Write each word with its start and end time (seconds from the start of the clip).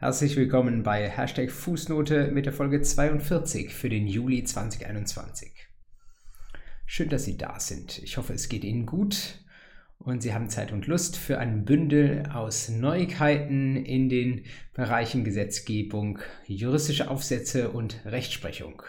Herzlich 0.00 0.34
willkommen 0.36 0.82
bei 0.82 1.10
Hashtag 1.10 1.50
Fußnote 1.50 2.30
mit 2.30 2.46
der 2.46 2.54
Folge 2.54 2.80
42 2.80 3.74
für 3.74 3.90
den 3.90 4.06
Juli 4.06 4.42
2021. 4.42 5.52
Schön, 6.86 7.10
dass 7.10 7.26
Sie 7.26 7.36
da 7.36 7.60
sind. 7.60 7.98
Ich 7.98 8.16
hoffe, 8.16 8.32
es 8.32 8.48
geht 8.48 8.64
Ihnen 8.64 8.86
gut 8.86 9.44
und 9.98 10.22
Sie 10.22 10.32
haben 10.32 10.48
Zeit 10.48 10.72
und 10.72 10.86
Lust 10.86 11.18
für 11.18 11.38
ein 11.38 11.66
Bündel 11.66 12.22
aus 12.32 12.70
Neuigkeiten 12.70 13.76
in 13.76 14.08
den 14.08 14.46
Bereichen 14.72 15.22
Gesetzgebung, 15.22 16.20
juristische 16.46 17.10
Aufsätze 17.10 17.70
und 17.70 18.00
Rechtsprechung. 18.06 18.82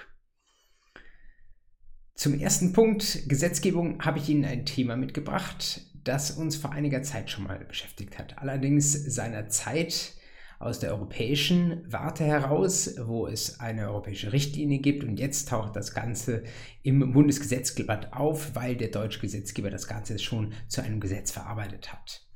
Zum 2.15 2.39
ersten 2.39 2.71
Punkt 2.71 3.27
Gesetzgebung 3.27 4.01
habe 4.01 4.19
ich 4.19 4.29
Ihnen 4.29 4.45
ein 4.45 4.65
Thema 4.65 4.95
mitgebracht, 4.95 5.81
das 6.05 6.31
uns 6.31 6.55
vor 6.55 6.71
einiger 6.71 7.03
Zeit 7.03 7.29
schon 7.29 7.43
mal 7.43 7.59
beschäftigt 7.65 8.17
hat. 8.17 8.37
Allerdings 8.37 8.93
seiner 8.93 9.49
Zeit 9.49 10.13
aus 10.61 10.79
der 10.79 10.91
europäischen 10.91 11.81
Warte 11.91 12.23
heraus, 12.23 12.95
wo 13.05 13.27
es 13.27 13.59
eine 13.59 13.89
europäische 13.89 14.31
Richtlinie 14.31 14.79
gibt 14.79 15.03
und 15.03 15.19
jetzt 15.19 15.49
taucht 15.49 15.75
das 15.75 15.93
Ganze 15.93 16.43
im 16.83 17.13
Bundesgesetzgeblatt 17.13 18.13
auf, 18.13 18.55
weil 18.55 18.75
der 18.75 18.89
deutsche 18.89 19.19
Gesetzgeber 19.19 19.69
das 19.69 19.87
Ganze 19.87 20.19
schon 20.19 20.53
zu 20.67 20.81
einem 20.81 20.99
Gesetz 20.99 21.31
verarbeitet 21.31 21.91
hat. 21.91 22.30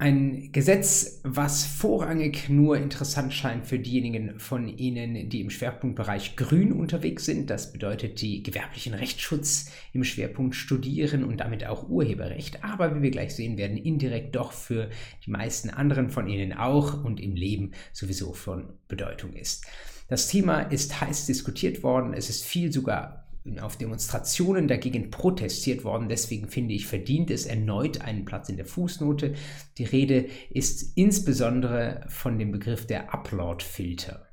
Ein 0.00 0.52
Gesetz, 0.52 1.18
was 1.24 1.64
vorrangig 1.64 2.48
nur 2.48 2.76
interessant 2.76 3.34
scheint 3.34 3.66
für 3.66 3.80
diejenigen 3.80 4.38
von 4.38 4.68
Ihnen, 4.68 5.28
die 5.28 5.40
im 5.40 5.50
Schwerpunktbereich 5.50 6.36
Grün 6.36 6.72
unterwegs 6.72 7.24
sind. 7.24 7.50
Das 7.50 7.72
bedeutet 7.72 8.20
die 8.20 8.44
gewerblichen 8.44 8.94
Rechtsschutz 8.94 9.72
im 9.92 10.04
Schwerpunkt 10.04 10.54
Studieren 10.54 11.24
und 11.24 11.38
damit 11.38 11.66
auch 11.66 11.88
Urheberrecht. 11.88 12.62
Aber 12.62 12.94
wie 12.94 13.02
wir 13.02 13.10
gleich 13.10 13.34
sehen 13.34 13.58
werden, 13.58 13.76
indirekt 13.76 14.36
doch 14.36 14.52
für 14.52 14.88
die 15.26 15.32
meisten 15.32 15.68
anderen 15.68 16.10
von 16.10 16.28
Ihnen 16.28 16.52
auch 16.52 17.02
und 17.02 17.18
im 17.18 17.34
Leben 17.34 17.72
sowieso 17.92 18.32
von 18.34 18.74
Bedeutung 18.86 19.32
ist. 19.32 19.66
Das 20.06 20.28
Thema 20.28 20.60
ist 20.60 21.00
heiß 21.00 21.26
diskutiert 21.26 21.82
worden. 21.82 22.14
Es 22.14 22.30
ist 22.30 22.44
viel 22.44 22.72
sogar 22.72 23.27
auf 23.58 23.76
Demonstrationen 23.76 24.68
dagegen 24.68 25.10
protestiert 25.10 25.84
worden. 25.84 26.08
Deswegen 26.08 26.48
finde 26.48 26.74
ich, 26.74 26.86
verdient 26.86 27.30
es 27.30 27.46
erneut 27.46 28.00
einen 28.00 28.24
Platz 28.24 28.48
in 28.48 28.56
der 28.56 28.66
Fußnote. 28.66 29.34
Die 29.78 29.84
Rede 29.84 30.26
ist 30.50 30.96
insbesondere 30.96 32.04
von 32.08 32.38
dem 32.38 32.52
Begriff 32.52 32.86
der 32.86 33.14
Upload-Filter. 33.14 34.28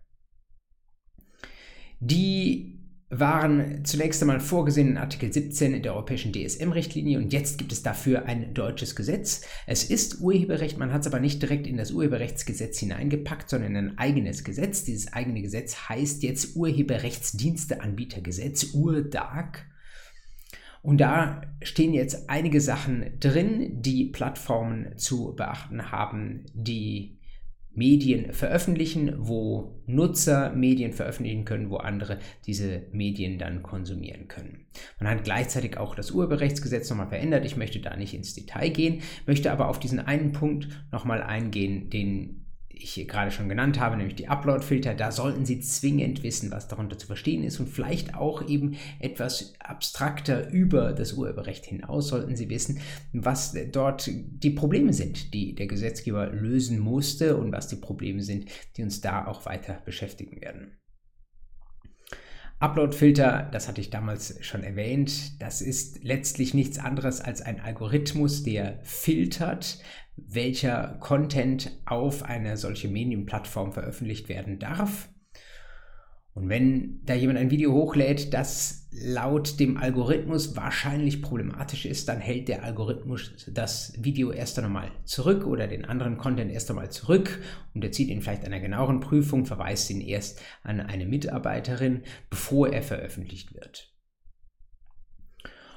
Die 1.99 2.84
waren 3.19 3.85
zunächst 3.85 4.21
einmal 4.21 4.39
vorgesehen 4.39 4.89
in 4.89 4.97
Artikel 4.97 5.31
17 5.31 5.83
der 5.83 5.93
europäischen 5.93 6.33
DSM-Richtlinie 6.33 7.17
und 7.17 7.33
jetzt 7.33 7.57
gibt 7.57 7.71
es 7.71 7.81
dafür 7.83 8.25
ein 8.25 8.53
deutsches 8.53 8.95
Gesetz. 8.95 9.41
Es 9.67 9.83
ist 9.83 10.21
Urheberrecht, 10.21 10.77
man 10.77 10.93
hat 10.93 11.01
es 11.01 11.07
aber 11.07 11.19
nicht 11.19 11.41
direkt 11.41 11.67
in 11.67 11.77
das 11.77 11.91
Urheberrechtsgesetz 11.91 12.79
hineingepackt, 12.79 13.49
sondern 13.49 13.75
in 13.75 13.89
ein 13.89 13.97
eigenes 13.97 14.43
Gesetz. 14.43 14.83
Dieses 14.83 15.13
eigene 15.13 15.41
Gesetz 15.41 15.89
heißt 15.89 16.23
jetzt 16.23 16.55
Urheberrechtsdiensteanbietergesetz, 16.55 18.73
URDAG. 18.73 19.65
Und 20.81 20.99
da 20.99 21.41
stehen 21.63 21.93
jetzt 21.93 22.29
einige 22.29 22.61
Sachen 22.61 23.19
drin, 23.19 23.81
die 23.81 24.05
Plattformen 24.05 24.97
zu 24.97 25.35
beachten 25.35 25.91
haben, 25.91 26.45
die 26.53 27.14
Medien 27.75 28.33
veröffentlichen, 28.33 29.13
wo 29.17 29.81
Nutzer 29.85 30.53
Medien 30.53 30.93
veröffentlichen 30.93 31.45
können, 31.45 31.69
wo 31.69 31.77
andere 31.77 32.19
diese 32.47 32.83
Medien 32.91 33.37
dann 33.37 33.63
konsumieren 33.63 34.27
können. 34.27 34.65
Man 34.99 35.09
hat 35.09 35.23
gleichzeitig 35.23 35.77
auch 35.77 35.93
das 35.93 36.11
Urheberrechtsgesetz 36.11 36.89
nochmal 36.89 37.09
verändert. 37.09 37.45
Ich 37.45 37.57
möchte 37.57 37.79
da 37.79 37.95
nicht 37.95 38.13
ins 38.13 38.33
Detail 38.33 38.69
gehen, 38.69 39.01
möchte 39.25 39.51
aber 39.51 39.67
auf 39.67 39.79
diesen 39.79 39.99
einen 39.99 40.31
Punkt 40.31 40.67
nochmal 40.91 41.21
eingehen, 41.21 41.89
den 41.89 42.44
ich 42.75 42.93
hier 42.93 43.05
gerade 43.05 43.31
schon 43.31 43.49
genannt 43.49 43.79
habe, 43.79 43.97
nämlich 43.97 44.15
die 44.15 44.27
Upload-Filter, 44.27 44.93
da 44.93 45.11
sollten 45.11 45.45
Sie 45.45 45.59
zwingend 45.59 46.23
wissen, 46.23 46.51
was 46.51 46.67
darunter 46.67 46.97
zu 46.97 47.07
verstehen 47.07 47.43
ist 47.43 47.59
und 47.59 47.67
vielleicht 47.67 48.15
auch 48.15 48.47
eben 48.47 48.75
etwas 48.99 49.53
abstrakter 49.59 50.49
über 50.49 50.93
das 50.93 51.13
Urheberrecht 51.13 51.65
hinaus 51.65 52.09
sollten 52.09 52.35
Sie 52.35 52.49
wissen, 52.49 52.79
was 53.13 53.55
dort 53.71 54.09
die 54.11 54.49
Probleme 54.51 54.93
sind, 54.93 55.33
die 55.33 55.55
der 55.55 55.67
Gesetzgeber 55.67 56.27
lösen 56.27 56.79
musste 56.79 57.37
und 57.37 57.51
was 57.51 57.67
die 57.67 57.77
Probleme 57.77 58.21
sind, 58.21 58.45
die 58.77 58.83
uns 58.83 59.01
da 59.01 59.25
auch 59.25 59.45
weiter 59.45 59.81
beschäftigen 59.85 60.41
werden. 60.41 60.77
Upload-Filter, 62.59 63.49
das 63.51 63.67
hatte 63.67 63.81
ich 63.81 63.89
damals 63.89 64.37
schon 64.45 64.63
erwähnt, 64.63 65.41
das 65.41 65.61
ist 65.61 66.03
letztlich 66.03 66.53
nichts 66.53 66.79
anderes 66.79 67.19
als 67.19 67.41
ein 67.41 67.59
Algorithmus, 67.59 68.43
der 68.43 68.79
filtert, 68.83 69.79
welcher 70.17 70.97
Content 70.99 71.71
auf 71.85 72.23
eine 72.23 72.57
solche 72.57 72.87
Medienplattform 72.87 73.73
veröffentlicht 73.73 74.29
werden 74.29 74.59
darf. 74.59 75.09
Und 76.33 76.49
wenn 76.49 76.99
da 77.05 77.13
jemand 77.13 77.39
ein 77.39 77.49
Video 77.49 77.71
hochlädt, 77.71 78.33
das 78.33 78.89
laut 78.91 79.57
dem 79.57 79.77
Algorithmus 79.77 80.57
wahrscheinlich 80.57 81.21
problematisch 81.21 81.85
ist, 81.85 82.09
dann 82.09 82.19
hält 82.19 82.49
der 82.49 82.63
Algorithmus 82.65 83.45
das 83.53 83.93
Video 84.03 84.31
erst 84.31 84.59
einmal 84.59 84.91
zurück 85.05 85.47
oder 85.47 85.67
den 85.67 85.85
anderen 85.85 86.17
Content 86.17 86.51
erst 86.51 86.69
einmal 86.69 86.91
zurück 86.91 87.41
und 87.73 87.85
er 87.85 87.93
zieht 87.93 88.09
ihn 88.09 88.21
vielleicht 88.21 88.43
einer 88.43 88.59
genaueren 88.59 88.99
Prüfung, 88.99 89.45
verweist 89.45 89.89
ihn 89.89 90.01
erst 90.01 90.41
an 90.61 90.81
eine 90.81 91.05
Mitarbeiterin, 91.05 92.03
bevor 92.29 92.67
er 92.67 92.83
veröffentlicht 92.83 93.53
wird. 93.53 93.94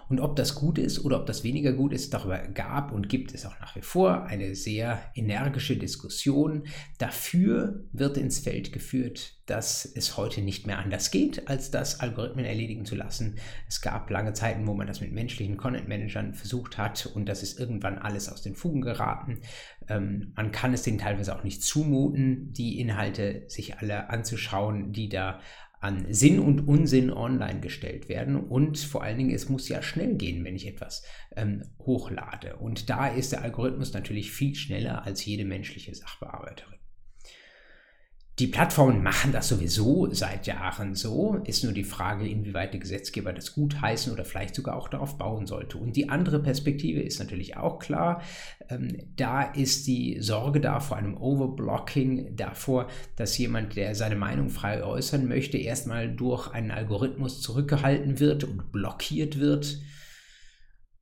Und 0.08 0.20
ob 0.20 0.36
das 0.36 0.54
gut 0.54 0.78
ist 0.78 1.04
oder 1.04 1.20
ob 1.20 1.26
das 1.26 1.44
weniger 1.44 1.72
gut 1.72 1.92
ist, 1.92 2.14
darüber 2.14 2.38
gab 2.38 2.92
und 2.92 3.08
gibt 3.08 3.34
es 3.34 3.44
auch 3.44 3.58
nach 3.60 3.76
wie 3.76 3.82
vor 3.82 4.24
eine 4.24 4.54
sehr 4.54 5.00
energische 5.14 5.76
Diskussion. 5.76 6.64
Dafür 6.98 7.84
wird 7.92 8.16
ins 8.16 8.38
Feld 8.38 8.72
geführt, 8.72 9.34
dass 9.46 9.84
es 9.84 10.16
heute 10.16 10.42
nicht 10.42 10.66
mehr 10.66 10.78
anders 10.78 11.10
geht, 11.10 11.48
als 11.48 11.70
das 11.70 12.00
Algorithmen 12.00 12.44
erledigen 12.44 12.84
zu 12.84 12.94
lassen. 12.94 13.36
Es 13.66 13.80
gab 13.80 14.10
lange 14.10 14.32
Zeiten, 14.32 14.66
wo 14.66 14.74
man 14.74 14.86
das 14.86 15.00
mit 15.00 15.12
menschlichen 15.12 15.56
Content-Managern 15.56 16.34
versucht 16.34 16.78
hat 16.78 17.06
und 17.06 17.28
das 17.28 17.42
ist 17.42 17.58
irgendwann 17.58 17.98
alles 17.98 18.30
aus 18.30 18.42
den 18.42 18.54
Fugen 18.54 18.80
geraten. 18.80 19.40
Ähm, 19.88 20.32
man 20.36 20.52
kann 20.52 20.75
es 20.75 20.82
denen 20.82 20.98
teilweise 20.98 21.34
auch 21.34 21.44
nicht 21.44 21.62
zumuten, 21.62 22.52
die 22.52 22.80
Inhalte 22.80 23.44
sich 23.48 23.78
alle 23.78 24.10
anzuschauen, 24.10 24.92
die 24.92 25.08
da 25.08 25.40
an 25.81 26.06
Sinn 26.12 26.41
und 26.41 26.66
Unsinn 26.66 27.11
online 27.12 27.61
gestellt 27.61 28.09
werden. 28.09 28.37
Und 28.37 28.78
vor 28.78 29.03
allen 29.03 29.19
Dingen, 29.19 29.34
es 29.34 29.49
muss 29.49 29.69
ja 29.69 29.83
schnell 29.83 30.15
gehen, 30.16 30.44
wenn 30.44 30.56
ich 30.56 30.66
etwas 30.66 31.05
ähm, 31.37 31.65
hochlade. 31.78 32.56
Und 32.56 32.91
da 32.91 33.09
ist 33.09 33.33
der 33.33 33.43
Algorithmus 33.43 33.93
natürlich 33.93 34.33
viel 34.33 34.55
schneller 34.55 35.05
als 35.05 35.25
jede 35.25 35.44
menschliche 35.44 35.94
Sachbearbeiterin. 35.94 36.78
Die 38.38 38.47
Plattformen 38.47 39.03
machen 39.03 39.32
das 39.32 39.49
sowieso 39.49 40.09
seit 40.12 40.47
Jahren 40.47 40.94
so. 40.94 41.41
Ist 41.44 41.65
nur 41.65 41.72
die 41.72 41.82
Frage, 41.82 42.28
inwieweit 42.28 42.72
der 42.72 42.78
Gesetzgeber 42.78 43.32
das 43.32 43.54
gutheißen 43.54 44.12
oder 44.12 44.25
vielleicht 44.25 44.54
sogar 44.54 44.76
auch 44.76 44.88
darauf 44.88 45.19
bauen 45.19 45.49
sollte. 45.49 45.76
Und 45.76 45.97
die 45.97 46.09
andere 46.09 46.38
Perspektive 46.38 47.00
ist 47.00 47.19
natürlich 47.19 47.56
auch 47.56 47.81
klar. 47.81 48.22
Ähm, 48.69 48.97
da 49.16 49.43
ist 49.43 49.88
die 49.88 50.21
Sorge 50.21 50.60
da 50.60 50.78
vor 50.78 50.97
einem 50.97 51.16
Overblocking, 51.16 52.37
davor, 52.37 52.87
dass 53.16 53.37
jemand, 53.38 53.75
der 53.75 53.97
seine 53.97 54.15
Meinung 54.15 54.50
frei 54.50 54.84
äußern 54.84 55.26
möchte, 55.26 55.59
erstmal 55.59 56.09
durch 56.09 56.47
einen 56.53 56.70
Algorithmus 56.70 57.43
zurückgehalten 57.43 58.20
wird 58.20 58.44
und 58.44 58.70
blockiert 58.70 59.41
wird 59.41 59.81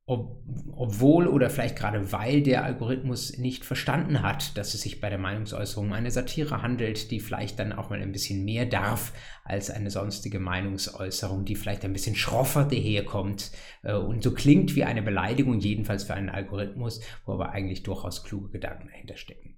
ob, 0.09 0.41
obwohl 0.71 1.27
oder 1.27 1.49
vielleicht 1.49 1.75
gerade 1.75 2.13
weil 2.13 2.41
der 2.41 2.63
Algorithmus 2.63 3.37
nicht 3.37 3.65
verstanden 3.65 4.21
hat, 4.21 4.57
dass 4.57 4.73
es 4.73 4.81
sich 4.81 5.01
bei 5.01 5.09
der 5.09 5.17
Meinungsäußerung 5.17 5.87
um 5.87 5.93
eine 5.93 6.11
Satire 6.11 6.61
handelt, 6.61 7.11
die 7.11 7.19
vielleicht 7.19 7.59
dann 7.59 7.73
auch 7.73 7.89
mal 7.89 8.01
ein 8.01 8.13
bisschen 8.13 8.45
mehr 8.45 8.65
darf 8.65 9.11
als 9.43 9.69
eine 9.69 9.91
sonstige 9.91 10.39
Meinungsäußerung, 10.39 11.43
die 11.43 11.55
vielleicht 11.55 11.83
ein 11.83 11.91
bisschen 11.91 12.15
schroffer 12.15 12.63
daherkommt 12.63 13.51
äh, 13.83 13.95
und 13.95 14.23
so 14.23 14.33
klingt 14.33 14.77
wie 14.77 14.85
eine 14.85 15.01
Beleidigung, 15.01 15.59
jedenfalls 15.59 16.05
für 16.05 16.13
einen 16.13 16.29
Algorithmus, 16.29 17.01
wo 17.25 17.33
aber 17.33 17.51
eigentlich 17.51 17.83
durchaus 17.83 18.23
kluge 18.23 18.49
Gedanken 18.49 18.87
dahinter 18.87 19.17
stecken. 19.17 19.57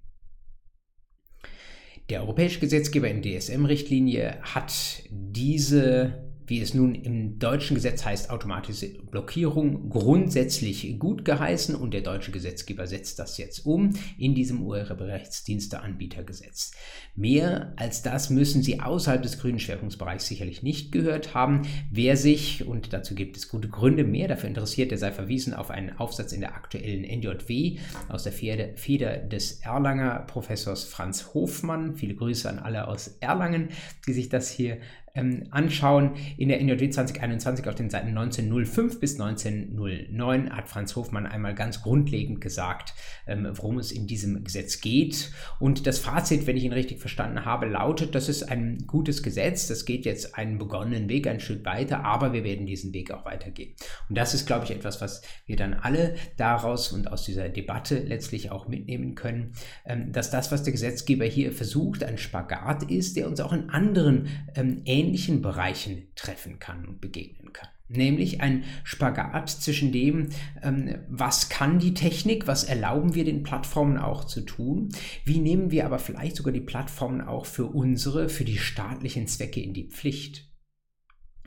Der 2.08 2.22
europäische 2.22 2.58
Gesetzgeber 2.58 3.08
in 3.08 3.22
DSM-Richtlinie 3.22 4.40
hat 4.42 5.04
diese 5.10 6.29
wie 6.50 6.60
es 6.60 6.74
nun 6.74 6.94
im 6.96 7.38
deutschen 7.38 7.76
Gesetz 7.76 8.04
heißt, 8.04 8.30
automatische 8.30 8.88
Blockierung 8.88 9.88
grundsätzlich 9.88 10.98
gut 10.98 11.24
geheißen 11.24 11.76
und 11.76 11.94
der 11.94 12.00
deutsche 12.00 12.32
Gesetzgeber 12.32 12.88
setzt 12.88 13.20
das 13.20 13.38
jetzt 13.38 13.64
um 13.64 13.94
in 14.18 14.34
diesem 14.34 14.60
Urheberrechtsdiensteanbietergesetz. 14.62 16.72
Mehr 17.14 17.72
als 17.76 18.02
das 18.02 18.30
müssen 18.30 18.62
Sie 18.62 18.80
außerhalb 18.80 19.22
des 19.22 19.38
grünen 19.38 19.60
Schwerpunktbereichs 19.60 20.26
sicherlich 20.26 20.64
nicht 20.64 20.90
gehört 20.90 21.34
haben. 21.34 21.62
Wer 21.90 22.16
sich, 22.16 22.66
und 22.66 22.92
dazu 22.92 23.14
gibt 23.14 23.36
es 23.36 23.48
gute 23.48 23.68
Gründe, 23.68 24.02
mehr 24.02 24.26
dafür 24.26 24.48
interessiert, 24.48 24.90
der 24.90 24.98
sei 24.98 25.12
verwiesen 25.12 25.54
auf 25.54 25.70
einen 25.70 25.98
Aufsatz 25.98 26.32
in 26.32 26.40
der 26.40 26.56
aktuellen 26.56 27.04
NJW 27.04 27.78
aus 28.08 28.24
der 28.24 28.32
Feder 28.32 29.18
des 29.18 29.60
Erlanger 29.60 30.24
Professors 30.26 30.82
Franz 30.82 31.32
Hofmann. 31.32 31.94
Viele 31.94 32.16
Grüße 32.16 32.50
an 32.50 32.58
alle 32.58 32.88
aus 32.88 33.18
Erlangen, 33.20 33.68
die 34.08 34.12
sich 34.12 34.28
das 34.28 34.50
hier 34.50 34.78
ähm, 35.14 35.44
anschauen. 35.50 36.12
In 36.36 36.48
der 36.48 36.60
NJW 36.60 36.90
2021 36.90 37.68
auf 37.68 37.74
den 37.74 37.90
Seiten 37.90 38.08
1905 38.08 39.00
bis 39.00 39.20
1909 39.20 40.50
hat 40.50 40.68
Franz 40.68 40.96
Hofmann 40.96 41.26
einmal 41.26 41.54
ganz 41.54 41.82
grundlegend 41.82 42.40
gesagt, 42.40 42.94
ähm, 43.26 43.48
worum 43.54 43.78
es 43.78 43.92
in 43.92 44.06
diesem 44.06 44.44
Gesetz 44.44 44.80
geht. 44.80 45.30
Und 45.58 45.86
das 45.86 45.98
Fazit, 45.98 46.46
wenn 46.46 46.56
ich 46.56 46.64
ihn 46.64 46.72
richtig 46.72 47.00
verstanden 47.00 47.44
habe, 47.44 47.66
lautet, 47.66 48.14
das 48.14 48.28
ist 48.28 48.44
ein 48.44 48.86
gutes 48.86 49.22
Gesetz, 49.22 49.66
das 49.66 49.84
geht 49.84 50.04
jetzt 50.04 50.36
einen 50.36 50.58
begonnenen 50.58 51.08
Weg 51.08 51.26
ein 51.26 51.40
Stück 51.40 51.64
weiter, 51.64 52.04
aber 52.04 52.32
wir 52.32 52.44
werden 52.44 52.66
diesen 52.66 52.92
Weg 52.92 53.10
auch 53.10 53.24
weitergehen. 53.24 53.74
Und 54.08 54.16
das 54.16 54.34
ist, 54.34 54.46
glaube 54.46 54.64
ich, 54.64 54.70
etwas, 54.70 55.00
was 55.00 55.22
wir 55.46 55.56
dann 55.56 55.74
alle 55.74 56.14
daraus 56.36 56.92
und 56.92 57.10
aus 57.10 57.24
dieser 57.24 57.48
Debatte 57.48 57.98
letztlich 57.98 58.50
auch 58.50 58.68
mitnehmen 58.68 59.14
können, 59.14 59.52
ähm, 59.84 60.12
dass 60.12 60.30
das, 60.30 60.52
was 60.52 60.62
der 60.62 60.72
Gesetzgeber 60.72 61.24
hier 61.24 61.52
versucht, 61.52 62.04
ein 62.04 62.18
Spagat 62.18 62.90
ist, 62.90 63.16
der 63.16 63.26
uns 63.26 63.40
auch 63.40 63.52
in 63.52 63.70
anderen 63.70 64.28
ähm, 64.54 64.82
ähnlichen 65.00 65.42
Bereichen 65.42 66.08
treffen 66.14 66.58
kann 66.58 66.86
und 66.86 67.00
begegnen 67.00 67.52
kann. 67.52 67.68
Nämlich 67.88 68.40
ein 68.40 68.62
Spagat 68.84 69.50
zwischen 69.50 69.90
dem, 69.90 70.28
ähm, 70.62 70.98
was 71.08 71.48
kann 71.48 71.80
die 71.80 71.94
Technik, 71.94 72.46
was 72.46 72.62
erlauben 72.62 73.16
wir 73.16 73.24
den 73.24 73.42
Plattformen 73.42 73.98
auch 73.98 74.24
zu 74.24 74.42
tun, 74.42 74.90
wie 75.24 75.38
nehmen 75.38 75.72
wir 75.72 75.86
aber 75.86 75.98
vielleicht 75.98 76.36
sogar 76.36 76.52
die 76.52 76.60
Plattformen 76.60 77.20
auch 77.20 77.46
für 77.46 77.66
unsere, 77.66 78.28
für 78.28 78.44
die 78.44 78.58
staatlichen 78.58 79.26
Zwecke 79.26 79.60
in 79.60 79.74
die 79.74 79.88
Pflicht. 79.88 80.49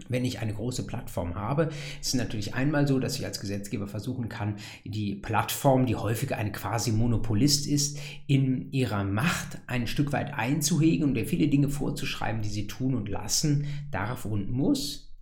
Wenn 0.09 0.25
ich 0.25 0.39
eine 0.39 0.53
große 0.53 0.85
Plattform 0.85 1.35
habe, 1.35 1.69
ist 2.01 2.07
es 2.07 2.13
natürlich 2.15 2.55
einmal 2.55 2.87
so, 2.87 2.99
dass 2.99 3.17
ich 3.17 3.25
als 3.25 3.39
Gesetzgeber 3.39 3.87
versuchen 3.87 4.27
kann, 4.27 4.57
die 4.83 5.15
Plattform, 5.15 5.85
die 5.85 5.95
häufig 5.95 6.35
ein 6.35 6.51
quasi 6.51 6.91
Monopolist 6.91 7.67
ist, 7.67 7.99
in 8.27 8.71
ihrer 8.71 9.03
Macht 9.03 9.59
ein 9.67 9.87
Stück 9.87 10.11
weit 10.11 10.33
einzuhegen 10.33 11.09
und 11.09 11.15
ihr 11.15 11.27
viele 11.27 11.47
Dinge 11.47 11.69
vorzuschreiben, 11.69 12.41
die 12.41 12.49
sie 12.49 12.67
tun 12.67 12.95
und 12.95 13.07
lassen 13.07 13.67
darf 13.91 14.25
und 14.25 14.51
muss. 14.51 15.13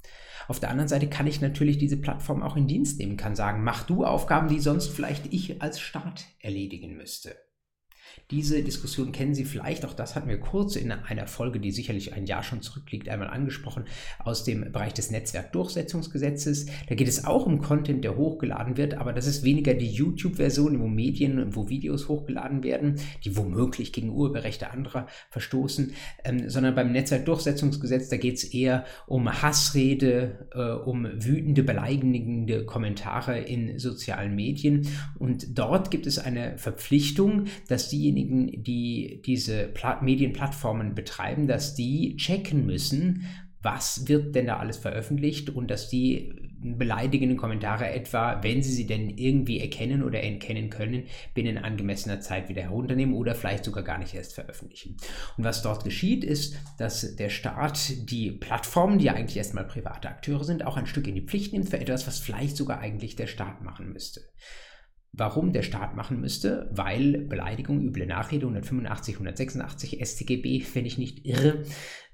Auf 0.48 0.60
der 0.60 0.70
anderen 0.70 0.90
Seite 0.90 1.08
kann 1.08 1.28
ich 1.28 1.42
natürlich 1.42 1.78
diese 1.78 1.98
Plattform 1.98 2.42
auch 2.42 2.58
in 2.58 2.68
Dienst 2.68 3.00
nehmen, 3.00 3.18
kann 3.18 3.36
sagen, 3.36 3.64
mach 3.64 3.84
du 3.84 4.04
Aufgaben, 4.04 4.48
die 4.48 4.60
sonst 4.60 4.90
vielleicht 4.90 5.34
ich 5.34 5.62
als 5.62 5.80
Staat 5.80 6.26
erledigen 6.40 6.98
müsste. 6.98 7.36
Diese 8.32 8.64
Diskussion 8.64 9.12
kennen 9.12 9.36
Sie 9.36 9.44
vielleicht, 9.44 9.86
auch 9.86 9.94
das 9.94 10.16
hatten 10.16 10.30
wir 10.30 10.40
kurz 10.40 10.78
in 10.78 10.92
einer 10.94 11.28
Folge, 11.28 11.60
die 11.60 11.72
sicherlich 11.72 12.14
ein 12.14 12.26
Jahr 12.26 12.44
schon 12.44 12.62
zurückliegt, 12.62 13.10
einmal 13.10 13.28
angesprochen, 13.28 13.84
aus 14.20 14.46
dem 14.46 14.72
Bereich 14.72 14.94
des 14.94 15.12
Netzwerkdurchsetzungsgesetzes. 15.12 16.68
Da 16.88 16.96
geht 16.96 17.10
es 17.10 17.26
auch 17.26 17.46
um 17.46 17.62
Content, 17.62 18.06
der 18.06 18.16
hochgeladen 18.16 18.78
wird, 18.78 18.94
aber 18.94 19.12
das 19.12 19.28
ist 19.28 19.44
weniger 19.44 19.74
die 19.74 19.92
YouTube-Version, 19.92 20.80
wo 20.80 20.88
Medien, 20.88 21.54
wo 21.56 21.68
Videos 21.68 22.08
hochgeladen 22.08 22.64
werden, 22.64 23.02
die 23.26 23.36
womöglich 23.36 23.92
gegen 23.92 24.12
Urheberrechte 24.12 24.72
anderer 24.72 25.08
verstoßen, 25.30 25.92
ähm, 26.24 26.50
sondern 26.50 26.74
beim 26.74 26.94
Netzwerkdurchsetzungsgesetz, 26.94 28.08
da 28.08 28.16
geht 28.16 28.36
es 28.36 28.46
eher 28.46 28.86
um 29.08 29.42
Hassrede, 29.42 30.48
äh, 30.54 30.72
um 30.88 31.06
wütende, 31.16 31.64
beleidigende 31.64 32.66
Kommentare 32.66 33.40
in 33.40 33.78
sozialen 33.78 34.36
Medien. 34.36 34.88
Und 35.20 35.58
dort 35.60 35.92
gibt 35.92 36.08
es 36.08 36.18
eine 36.18 36.58
Verpflichtung, 36.58 37.48
dass 37.68 37.90
diejenigen, 37.90 38.21
diejenigen, 38.22 38.64
die 38.64 39.22
diese 39.26 39.68
Pla 39.68 40.02
Medienplattformen 40.02 40.96
betreiben, 40.96 41.48
dass 41.48 41.76
die 41.76 42.16
checken 42.18 42.66
müssen, 42.66 43.26
was 43.62 44.08
wird 44.08 44.36
denn 44.36 44.48
da 44.48 44.58
alles 44.58 44.78
veröffentlicht 44.78 45.50
und 45.52 45.70
dass 45.70 45.88
die 45.88 46.34
beleidigenden 46.64 47.38
Kommentare 47.38 47.90
etwa, 47.90 48.44
wenn 48.44 48.62
sie 48.62 48.72
sie 48.72 48.86
denn 48.86 49.10
irgendwie 49.10 49.60
erkennen 49.60 50.04
oder 50.04 50.22
erkennen 50.22 50.70
können, 50.70 51.06
binnen 51.34 51.58
angemessener 51.58 52.20
Zeit 52.20 52.50
wieder 52.50 52.62
herunternehmen 52.62 53.16
oder 53.16 53.34
vielleicht 53.34 53.66
sogar 53.66 53.84
gar 53.84 53.98
nicht 53.98 54.14
erst 54.14 54.34
veröffentlichen. 54.34 54.98
Und 55.38 55.44
was 55.44 55.64
dort 55.64 55.84
geschieht, 55.84 56.24
ist, 56.24 56.56
dass 56.78 57.16
der 57.16 57.30
Staat 57.30 58.10
die 58.12 58.32
Plattformen, 58.32 59.00
die 59.00 59.06
ja 59.06 59.14
eigentlich 59.14 59.38
erstmal 59.38 59.66
private 59.66 60.10
Akteure 60.10 60.44
sind, 60.44 60.66
auch 60.66 60.78
ein 60.78 60.88
Stück 60.88 61.08
in 61.08 61.16
die 61.16 61.26
Pflicht 61.26 61.54
nimmt 61.54 61.70
für 61.70 61.80
etwas, 61.80 62.06
was 62.06 62.20
vielleicht 62.20 62.58
sogar 62.58 62.80
eigentlich 62.80 63.16
der 63.16 63.28
Staat 63.28 63.64
machen 63.64 63.92
müsste. 63.92 64.22
Warum 65.14 65.52
der 65.52 65.64
Staat 65.64 65.96
machen 65.96 66.22
müsste? 66.22 66.70
Weil 66.72 67.18
Beleidigung, 67.18 67.82
üble 67.82 68.06
Nachrede 68.06 68.46
185, 68.46 69.16
186 69.16 70.00
StGB, 70.02 70.64
wenn 70.74 70.86
ich 70.86 70.98
nicht 70.98 71.26
irre, 71.26 71.64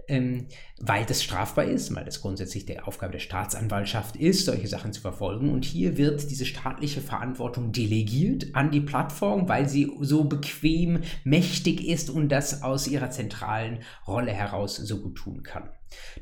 ähm, 0.07 0.47
weil 0.79 1.05
das 1.05 1.21
strafbar 1.21 1.65
ist, 1.65 1.93
weil 1.93 2.05
das 2.05 2.21
grundsätzlich 2.21 2.65
die 2.65 2.79
Aufgabe 2.79 3.11
der 3.11 3.19
Staatsanwaltschaft 3.19 4.15
ist, 4.15 4.45
solche 4.45 4.67
Sachen 4.67 4.93
zu 4.93 5.01
verfolgen. 5.01 5.51
Und 5.51 5.63
hier 5.63 5.97
wird 5.97 6.31
diese 6.31 6.45
staatliche 6.45 7.01
Verantwortung 7.01 7.71
delegiert 7.71 8.55
an 8.55 8.71
die 8.71 8.81
Plattform, 8.81 9.47
weil 9.47 9.69
sie 9.69 9.91
so 10.01 10.23
bequem, 10.23 11.01
mächtig 11.23 11.85
ist 11.85 12.09
und 12.09 12.29
das 12.29 12.63
aus 12.63 12.87
ihrer 12.87 13.11
zentralen 13.11 13.79
Rolle 14.07 14.31
heraus 14.31 14.77
so 14.77 15.01
gut 15.01 15.17
tun 15.17 15.43
kann. 15.43 15.69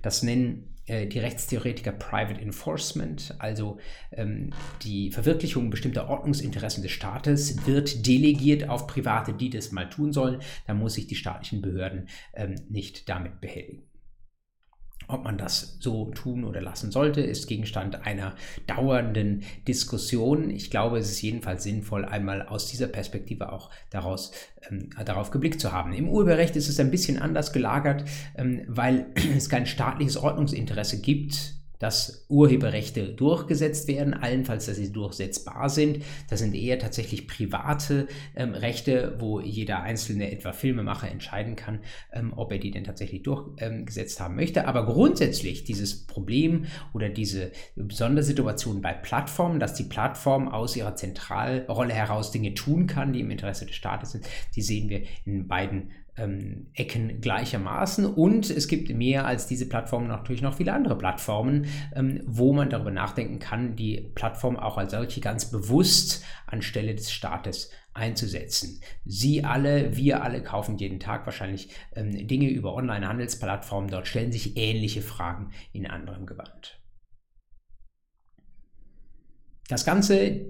Das 0.01 0.24
nennen 0.24 0.75
die 0.88 1.20
Rechtstheoretiker 1.20 1.92
Private 1.92 2.40
Enforcement, 2.40 3.36
also 3.40 3.80
ähm, 4.12 4.52
die 4.84 5.12
Verwirklichung 5.12 5.70
bestimmter 5.70 6.10
Ordnungsinteressen 6.10 6.84
des 6.84 6.92
Staates, 6.92 7.66
wird 7.66 8.06
delegiert 8.06 8.70
auf 8.70 8.88
Private, 8.88 9.34
die 9.34 9.50
das 9.50 9.72
mal 9.72 9.90
tun 9.90 10.14
sollen. 10.14 10.42
Da 10.68 10.74
muss 10.74 10.96
sich 10.96 11.08
die 11.08 11.16
staatlichen 11.16 11.62
Behörden 11.62 12.08
ähm, 12.34 12.56
nicht 12.70 13.10
damit 13.10 13.42
behelligen. 13.42 13.85
Ob 15.07 15.24
man 15.24 15.38
das 15.38 15.78
so 15.80 16.12
tun 16.12 16.44
oder 16.44 16.62
lassen 16.62 16.92
sollte, 16.92 17.22
ist 17.22 17.48
Gegenstand 17.48 18.06
einer 18.06 18.36
dauernden 18.68 19.44
Diskussion. 19.68 20.50
Ich 20.50 20.69
glaube, 20.69 20.98
es 20.98 21.10
ist 21.10 21.22
jedenfalls 21.22 21.63
sinnvoll, 21.63 22.06
einmal 22.06 22.44
aus 22.44 22.68
dieser 22.68 22.88
Perspektive 22.88 23.52
auch 23.52 23.69
daraus, 23.90 24.31
ähm, 24.69 24.90
darauf 25.06 25.31
geblickt 25.31 25.60
zu 25.60 25.72
haben. 25.72 25.94
Im 25.94 26.10
Urheberrecht 26.10 26.56
ist 26.56 26.69
es 26.69 26.80
ein 26.80 26.92
bisschen 26.92 27.22
anders 27.22 27.54
gelagert, 27.54 28.06
ähm, 28.36 28.63
weil 28.68 29.07
es 29.36 29.50
kein 29.50 29.66
staatliches 29.66 30.18
Ordnungsinteresse 30.18 31.02
gibt, 31.02 31.56
dass 31.80 32.25
Urheberrechte 32.30 33.10
durchgesetzt 33.10 33.88
werden, 33.88 34.13
allenfalls, 34.13 34.66
dass 34.66 34.77
sie 34.77 34.92
durchsetzbar 34.92 35.69
sind. 35.69 36.04
Das 36.30 36.39
sind 36.39 36.56
eher 36.56 36.80
tatsächlich 36.80 37.27
private 37.27 38.07
ähm, 38.36 38.54
Rechte, 38.54 39.16
wo 39.19 39.39
jeder 39.39 39.81
einzelne, 39.81 40.31
etwa 40.31 40.54
Filmemacher, 40.54 41.10
entscheiden 41.10 41.56
kann, 41.56 41.80
ähm, 42.12 42.33
ob 42.36 42.51
er 42.51 42.60
die 42.60 42.72
denn 42.72 42.83
tatsächlich 42.83 43.24
durchgesetzt 43.24 44.19
haben 44.19 44.36
möchte. 44.36 44.68
Aber 44.68 44.86
grundsätzlich 44.86 45.63
dieses 45.63 46.06
Problem 46.06 46.66
oder 46.94 47.10
diese 47.10 47.51
Sondersituation 47.75 48.81
bei 48.81 48.94
Plattformen, 48.94 49.60
dass 49.60 49.74
die 49.74 49.83
Plattform 49.83 50.48
aus 50.48 50.75
ihrer 50.75 50.95
Zentralrolle 50.95 51.94
heraus 51.94 52.31
Dinge 52.31 52.54
tun 52.54 52.88
kann, 52.88 53.13
die 53.13 53.22
im 53.22 53.31
Interesse 53.31 53.66
des 53.66 53.75
Staates 53.75 54.12
sind, 54.12 54.25
die 54.56 54.62
sehen 54.62 54.89
wir 54.89 55.04
in 55.25 55.48
beiden 55.48 55.92
ähm, 56.17 56.67
Ecken 56.73 57.21
gleichermaßen. 57.21 58.06
Und 58.06 58.50
es 58.50 58.67
gibt 58.67 58.89
mehr 58.89 59.25
als 59.25 59.47
diese 59.47 59.67
Plattformen 59.67 60.07
natürlich 60.07 60.41
noch 60.41 60.56
viele 60.56 60.73
andere 60.73 60.97
Plattformen, 60.97 61.67
ähm, 61.95 62.21
wo 62.25 62.53
man 62.53 62.69
darüber 62.69 62.91
nachdenken 62.91 63.39
kann, 63.39 63.75
die 63.75 64.12
Plattform 64.15 64.57
auch 64.57 64.77
als 64.77 64.91
solche 64.91 65.21
ganz 65.21 65.51
bewusst 65.51 66.23
anstelle 66.47 66.95
des 66.95 67.12
Staates 67.12 67.71
einzusetzen. 67.94 68.81
Sie 69.06 69.44
alle, 69.44 69.95
wir 69.95 70.23
alle 70.23 70.44
kaufen 70.44 70.77
jeden 70.77 71.00
Tag 71.00 71.25
wahrscheinlich 71.25 71.69
ähm, 71.95 72.27
Dinge 72.27 72.50
über 72.50 72.75
Online-Handelsplattformen. 72.75 73.89
Dort 73.89 74.07
stellen 74.07 74.31
sich 74.31 74.57
ähnliche 74.57 75.01
Fragen 75.01 75.51
in 75.72 75.88
anderem 75.88 76.25
Gewand. 76.25 76.81
Das 79.67 79.86
Ganze 79.86 80.45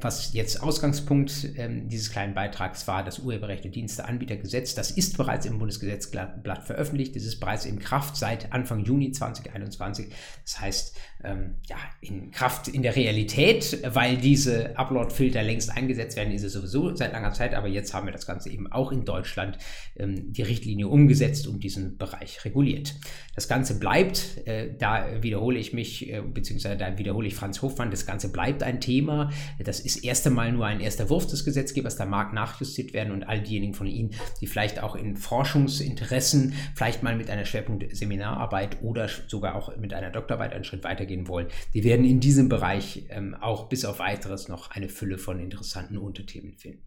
was 0.00 0.32
jetzt 0.32 0.62
Ausgangspunkt 0.62 1.48
ähm, 1.56 1.88
dieses 1.88 2.10
kleinen 2.10 2.34
Beitrags 2.34 2.86
war, 2.86 3.02
das 3.02 3.18
Urheberrechte 3.18 3.68
Diensteanbietergesetz. 3.68 4.74
Das 4.74 4.90
ist 4.90 5.16
bereits 5.16 5.46
im 5.46 5.58
Bundesgesetzblatt 5.58 6.64
veröffentlicht. 6.64 7.16
Es 7.16 7.24
ist 7.24 7.40
bereits 7.40 7.64
in 7.64 7.78
Kraft 7.78 8.16
seit 8.16 8.52
Anfang 8.52 8.84
Juni 8.84 9.10
2021. 9.10 10.08
Das 10.44 10.60
heißt, 10.60 10.96
ähm, 11.24 11.56
ja, 11.66 11.76
in 12.00 12.30
Kraft 12.30 12.68
in 12.68 12.82
der 12.82 12.94
Realität, 12.94 13.78
weil 13.92 14.16
diese 14.18 14.78
Upload-Filter 14.78 15.42
längst 15.42 15.76
eingesetzt 15.76 16.16
werden, 16.16 16.32
ist 16.32 16.44
es 16.44 16.52
sowieso 16.52 16.94
seit 16.94 17.12
langer 17.12 17.32
Zeit. 17.32 17.54
Aber 17.54 17.66
jetzt 17.66 17.92
haben 17.92 18.06
wir 18.06 18.12
das 18.12 18.26
Ganze 18.26 18.50
eben 18.50 18.70
auch 18.70 18.92
in 18.92 19.04
Deutschland 19.04 19.58
ähm, 19.96 20.32
die 20.32 20.42
Richtlinie 20.42 20.86
umgesetzt 20.86 21.48
und 21.48 21.64
diesen 21.64 21.98
Bereich 21.98 22.44
reguliert. 22.44 22.94
Das 23.34 23.48
Ganze 23.48 23.78
bleibt, 23.78 24.46
äh, 24.46 24.74
da 24.78 25.22
wiederhole 25.22 25.58
ich 25.58 25.72
mich, 25.72 26.08
äh, 26.08 26.22
beziehungsweise 26.22 26.76
da 26.76 26.98
wiederhole 26.98 27.26
ich 27.26 27.34
Franz 27.34 27.62
Hofmann, 27.62 27.90
das 27.90 28.06
Ganze 28.06 28.30
bleibt 28.30 28.62
ein 28.62 28.80
Thema. 28.80 29.30
Das 29.58 29.80
ist 29.88 30.04
erst 30.04 30.26
einmal 30.26 30.52
nur 30.52 30.66
ein 30.66 30.80
erster 30.80 31.08
Wurf 31.08 31.26
des 31.26 31.44
Gesetzgebers, 31.44 31.96
da 31.96 32.04
mag 32.04 32.34
nachjustiert 32.34 32.92
werden 32.92 33.12
und 33.12 33.24
all 33.24 33.40
diejenigen 33.40 33.72
von 33.72 33.86
Ihnen, 33.86 34.14
die 34.40 34.46
vielleicht 34.46 34.82
auch 34.82 34.94
in 34.94 35.16
Forschungsinteressen, 35.16 36.52
vielleicht 36.74 37.02
mal 37.02 37.16
mit 37.16 37.30
einer 37.30 37.46
Schwerpunkt-Seminararbeit 37.46 38.82
oder 38.82 39.08
sogar 39.08 39.54
auch 39.54 39.74
mit 39.78 39.94
einer 39.94 40.10
Doktorarbeit 40.10 40.52
einen 40.52 40.64
Schritt 40.64 40.84
weitergehen 40.84 41.26
wollen, 41.26 41.48
die 41.72 41.84
werden 41.84 42.04
in 42.04 42.20
diesem 42.20 42.50
Bereich 42.50 43.06
ähm, 43.08 43.34
auch 43.34 43.70
bis 43.70 43.86
auf 43.86 43.98
weiteres 43.98 44.48
noch 44.48 44.70
eine 44.70 44.90
Fülle 44.90 45.16
von 45.16 45.40
interessanten 45.40 45.96
Unterthemen 45.96 46.52
finden. 46.52 46.82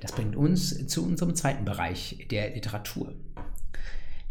Das 0.00 0.12
bringt 0.12 0.36
uns 0.36 0.86
zu 0.88 1.06
unserem 1.06 1.34
zweiten 1.34 1.64
Bereich 1.64 2.26
der 2.30 2.50
Literatur. 2.50 3.14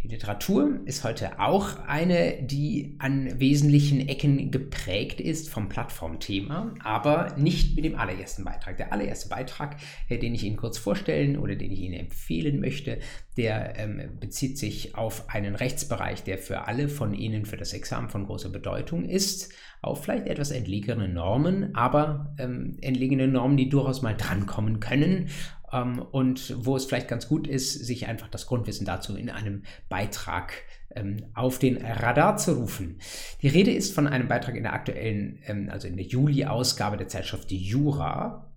Die 0.04 0.10
Literatur 0.10 0.82
ist 0.84 1.06
heute 1.06 1.40
auch 1.40 1.80
eine, 1.88 2.44
die 2.44 2.98
an 3.00 3.40
wesentlichen 3.40 4.06
Ecken 4.10 4.52
geprägt 4.52 5.22
ist 5.22 5.50
vom 5.50 5.70
Plattformthema, 5.70 6.74
aber 6.84 7.34
nicht 7.38 7.78
mit 7.78 7.86
dem 7.86 7.96
allerersten 7.96 8.44
Beitrag. 8.44 8.76
Der 8.76 8.92
allererste 8.92 9.30
Beitrag, 9.30 9.78
äh, 10.10 10.18
den 10.18 10.36
ich 10.36 10.44
Ihnen 10.44 10.58
kurz 10.58 10.78
vorstellen 10.78 11.38
oder 11.38 11.56
den 11.56 11.72
ich 11.72 11.80
Ihnen 11.80 11.98
empfehlen 11.98 12.60
möchte, 12.60 13.00
der 13.38 13.80
ähm, 13.80 14.02
bezieht 14.20 14.58
sich 14.58 14.96
auf 14.96 15.30
einen 15.30 15.56
Rechtsbereich, 15.56 16.26
der 16.26 16.38
für 16.38 16.68
alle 16.68 16.90
von 16.90 17.14
Ihnen 17.14 17.46
für 17.46 17.56
das 17.56 17.72
Examen 17.72 18.10
von 18.10 18.26
großer 18.26 18.50
Bedeutung 18.50 19.06
ist, 19.06 19.54
auf 19.82 20.04
vielleicht 20.04 20.28
etwas 20.28 20.52
entlegene 20.52 21.08
Normen, 21.08 21.76
aber 21.76 22.36
ähm, 22.40 22.78
entlegene 22.82 23.30
Normen, 23.30 23.56
die 23.56 23.70
durchaus 23.70 24.02
mal 24.02 24.18
drankommen 24.18 24.82
können 24.82 25.30
ähm, 25.74 26.00
und 26.12 26.56
wo 26.66 26.76
es 26.76 26.86
vielleicht 26.86 27.08
ganz 27.08 27.28
gut 27.28 27.48
ist, 27.48 27.74
sich 27.74 28.08
einfach 28.08 28.30
das 28.30 28.48
Grundwissen 28.48 28.86
dazu 28.86 29.16
in 29.16 29.30
einem 29.30 29.64
Beitrag 29.90 30.54
ähm, 30.96 31.26
auf 31.34 31.60
den 31.60 31.78
Radar 31.78 32.38
zu 32.38 32.54
rufen. 32.54 33.00
Die 33.42 33.48
Rede 33.48 33.72
ist 33.72 33.94
von 33.94 34.08
einem 34.08 34.28
Beitrag 34.28 34.56
in 34.56 34.64
der 34.64 34.74
aktuellen, 34.74 35.40
ähm, 35.46 35.70
also 35.70 35.88
in 35.88 35.98
der 35.98 36.06
Juli-Ausgabe 36.06 36.98
der 36.98 37.08
Zeitschrift 37.08 37.52
Jura, 37.52 38.54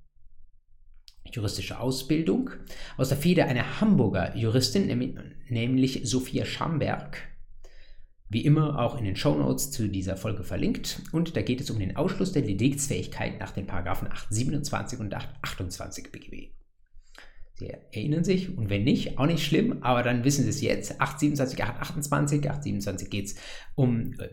juristische 1.32 1.80
Ausbildung, 1.80 2.50
aus 2.96 3.08
der 3.08 3.18
Feder 3.18 3.46
einer 3.46 3.80
Hamburger 3.80 4.36
Juristin, 4.36 4.86
nämlich 5.48 6.00
Sophia 6.04 6.44
Schamberg. 6.44 7.18
Wie 8.28 8.44
immer 8.44 8.80
auch 8.80 8.98
in 8.98 9.04
den 9.04 9.14
Shownotes 9.14 9.70
zu 9.70 9.88
dieser 9.88 10.16
Folge 10.16 10.42
verlinkt. 10.42 11.02
Und 11.12 11.36
da 11.36 11.42
geht 11.42 11.60
es 11.60 11.70
um 11.70 11.78
den 11.78 11.96
Ausschluss 11.96 12.32
der 12.32 12.42
Deliktsfähigkeit 12.42 13.38
nach 13.38 13.52
den 13.52 13.66
Paragraphen 13.66 14.08
827 14.08 14.98
und 14.98 15.14
828 15.14 16.10
BGB. 16.10 16.56
Sie 17.58 17.68
erinnern 17.68 18.22
sich 18.22 18.56
und 18.56 18.68
wenn 18.68 18.84
nicht, 18.84 19.18
auch 19.18 19.26
nicht 19.26 19.44
schlimm, 19.44 19.82
aber 19.82 20.02
dann 20.02 20.24
wissen 20.24 20.44
Sie 20.44 20.50
es 20.50 20.60
jetzt. 20.60 21.00
827, 21.00 21.64
828, 21.64 22.50
827 22.50 23.10
geht 23.10 23.26
es 23.26 23.34
um, 23.74 24.12
äh, 24.18 24.28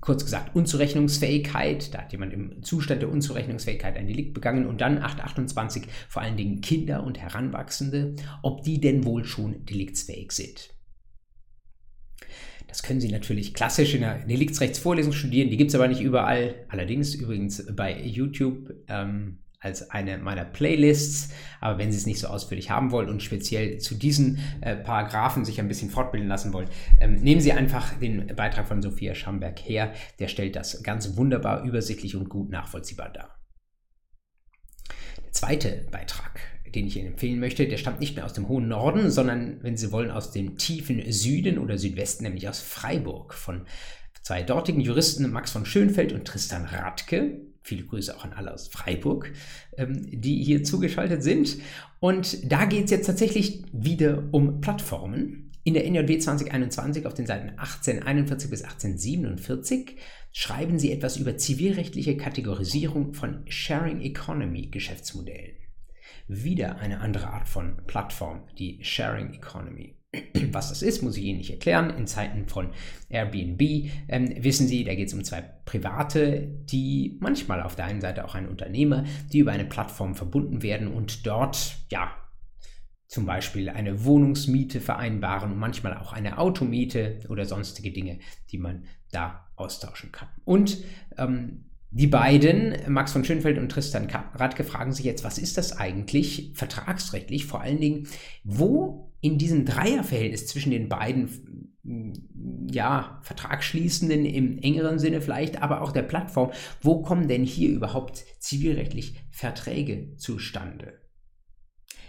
kurz 0.00 0.24
gesagt, 0.24 0.54
Unzurechnungsfähigkeit. 0.54 1.92
Da 1.92 2.02
hat 2.02 2.12
jemand 2.12 2.32
im 2.32 2.62
Zustand 2.62 3.02
der 3.02 3.10
Unzurechnungsfähigkeit 3.10 3.96
ein 3.96 4.06
Delikt 4.06 4.34
begangen 4.34 4.66
und 4.66 4.80
dann 4.80 4.98
828 4.98 5.82
vor 6.08 6.22
allen 6.22 6.36
Dingen 6.36 6.60
Kinder 6.60 7.02
und 7.02 7.18
Heranwachsende, 7.18 8.14
ob 8.42 8.62
die 8.62 8.80
denn 8.80 9.04
wohl 9.04 9.24
schon 9.24 9.64
deliktsfähig 9.64 10.30
sind. 10.30 10.70
Das 12.68 12.84
können 12.84 13.00
Sie 13.00 13.10
natürlich 13.10 13.52
klassisch 13.52 13.96
in 13.96 14.02
der 14.02 14.24
Deliktsrechtsvorlesung 14.26 15.12
studieren, 15.12 15.50
die 15.50 15.56
gibt 15.56 15.70
es 15.70 15.74
aber 15.74 15.88
nicht 15.88 16.02
überall. 16.02 16.66
Allerdings 16.68 17.16
übrigens 17.16 17.66
bei 17.74 18.00
YouTube 18.00 18.72
ähm, 18.86 19.40
als 19.60 19.90
eine 19.90 20.18
meiner 20.18 20.44
Playlists. 20.44 21.30
Aber 21.60 21.78
wenn 21.78 21.92
Sie 21.92 21.98
es 21.98 22.06
nicht 22.06 22.18
so 22.18 22.28
ausführlich 22.28 22.70
haben 22.70 22.90
wollen 22.90 23.10
und 23.10 23.22
speziell 23.22 23.78
zu 23.78 23.94
diesen 23.94 24.40
äh, 24.62 24.76
Paragraphen 24.76 25.44
sich 25.44 25.60
ein 25.60 25.68
bisschen 25.68 25.90
fortbilden 25.90 26.28
lassen 26.28 26.52
wollen, 26.52 26.68
ähm, 27.00 27.16
nehmen 27.16 27.42
Sie 27.42 27.52
einfach 27.52 27.98
den 27.98 28.26
Beitrag 28.34 28.66
von 28.66 28.82
Sophia 28.82 29.14
Schamberg 29.14 29.58
her. 29.60 29.92
Der 30.18 30.28
stellt 30.28 30.56
das 30.56 30.82
ganz 30.82 31.16
wunderbar, 31.16 31.62
übersichtlich 31.62 32.16
und 32.16 32.30
gut 32.30 32.50
nachvollziehbar 32.50 33.10
dar. 33.10 33.36
Der 35.22 35.32
zweite 35.32 35.86
Beitrag, 35.90 36.40
den 36.74 36.86
ich 36.86 36.96
Ihnen 36.96 37.08
empfehlen 37.08 37.38
möchte, 37.38 37.68
der 37.68 37.76
stammt 37.76 38.00
nicht 38.00 38.16
mehr 38.16 38.24
aus 38.24 38.32
dem 38.32 38.48
hohen 38.48 38.66
Norden, 38.66 39.10
sondern, 39.10 39.62
wenn 39.62 39.76
Sie 39.76 39.92
wollen, 39.92 40.10
aus 40.10 40.32
dem 40.32 40.56
tiefen 40.56 41.02
Süden 41.12 41.58
oder 41.58 41.76
Südwesten, 41.76 42.24
nämlich 42.24 42.48
aus 42.48 42.60
Freiburg 42.60 43.34
von 43.34 43.66
zwei 44.22 44.42
dortigen 44.42 44.80
Juristen, 44.80 45.30
Max 45.30 45.50
von 45.50 45.66
Schönfeld 45.66 46.12
und 46.12 46.24
Tristan 46.24 46.64
Radke. 46.64 47.49
Viele 47.62 47.84
Grüße 47.84 48.16
auch 48.16 48.24
an 48.24 48.32
alle 48.32 48.52
aus 48.54 48.68
Freiburg, 48.68 49.32
ähm, 49.76 50.08
die 50.10 50.42
hier 50.42 50.64
zugeschaltet 50.64 51.22
sind. 51.22 51.58
Und 51.98 52.50
da 52.50 52.64
geht 52.64 52.86
es 52.86 52.90
jetzt 52.90 53.06
tatsächlich 53.06 53.64
wieder 53.72 54.24
um 54.32 54.60
Plattformen. 54.60 55.50
In 55.62 55.74
der 55.74 55.84
NJW 55.84 56.18
2021 56.18 57.06
auf 57.06 57.12
den 57.12 57.26
Seiten 57.26 57.50
1841 57.50 58.50
bis 58.50 58.62
1847 58.62 59.96
schreiben 60.32 60.78
sie 60.78 60.90
etwas 60.90 61.18
über 61.18 61.36
zivilrechtliche 61.36 62.16
Kategorisierung 62.16 63.12
von 63.12 63.42
Sharing 63.46 64.00
Economy 64.00 64.68
Geschäftsmodellen. 64.68 65.56
Wieder 66.28 66.78
eine 66.78 67.00
andere 67.00 67.28
Art 67.28 67.48
von 67.48 67.76
Plattform, 67.86 68.48
die 68.58 68.78
Sharing 68.82 69.34
Economy. 69.34 69.99
Was 70.50 70.70
das 70.70 70.82
ist, 70.82 71.02
muss 71.02 71.16
ich 71.16 71.24
Ihnen 71.24 71.38
nicht 71.38 71.50
erklären. 71.50 71.90
In 71.90 72.06
Zeiten 72.06 72.48
von 72.48 72.70
Airbnb 73.08 73.90
ähm, 74.08 74.34
wissen 74.40 74.66
Sie, 74.66 74.82
da 74.82 74.94
geht 74.94 75.08
es 75.08 75.14
um 75.14 75.22
zwei 75.22 75.42
Private, 75.64 76.48
die 76.64 77.16
manchmal 77.20 77.62
auf 77.62 77.76
der 77.76 77.84
einen 77.84 78.00
Seite 78.00 78.24
auch 78.24 78.34
ein 78.34 78.48
Unternehmer, 78.48 79.04
die 79.32 79.38
über 79.38 79.52
eine 79.52 79.64
Plattform 79.64 80.16
verbunden 80.16 80.62
werden 80.62 80.88
und 80.88 81.26
dort, 81.26 81.76
ja, 81.90 82.10
zum 83.06 83.26
Beispiel 83.26 83.68
eine 83.68 84.04
Wohnungsmiete 84.04 84.80
vereinbaren 84.80 85.52
und 85.52 85.58
manchmal 85.58 85.96
auch 85.96 86.12
eine 86.12 86.38
Automiete 86.38 87.20
oder 87.28 87.44
sonstige 87.44 87.92
Dinge, 87.92 88.20
die 88.50 88.58
man 88.58 88.84
da 89.10 89.48
austauschen 89.56 90.12
kann. 90.12 90.28
Und 90.44 90.78
ähm, 91.18 91.64
die 91.90 92.06
beiden, 92.06 92.76
Max 92.86 93.10
von 93.10 93.24
Schönfeld 93.24 93.58
und 93.58 93.68
Tristan 93.68 94.08
Radke, 94.34 94.62
fragen 94.62 94.92
sich 94.92 95.04
jetzt, 95.04 95.24
was 95.24 95.38
ist 95.38 95.58
das 95.58 95.76
eigentlich 95.76 96.52
vertragsrechtlich? 96.54 97.46
Vor 97.46 97.60
allen 97.60 97.80
Dingen, 97.80 98.06
wo 98.44 99.09
in 99.20 99.38
diesem 99.38 99.64
Dreierverhältnis 99.64 100.46
zwischen 100.46 100.70
den 100.70 100.88
beiden 100.88 101.28
ja, 102.70 103.20
Vertragsschließenden 103.22 104.24
im 104.24 104.58
engeren 104.58 104.98
Sinne 104.98 105.20
vielleicht, 105.20 105.62
aber 105.62 105.82
auch 105.82 105.92
der 105.92 106.02
Plattform, 106.02 106.52
wo 106.82 107.02
kommen 107.02 107.28
denn 107.28 107.44
hier 107.44 107.70
überhaupt 107.70 108.24
zivilrechtlich 108.38 109.14
Verträge 109.30 110.16
zustande? 110.16 111.00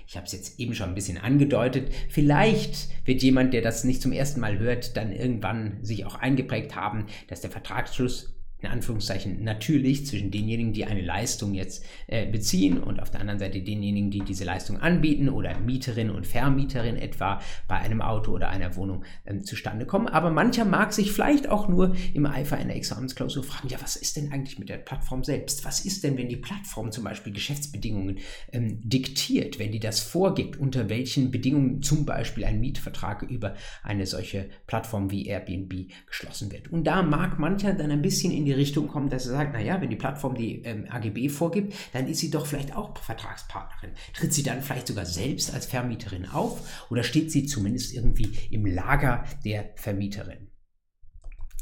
Ich 0.08 0.18
habe 0.18 0.25
es 0.25 0.34
jetzt 0.34 0.60
eben 0.60 0.75
schon 0.75 0.89
ein 0.89 0.96
bisschen 0.96 1.18
angedeutet. 1.18 1.89
Vielleicht 2.10 2.89
wird 3.08 3.24
jemand, 3.24 3.53
der 3.53 3.62
das 3.62 3.86
nicht 3.86 4.01
zum 4.01 4.12
ersten 4.12 4.41
Mal 4.41 4.60
hört, 4.60 4.98
dann 4.98 5.13
irgendwann 5.13 5.82
sich 5.86 6.06
auch 6.06 6.15
eingeprägt 6.15 6.75
haben, 6.75 7.06
dass 7.30 7.39
der 7.39 7.50
Vertragsschluss 7.50 8.36
in 8.62 8.70
Anführungszeichen 8.70 9.44
natürlich 9.44 10.06
zwischen 10.06 10.32
denjenigen, 10.32 10.74
die 10.74 10.86
eine 10.86 11.01
Leistung 11.01 11.53
jetzt 11.53 11.84
äh, 12.08 12.25
beziehen 12.25 12.77
und 12.77 13.01
auf 13.01 13.10
der 13.10 13.22
anderen 13.22 13.39
Seite 13.39 13.62
denjenigen, 13.62 14.12
die 14.12 14.22
diese 14.22 14.46
Leistung 14.46 14.77
anbieten 14.77 15.30
oder 15.30 15.60
Mieterin 15.60 16.12
und 16.12 16.27
Vermieterin 16.27 16.96
etwa 16.96 17.41
bei 17.68 17.77
einem 17.77 18.01
Auto 18.01 18.32
oder 18.32 18.50
einer 18.50 18.75
Wohnung 18.75 19.03
ähm, 19.25 19.44
zustande 19.44 19.86
kommen. 19.86 20.08
Aber 20.08 20.30
mancher 20.30 20.65
mag 20.65 20.94
sich 20.94 21.12
vielleicht 21.12 21.50
auch 21.50 21.68
nur 21.68 21.96
im 22.13 22.25
Eifer 22.25 22.58
einer 22.58 22.75
Examensklausur 22.75 23.44
fragen, 23.44 23.70
ja, 23.70 23.82
was 23.82 23.96
ist 23.96 24.15
denn 24.15 24.32
eigentlich 24.32 24.60
mit 24.60 24.70
der 24.70 24.77
Plattform 24.77 25.24
selbst? 25.24 25.65
Was 25.65 25.84
ist 25.84 26.03
denn, 26.03 26.18
wenn 26.18 26.30
die 26.30 26.38
Plattform 26.38 26.91
zum 26.91 27.03
Beispiel 27.03 27.34
Geschäftsbedingungen 27.34 28.20
ähm, 28.51 28.80
diktiert, 28.84 29.58
wenn 29.58 29.72
die 29.72 29.80
das 29.80 30.00
vorgibt, 30.01 30.58
unter 30.58 30.89
welchen 30.89 31.32
Bedingungen 31.32 31.82
zum 31.82 32.06
Beispiel 32.06 32.46
ein 32.46 32.60
Mietvertrag 32.60 33.24
über 33.24 33.56
eine 33.84 34.06
solche 34.06 34.50
Plattform 34.68 35.10
wie 35.10 35.25
Airbnb 35.25 35.91
geschlossen 36.06 36.51
wird? 36.51 36.72
Und 36.72 36.86
da 36.86 37.01
mag 37.01 37.39
mancher 37.39 37.74
dann 37.74 37.89
ein 37.89 38.01
bisschen 38.01 38.32
in 38.32 38.46
die 38.46 38.50
die 38.51 38.58
Richtung 38.58 38.89
kommt, 38.89 39.13
dass 39.13 39.25
er 39.25 39.31
sagt, 39.31 39.53
naja, 39.53 39.79
wenn 39.79 39.89
die 39.89 39.96
Plattform 39.96 40.36
die 40.36 40.62
ähm, 40.63 40.86
AGB 40.89 41.29
vorgibt, 41.29 41.74
dann 41.93 42.08
ist 42.08 42.20
sie 42.20 42.29
doch 42.29 42.46
vielleicht 42.46 42.75
auch 42.75 42.98
Vertragspartnerin. 42.98 43.96
Tritt 44.13 44.34
sie 44.34 44.43
dann 44.43 44.62
vielleicht 44.62 44.88
sogar 44.88 45.05
selbst 45.05 45.53
als 45.53 45.65
Vermieterin 45.65 46.25
auf 46.27 46.86
oder 46.89 47.03
steht 47.03 47.31
sie 47.31 47.46
zumindest 47.46 47.93
irgendwie 47.93 48.29
im 48.51 48.65
Lager 48.65 49.24
der 49.46 49.72
Vermieterin? 49.75 50.50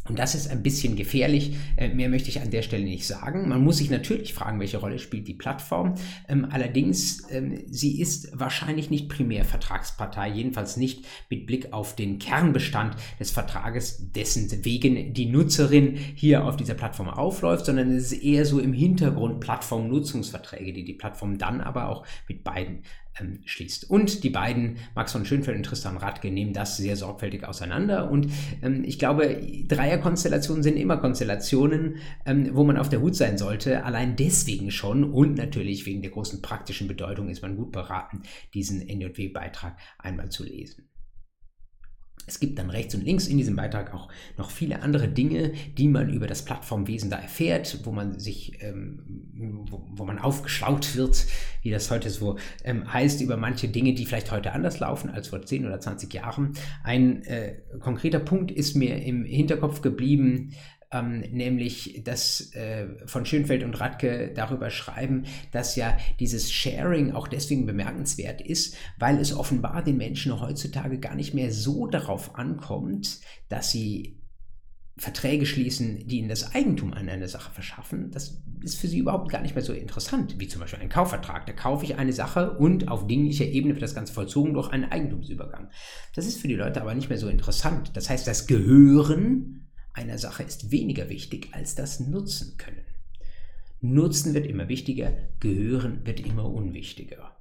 Und 0.10 0.20
das 0.20 0.36
ist 0.36 0.50
ein 0.50 0.63
bisschen 0.63 0.96
gefährlich. 0.96 1.56
Äh, 1.78 1.89
mehr 1.89 2.10
möchte 2.10 2.30
ich 2.30 2.42
an 2.42 2.51
der 2.51 2.63
Stelle 2.63 2.84
nicht 2.84 3.06
sagen. 3.06 3.48
Man 3.48 3.63
muss 3.63 3.78
sich 3.78 3.89
natürlich 3.89 4.34
fragen, 4.34 4.60
welche 4.60 4.78
Rolle 4.78 5.00
spielt 5.00 5.28
die 5.28 5.34
Plattform. 5.34 5.96
Ähm, 6.28 6.48
allerdings, 6.50 7.24
ähm, 7.32 7.63
sie 7.68 8.01
ist 8.01 8.38
wahrscheinlich 8.38 8.89
nicht 8.89 9.08
primär 9.08 9.46
Vertragspartei, 9.46 10.30
jedenfalls 10.30 10.78
nicht 10.78 11.06
mit 11.30 11.46
Blick 11.46 11.72
auf 11.72 11.96
den 11.96 12.20
Kernbestand 12.20 12.96
des 13.20 13.32
Vertrages, 13.32 14.12
dessen 14.12 14.50
wegen 14.66 15.13
die 15.13 15.28
Nutzerin 15.28 15.96
hier 16.16 16.46
auf 16.46 16.58
dieser 16.58 16.74
Plattform 16.74 17.10
aufläuft, 17.10 17.68
sondern 17.68 17.92
es 17.92 18.12
ist 18.12 18.24
eher 18.24 18.46
so 18.46 18.60
im 18.60 18.74
Hintergrund 18.74 19.39
Plattformnutzungsverträge, 19.39 20.74
die 20.74 20.86
die 20.86 20.94
Plattform 20.94 21.38
dann 21.38 21.62
aber 21.62 21.89
auch 21.89 22.06
mit 22.28 22.44
beiden 22.44 22.84
ähm, 23.20 23.42
schließt. 23.46 23.89
Und 23.89 24.24
die 24.24 24.30
beiden, 24.30 24.78
Max 24.96 25.12
von 25.12 25.25
Schönfeld 25.25 25.58
und 25.58 25.63
Tristan 25.63 25.98
Radke, 25.98 26.32
nehmen 26.32 26.54
das 26.54 26.78
sehr 26.78 26.96
sorgfältig 26.96 27.44
auseinander. 27.48 28.12
Und 28.12 28.28
ähm, 28.62 28.84
ich 28.86 29.00
glaube, 29.00 29.42
Dreierkonstellationen 29.68 30.63
sind 30.63 30.78
immer 30.78 30.98
Konstellationen, 30.98 31.98
ähm, 32.25 32.50
wo 32.54 32.63
man 32.63 32.78
auf 32.78 32.89
der 32.89 33.01
Hut 33.01 33.16
sein 33.16 33.38
sollte. 33.38 33.84
Allein 33.84 34.16
deswegen 34.16 34.72
schon 34.72 35.04
und 35.04 35.36
natürlich 35.36 35.86
wegen 35.86 36.01
der 36.01 36.12
großen 36.12 36.42
praktischen 36.42 36.88
Bedeutung 36.88 37.30
ist 37.30 37.42
man 37.42 37.56
gut 37.56 37.72
beraten, 37.72 38.24
diesen 38.54 38.82
NJW-Beitrag 38.82 39.78
einmal 39.98 40.30
zu 40.30 40.44
lesen. 40.44 40.88
Es 42.27 42.39
gibt 42.39 42.59
dann 42.59 42.69
rechts 42.69 42.93
und 42.93 43.03
links 43.03 43.27
in 43.27 43.38
diesem 43.38 43.55
Beitrag 43.55 43.93
auch 43.93 44.07
noch 44.38 44.51
viele 44.51 44.83
andere 44.83 45.07
Dinge, 45.07 45.53
die 45.77 45.88
man 45.88 46.09
über 46.09 46.27
das 46.27 46.45
Plattformwesen 46.45 47.09
da 47.09 47.17
erfährt, 47.17 47.79
wo 47.83 47.91
man 47.91 48.19
sich, 48.19 48.61
ähm, 48.61 49.65
wo, 49.69 49.83
wo, 49.89 50.05
man 50.05 50.19
aufgeschlaut 50.19 50.95
wird, 50.95 51.25
wie 51.63 51.71
das 51.71 51.89
heute 51.89 52.09
so 52.11 52.38
ähm, 52.63 52.91
heißt, 52.91 53.21
über 53.21 53.35
manche 53.35 53.67
Dinge, 53.67 53.93
die 53.93 54.05
vielleicht 54.05 54.31
heute 54.31 54.53
anders 54.53 54.79
laufen 54.79 55.09
als 55.09 55.29
vor 55.29 55.41
10 55.41 55.65
oder 55.65 55.79
20 55.79 56.13
Jahren. 56.13 56.53
Ein 56.83 57.23
äh, 57.23 57.55
konkreter 57.79 58.19
Punkt 58.19 58.51
ist 58.51 58.75
mir 58.75 59.01
im 59.03 59.25
Hinterkopf 59.25 59.81
geblieben, 59.81 60.53
ähm, 60.91 61.19
nämlich 61.19 62.01
dass 62.03 62.53
äh, 62.53 62.88
von 63.05 63.25
Schönfeld 63.25 63.63
und 63.63 63.79
Radke 63.79 64.31
darüber 64.34 64.69
schreiben, 64.69 65.25
dass 65.51 65.75
ja 65.75 65.98
dieses 66.19 66.51
Sharing 66.51 67.12
auch 67.12 67.27
deswegen 67.27 67.65
bemerkenswert 67.65 68.41
ist, 68.41 68.75
weil 68.98 69.19
es 69.19 69.36
offenbar 69.36 69.84
den 69.84 69.98
Menschen 69.98 70.39
heutzutage 70.39 71.00
gar 71.00 71.15
nicht 71.15 71.34
mehr 71.34 71.51
so 71.51 71.88
darauf 71.88 72.36
ankommt, 72.36 73.19
dass 73.50 73.72
sie 73.72 74.19
Verträge 75.00 75.46
schließen, 75.46 76.08
die 76.08 76.17
ihnen 76.17 76.27
das 76.27 76.53
Eigentum 76.53 76.93
an 76.93 77.08
einer 77.08 77.29
Sache 77.29 77.51
verschaffen, 77.51 78.12
das 78.12 78.41
ist 78.62 78.77
für 78.77 78.89
sie 78.89 78.98
überhaupt 78.98 79.31
gar 79.31 79.41
nicht 79.41 79.55
mehr 79.55 79.63
so 79.63 79.72
interessant, 79.72 80.36
wie 80.39 80.50
zum 80.50 80.60
Beispiel 80.60 80.81
ein 80.81 80.89
Kaufvertrag. 80.89 81.46
Da 81.46 81.53
kaufe 81.53 81.86
ich 81.86 81.96
eine 81.96 82.12
Sache 82.12 82.58
und 82.58 82.89
auf 82.89 83.08
dinglicher 83.08 83.46
Ebene 83.46 83.75
wird 83.75 83.84
das 83.84 83.96
Ganze 83.96 84.12
vollzogen 84.12 84.53
durch 84.53 84.69
einen 84.69 84.91
Eigentumsübergang. 84.91 85.69
Das 86.15 86.25
ist 86.25 86.41
für 86.41 86.50
die 86.50 86.55
Leute 86.55 86.81
aber 86.81 86.93
nicht 86.96 87.08
mehr 87.08 87.17
so 87.17 87.29
interessant. 87.29 87.96
Das 87.96 88.10
heißt, 88.10 88.27
das 88.27 88.48
Gehören 88.48 89.59
einer 90.00 90.18
Sache 90.18 90.41
ist 90.44 90.72
weniger 90.72 91.10
wichtig 91.10 91.50
als 91.51 91.75
das 91.75 92.00
Nutzen 92.00 92.58
können. 92.58 92.86
Nutzen 93.82 94.34
wird 94.34 94.48
immer 94.48 94.70
wichtiger, 94.70 95.12
Gehören 95.39 96.06
wird 96.06 96.22
immer 96.22 96.46
unwichtiger. 96.46 97.36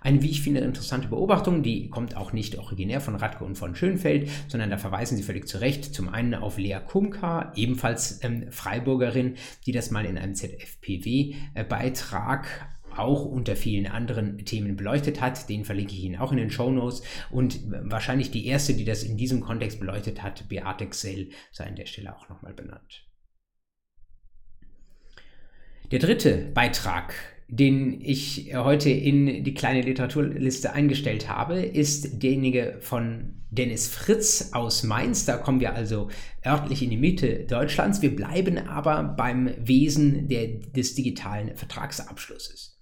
Eine, 0.00 0.22
wie 0.22 0.30
ich 0.30 0.42
finde, 0.42 0.60
interessante 0.60 1.08
Beobachtung, 1.08 1.64
die 1.64 1.90
kommt 1.90 2.16
auch 2.16 2.32
nicht 2.32 2.56
originär 2.58 3.00
von 3.00 3.16
Radke 3.16 3.44
und 3.44 3.56
von 3.56 3.74
Schönfeld, 3.74 4.30
sondern 4.46 4.70
da 4.70 4.78
verweisen 4.78 5.16
sie 5.16 5.24
völlig 5.24 5.48
zu 5.48 5.58
Recht 5.58 5.92
zum 5.94 6.08
einen 6.08 6.34
auf 6.34 6.58
Lea 6.58 6.78
Kumka, 6.86 7.52
ebenfalls 7.56 8.22
ähm, 8.22 8.52
Freiburgerin, 8.52 9.34
die 9.66 9.72
das 9.72 9.90
mal 9.90 10.04
in 10.04 10.16
einem 10.16 10.36
ZFPW-Beitrag 10.36 12.46
äh, 12.46 12.75
auch 12.98 13.24
unter 13.24 13.56
vielen 13.56 13.86
anderen 13.86 14.44
Themen 14.44 14.76
beleuchtet 14.76 15.20
hat. 15.20 15.48
Den 15.48 15.64
verlinke 15.64 15.94
ich 15.94 16.04
Ihnen 16.04 16.16
auch 16.16 16.32
in 16.32 16.38
den 16.38 16.50
Show 16.50 16.70
Notes. 16.70 17.02
Und 17.30 17.60
wahrscheinlich 17.68 18.30
die 18.30 18.46
erste, 18.46 18.74
die 18.74 18.84
das 18.84 19.02
in 19.02 19.16
diesem 19.16 19.40
Kontext 19.40 19.80
beleuchtet 19.80 20.22
hat, 20.22 20.48
Beate 20.48 20.86
Xell, 20.86 21.30
sei 21.52 21.66
an 21.66 21.76
der 21.76 21.86
Stelle 21.86 22.16
auch 22.16 22.28
nochmal 22.28 22.54
benannt. 22.54 23.06
Der 25.90 26.00
dritte 26.00 26.50
Beitrag 26.52 27.14
den 27.48 28.00
ich 28.00 28.52
heute 28.54 28.90
in 28.90 29.44
die 29.44 29.54
kleine 29.54 29.82
Literaturliste 29.82 30.72
eingestellt 30.72 31.28
habe, 31.28 31.60
ist 31.60 32.22
derjenige 32.22 32.78
von 32.80 33.44
Dennis 33.50 33.86
Fritz 33.86 34.50
aus 34.52 34.82
Mainz. 34.82 35.26
Da 35.26 35.36
kommen 35.36 35.60
wir 35.60 35.74
also 35.74 36.10
örtlich 36.44 36.82
in 36.82 36.90
die 36.90 36.96
Mitte 36.96 37.44
Deutschlands. 37.44 38.02
Wir 38.02 38.14
bleiben 38.14 38.58
aber 38.58 39.04
beim 39.04 39.54
Wesen 39.58 40.26
der, 40.28 40.48
des 40.48 40.96
digitalen 40.96 41.56
Vertragsabschlusses. 41.56 42.75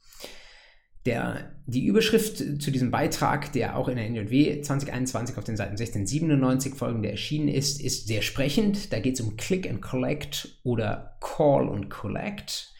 Der, 1.06 1.52
die 1.66 1.84
Überschrift 1.84 2.38
zu 2.38 2.70
diesem 2.70 2.90
Beitrag, 2.90 3.52
der 3.52 3.76
auch 3.76 3.88
in 3.88 3.96
der 3.96 4.08
NJW 4.08 4.62
2021 4.62 5.36
auf 5.36 5.44
den 5.44 5.56
Seiten 5.56 5.72
1697 5.72 6.74
folgende 6.74 7.10
erschienen 7.10 7.48
ist, 7.48 7.80
ist 7.80 8.06
sehr 8.06 8.22
sprechend. 8.22 8.92
Da 8.92 9.00
geht 9.00 9.14
es 9.14 9.20
um 9.20 9.36
Click 9.36 9.68
and 9.68 9.82
Collect 9.82 10.60
oder 10.62 11.16
Call 11.20 11.68
and 11.68 11.90
Collect. 11.90 12.72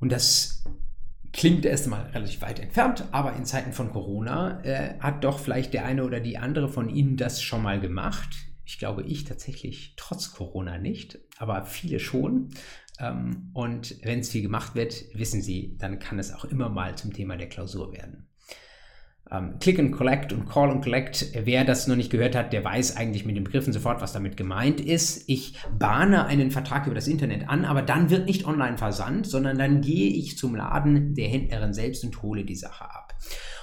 Und 0.00 0.10
das 0.10 0.64
klingt 1.32 1.64
erstmal 1.64 2.06
relativ 2.10 2.42
weit 2.42 2.60
entfernt, 2.60 3.04
aber 3.10 3.34
in 3.34 3.44
Zeiten 3.44 3.72
von 3.72 3.90
Corona 3.90 4.62
äh, 4.64 4.98
hat 5.00 5.24
doch 5.24 5.38
vielleicht 5.38 5.74
der 5.74 5.84
eine 5.84 6.04
oder 6.04 6.20
die 6.20 6.38
andere 6.38 6.68
von 6.68 6.88
Ihnen 6.88 7.16
das 7.16 7.42
schon 7.42 7.62
mal 7.62 7.80
gemacht. 7.80 8.30
Ich 8.64 8.78
glaube, 8.78 9.02
ich 9.02 9.24
tatsächlich 9.24 9.94
trotz 9.96 10.32
Corona 10.32 10.78
nicht, 10.78 11.18
aber 11.38 11.64
viele 11.66 11.98
schon. 11.98 12.50
Ähm, 12.98 13.50
und 13.52 13.96
wenn 14.02 14.20
es 14.20 14.30
viel 14.30 14.42
gemacht 14.42 14.74
wird, 14.74 15.04
wissen 15.14 15.42
Sie, 15.42 15.76
dann 15.78 15.98
kann 15.98 16.18
es 16.18 16.32
auch 16.32 16.44
immer 16.44 16.68
mal 16.68 16.96
zum 16.96 17.12
Thema 17.12 17.36
der 17.36 17.48
Klausur 17.48 17.92
werden 17.92 18.28
ähm, 19.30 19.58
Click 19.60 19.78
and 19.78 19.92
Collect 19.92 20.32
und 20.32 20.48
Call 20.48 20.70
and 20.70 20.82
Collect. 20.82 21.32
Wer 21.34 21.64
das 21.64 21.86
noch 21.86 21.96
nicht 21.96 22.10
gehört 22.10 22.34
hat, 22.34 22.52
der 22.52 22.64
weiß 22.64 22.96
eigentlich 22.96 23.24
mit 23.24 23.36
den 23.36 23.44
Begriffen 23.44 23.72
sofort, 23.72 24.00
was 24.00 24.12
damit 24.12 24.36
gemeint 24.36 24.80
ist. 24.80 25.28
Ich 25.28 25.54
bahne 25.78 26.26
einen 26.26 26.50
Vertrag 26.50 26.86
über 26.86 26.94
das 26.94 27.08
Internet 27.08 27.48
an, 27.48 27.64
aber 27.64 27.82
dann 27.82 28.10
wird 28.10 28.26
nicht 28.26 28.46
online 28.46 28.78
versandt, 28.78 29.26
sondern 29.26 29.58
dann 29.58 29.80
gehe 29.80 30.10
ich 30.10 30.38
zum 30.38 30.54
Laden 30.54 31.14
der 31.14 31.28
Händlerin 31.28 31.74
selbst 31.74 32.04
und 32.04 32.22
hole 32.22 32.44
die 32.44 32.56
Sache 32.56 32.84
ab. 32.84 33.14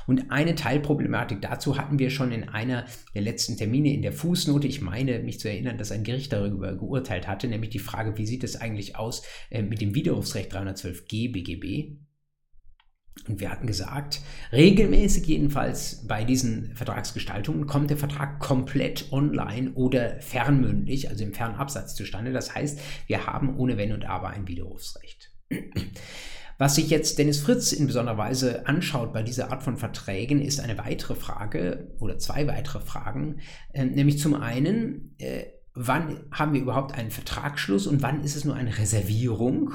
Und 0.08 0.32
eine 0.32 0.56
Teilproblematik 0.56 1.42
dazu 1.42 1.78
hatten 1.78 2.00
wir 2.00 2.10
schon 2.10 2.32
in 2.32 2.50
einer 2.50 2.86
der 3.14 3.22
letzten 3.22 3.58
Termine 3.58 3.94
in 3.94 4.02
der 4.02 4.12
Fußnote. 4.12 4.68
Ich 4.68 4.82
meine, 4.82 5.20
mich 5.20 5.40
zu 5.40 5.48
erinnern, 5.48 5.78
dass 5.78 5.92
ein 5.92 6.04
Gericht 6.04 6.34
darüber 6.34 6.76
geurteilt 6.76 7.28
hatte, 7.28 7.48
nämlich 7.48 7.70
die 7.70 7.80
Frage, 7.80 8.18
wie 8.18 8.26
sieht 8.26 8.44
es 8.44 8.60
eigentlich 8.60 8.96
aus 8.96 9.24
äh, 9.50 9.62
mit 9.62 9.80
dem 9.80 9.96
Widerrufsrecht 9.96 10.54
312g 10.54 11.32
BGB? 11.32 11.98
Und 13.28 13.40
wir 13.40 13.52
hatten 13.52 13.68
gesagt, 13.68 14.22
regelmäßig 14.52 15.26
jedenfalls 15.28 16.08
bei 16.08 16.24
diesen 16.24 16.76
Vertragsgestaltungen 16.76 17.68
kommt 17.68 17.90
der 17.90 17.98
Vertrag 17.98 18.40
komplett 18.40 19.12
online 19.12 19.72
oder 19.74 20.20
fernmündlich, 20.22 21.10
also 21.10 21.24
im 21.24 21.34
Fernabsatz 21.34 21.96
zustande. 21.96 22.34
Das 22.34 22.56
heißt, 22.56 22.80
wir 23.08 23.28
haben 23.28 23.58
ohne 23.58 23.78
Wenn 23.78 23.92
und 23.92 24.06
Aber 24.06 24.30
ein 24.30 24.48
Widerrufsrecht. 24.48 25.32
Was 26.58 26.76
sich 26.76 26.92
jetzt 26.92 27.18
Dennis 27.18 27.40
Fritz 27.40 27.72
in 27.72 27.88
besonderer 27.88 28.20
Weise 28.20 28.68
anschaut 28.68 29.14
bei 29.14 29.24
dieser 29.24 29.52
Art 29.52 29.64
von 29.64 29.78
Verträgen, 29.78 30.40
ist 30.40 30.60
eine 30.60 30.78
weitere 30.78 31.16
Frage 31.16 31.96
oder 32.00 32.20
zwei 32.20 32.46
weitere 32.46 32.80
Fragen, 32.82 33.40
äh, 33.74 33.84
nämlich 33.84 34.20
zum 34.20 34.36
einen, 34.36 35.16
äh, 35.18 35.46
wann 35.74 36.20
haben 36.32 36.54
wir 36.54 36.62
überhaupt 36.62 36.94
einen 36.94 37.10
Vertragsschluss 37.10 37.88
und 37.88 38.04
wann 38.04 38.24
ist 38.24 38.36
es 38.36 38.46
nur 38.46 38.54
eine 38.54 38.78
Reservierung? 38.78 39.72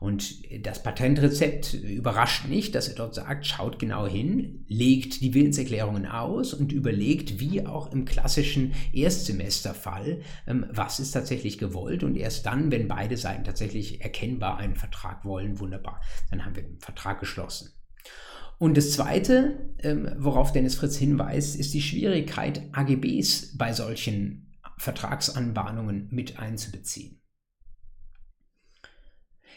Und 0.00 0.40
das 0.64 0.82
Patentrezept 0.82 1.74
überrascht 1.74 2.48
nicht, 2.48 2.74
dass 2.74 2.88
er 2.88 2.94
dort 2.94 3.14
sagt, 3.14 3.46
schaut 3.46 3.78
genau 3.78 4.06
hin, 4.06 4.64
legt 4.66 5.20
die 5.20 5.34
Willenserklärungen 5.34 6.06
aus 6.06 6.54
und 6.54 6.72
überlegt, 6.72 7.38
wie 7.38 7.66
auch 7.66 7.92
im 7.92 8.06
klassischen 8.06 8.72
Erstsemesterfall, 8.94 10.22
ähm, 10.46 10.64
was 10.70 11.00
ist 11.00 11.12
tatsächlich 11.12 11.58
gewollt. 11.58 12.02
Und 12.02 12.16
erst 12.16 12.46
dann, 12.46 12.72
wenn 12.72 12.88
beide 12.88 13.18
Seiten 13.18 13.44
tatsächlich 13.44 14.00
erkennbar 14.00 14.56
einen 14.56 14.74
Vertrag 14.74 15.26
wollen, 15.26 15.60
wunderbar, 15.60 16.00
dann 16.30 16.46
haben 16.46 16.56
wir 16.56 16.62
den 16.62 16.80
Vertrag 16.80 17.20
geschlossen. 17.20 17.72
Und 18.56 18.78
das 18.78 18.92
Zweite, 18.92 19.70
ähm, 19.80 20.10
worauf 20.16 20.52
Dennis 20.52 20.76
Fritz 20.76 20.96
hinweist, 20.96 21.56
ist 21.56 21.74
die 21.74 21.82
Schwierigkeit, 21.82 22.62
AGBs 22.72 23.58
bei 23.58 23.74
solchen 23.74 24.50
Vertragsanbahnungen 24.78 26.08
mit 26.10 26.38
einzubeziehen. 26.38 27.19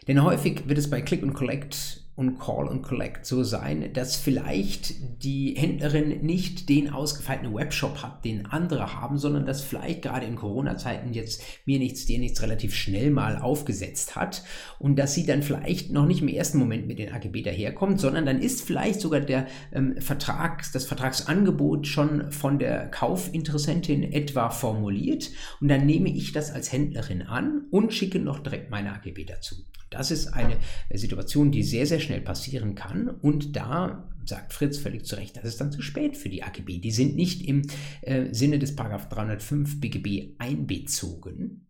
Denn 0.07 0.23
häufig 0.23 0.67
wird 0.67 0.77
es 0.77 0.89
bei 0.89 1.01
Click 1.01 1.23
und 1.23 1.33
Collect 1.33 2.03
und 2.15 2.37
Call 2.37 2.67
und 2.67 2.83
Collect 2.83 3.25
so 3.25 3.43
sein, 3.43 3.91
dass 3.93 4.15
vielleicht 4.15 5.23
die 5.23 5.55
Händlerin 5.57 6.21
nicht 6.21 6.69
den 6.69 6.91
ausgefeilten 6.91 7.53
Webshop 7.55 8.03
hat, 8.03 8.23
den 8.23 8.45
andere 8.45 8.93
haben, 8.93 9.17
sondern 9.17 9.47
dass 9.47 9.63
vielleicht 9.63 10.03
gerade 10.03 10.27
in 10.27 10.35
Corona-Zeiten 10.35 11.13
jetzt 11.13 11.41
mir 11.65 11.79
nichts, 11.79 12.05
dir 12.05 12.19
nichts 12.19 12.43
relativ 12.43 12.75
schnell 12.75 13.09
mal 13.09 13.39
aufgesetzt 13.39 14.15
hat 14.15 14.43
und 14.77 14.97
dass 14.97 15.15
sie 15.15 15.25
dann 15.25 15.41
vielleicht 15.41 15.91
noch 15.91 16.05
nicht 16.05 16.21
im 16.21 16.27
ersten 16.27 16.59
Moment 16.59 16.85
mit 16.85 16.99
den 16.99 17.11
AGB 17.11 17.41
daherkommt, 17.41 17.99
sondern 17.99 18.27
dann 18.27 18.39
ist 18.39 18.61
vielleicht 18.61 19.01
sogar 19.01 19.21
der 19.21 19.47
ähm, 19.71 19.99
Vertrag, 19.99 20.63
das 20.71 20.85
Vertragsangebot 20.85 21.87
schon 21.87 22.31
von 22.31 22.59
der 22.59 22.91
Kaufinteressentin 22.91 24.03
etwa 24.03 24.51
formuliert 24.51 25.31
und 25.61 25.67
dann 25.67 25.87
nehme 25.87 26.09
ich 26.09 26.31
das 26.31 26.51
als 26.51 26.71
Händlerin 26.71 27.23
an 27.23 27.65
und 27.71 27.91
schicke 27.91 28.19
noch 28.19 28.37
direkt 28.37 28.69
meine 28.69 28.93
AGB 28.93 29.25
dazu. 29.25 29.55
Das 29.93 30.11
ist 30.11 30.27
eine 30.27 30.57
Situation, 30.93 31.51
die 31.51 31.63
sehr, 31.63 31.85
sehr 31.85 31.99
schnell 31.99 32.21
passieren 32.21 32.75
kann. 32.75 33.07
Und 33.07 33.55
da 33.55 34.09
sagt 34.25 34.53
Fritz 34.53 34.77
völlig 34.77 35.05
zu 35.05 35.15
Recht, 35.15 35.37
das 35.37 35.45
ist 35.45 35.61
dann 35.61 35.71
zu 35.71 35.81
spät 35.81 36.17
für 36.17 36.29
die 36.29 36.43
AGB. 36.43 36.79
Die 36.79 36.91
sind 36.91 37.15
nicht 37.15 37.45
im 37.47 37.61
äh, 38.01 38.33
Sinne 38.33 38.57
des 38.59 38.75
305 38.75 39.79
BGB 39.79 40.35
einbezogen, 40.39 41.69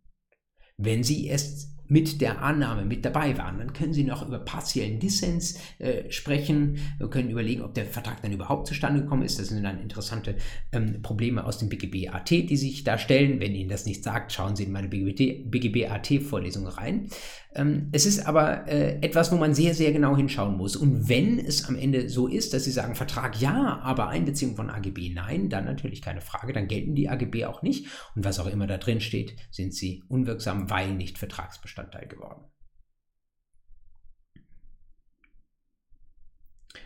wenn 0.77 1.03
sie 1.03 1.27
erst 1.27 1.72
mit 1.87 2.21
der 2.21 2.41
Annahme 2.41 2.85
mit 2.85 3.05
dabei 3.05 3.37
waren. 3.37 3.57
Dann 3.57 3.73
können 3.73 3.93
Sie 3.93 4.03
noch 4.03 4.27
über 4.27 4.39
partiellen 4.39 4.99
Dissens 4.99 5.59
äh, 5.79 6.09
sprechen. 6.11 6.77
Wir 6.97 7.09
können 7.09 7.29
überlegen, 7.29 7.61
ob 7.61 7.73
der 7.73 7.85
Vertrag 7.85 8.21
dann 8.21 8.31
überhaupt 8.31 8.67
zustande 8.67 9.01
gekommen 9.01 9.23
ist. 9.23 9.39
Das 9.39 9.49
sind 9.49 9.63
dann 9.63 9.79
interessante 9.81 10.35
ähm, 10.71 11.01
Probleme 11.01 11.45
aus 11.45 11.57
dem 11.57 11.69
BGB 11.69 12.09
AT, 12.09 12.29
die 12.29 12.57
sich 12.57 12.83
da 12.83 12.97
stellen. 12.97 13.39
Wenn 13.39 13.55
Ihnen 13.55 13.69
das 13.69 13.85
nicht 13.85 14.03
sagt, 14.03 14.31
schauen 14.31 14.55
Sie 14.55 14.63
in 14.63 14.71
meine 14.71 14.87
BGB 14.87 15.89
AT-Vorlesung 15.89 16.67
rein. 16.67 17.07
Ähm, 17.55 17.89
es 17.91 18.05
ist 18.05 18.25
aber 18.25 18.67
äh, 18.67 18.97
etwas, 19.01 19.31
wo 19.31 19.35
man 19.35 19.53
sehr, 19.53 19.75
sehr 19.75 19.91
genau 19.91 20.17
hinschauen 20.17 20.57
muss. 20.57 20.75
Und 20.75 21.07
wenn 21.07 21.39
es 21.39 21.65
am 21.65 21.75
Ende 21.75 22.09
so 22.09 22.27
ist, 22.27 22.53
dass 22.53 22.63
Sie 22.63 22.71
sagen, 22.71 22.95
Vertrag 22.95 23.39
ja, 23.39 23.79
aber 23.83 24.09
Einbeziehung 24.09 24.55
von 24.55 24.69
AGB 24.69 25.11
nein, 25.13 25.49
dann 25.49 25.65
natürlich 25.65 26.01
keine 26.01 26.21
Frage, 26.21 26.53
dann 26.53 26.67
gelten 26.67 26.95
die 26.95 27.09
AGB 27.09 27.45
auch 27.45 27.61
nicht. 27.61 27.87
Und 28.15 28.25
was 28.25 28.39
auch 28.39 28.47
immer 28.47 28.67
da 28.67 28.77
drin 28.77 29.01
steht, 29.01 29.35
sind 29.51 29.73
sie 29.73 30.03
unwirksam, 30.07 30.69
weil 30.69 30.93
nicht 30.93 31.17
Vertragsbestandteil 31.73 32.07
geworden. 32.07 32.45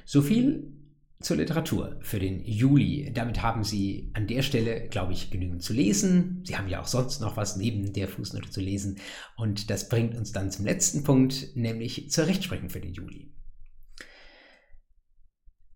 So 0.05 0.21
viel 0.21 0.73
zur 1.19 1.37
Literatur 1.37 1.97
für 2.01 2.19
den 2.19 2.43
Juli. 2.43 3.11
Damit 3.13 3.41
haben 3.41 3.63
Sie 3.63 4.11
an 4.13 4.27
der 4.27 4.43
Stelle, 4.43 4.87
glaube 4.87 5.13
ich, 5.13 5.31
genügend 5.31 5.63
zu 5.63 5.73
lesen. 5.73 6.43
Sie 6.45 6.57
haben 6.57 6.67
ja 6.67 6.81
auch 6.81 6.87
sonst 6.87 7.19
noch 7.21 7.37
was 7.37 7.57
neben 7.57 7.91
der 7.91 8.07
Fußnote 8.07 8.49
zu 8.49 8.61
lesen. 8.61 8.99
Und 9.35 9.69
das 9.69 9.89
bringt 9.89 10.15
uns 10.15 10.31
dann 10.31 10.51
zum 10.51 10.65
letzten 10.65 11.03
Punkt, 11.03 11.55
nämlich 11.55 12.11
zur 12.11 12.27
Rechtsprechung 12.27 12.69
für 12.69 12.79
den 12.79 12.93
Juli. 12.93 13.33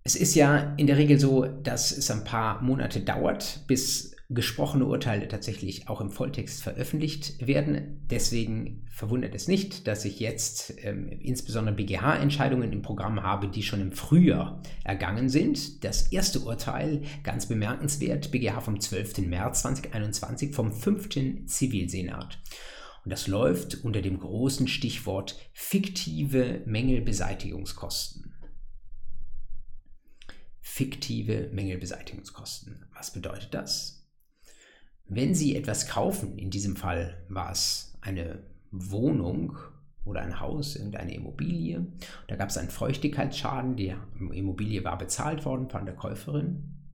Es 0.04 0.16
ist 0.16 0.36
ja 0.36 0.76
in 0.76 0.88
der 0.88 0.98
Regel 0.98 1.20
so, 1.20 1.46
dass 1.46 1.92
es 1.92 2.10
ein 2.12 2.24
paar 2.24 2.62
Monate 2.62 3.02
dauert, 3.02 3.66
bis 3.68 4.16
gesprochene 4.34 4.86
Urteile 4.86 5.28
tatsächlich 5.28 5.90
auch 5.90 6.00
im 6.00 6.10
Volltext 6.10 6.64
veröffentlicht 6.64 7.46
werden. 7.46 8.02
Deswegen 8.10 8.86
verwundert 8.90 9.36
es 9.36 9.48
nicht, 9.48 9.88
dass 9.88 10.06
ich 10.06 10.20
jetzt 10.20 10.74
ähm, 10.84 11.10
insbesondere 11.10 11.76
BGH-Entscheidungen 11.76 12.72
im 12.72 12.82
Programm 12.82 13.24
habe, 13.24 13.50
die 13.50 13.62
schon 13.62 13.82
im 13.82 13.92
Frühjahr 13.92 14.62
ergangen 14.86 15.28
sind. 15.28 15.84
Das 15.84 16.12
erste 16.14 16.40
Urteil, 16.40 17.02
ganz 17.24 17.48
bemerkenswert, 17.48 18.32
BGH 18.32 18.62
vom 18.62 18.80
12. 18.80 19.20
März 19.20 19.64
2021 19.64 20.56
vom 20.56 20.72
5. 20.72 21.46
Zivilsenat. 21.48 22.40
Und 23.04 23.12
das 23.12 23.28
läuft 23.28 23.84
unter 23.84 24.02
dem 24.02 24.20
großen 24.20 24.68
Stichwort 24.68 25.38
fiktive 25.52 26.62
Mängelbeseitigungskosten. 26.66 28.34
Fiktive 30.62 31.50
Mängelbeseitigungskosten. 31.52 32.86
Was 32.94 33.12
bedeutet 33.12 33.54
das? 33.54 34.01
Wenn 35.14 35.36
Sie 35.36 35.58
etwas 35.58 35.90
kaufen, 35.90 36.38
in 36.38 36.52
diesem 36.52 36.78
Fall 36.78 37.22
war 37.28 37.52
es 37.52 37.98
eine 38.00 38.44
Wohnung 38.72 39.58
oder 40.06 40.22
ein 40.22 40.40
Haus, 40.40 40.78
irgendeine 40.78 41.14
Immobilie, 41.14 41.86
da 42.30 42.38
gab 42.38 42.48
es 42.48 42.58
einen 42.58 42.70
Feuchtigkeitsschaden, 42.70 43.76
die 43.76 43.94
Immobilie 44.32 44.86
war 44.86 44.98
bezahlt 44.98 45.44
worden 45.44 45.70
von 45.70 45.86
der 45.86 45.96
Käuferin. 45.96 46.94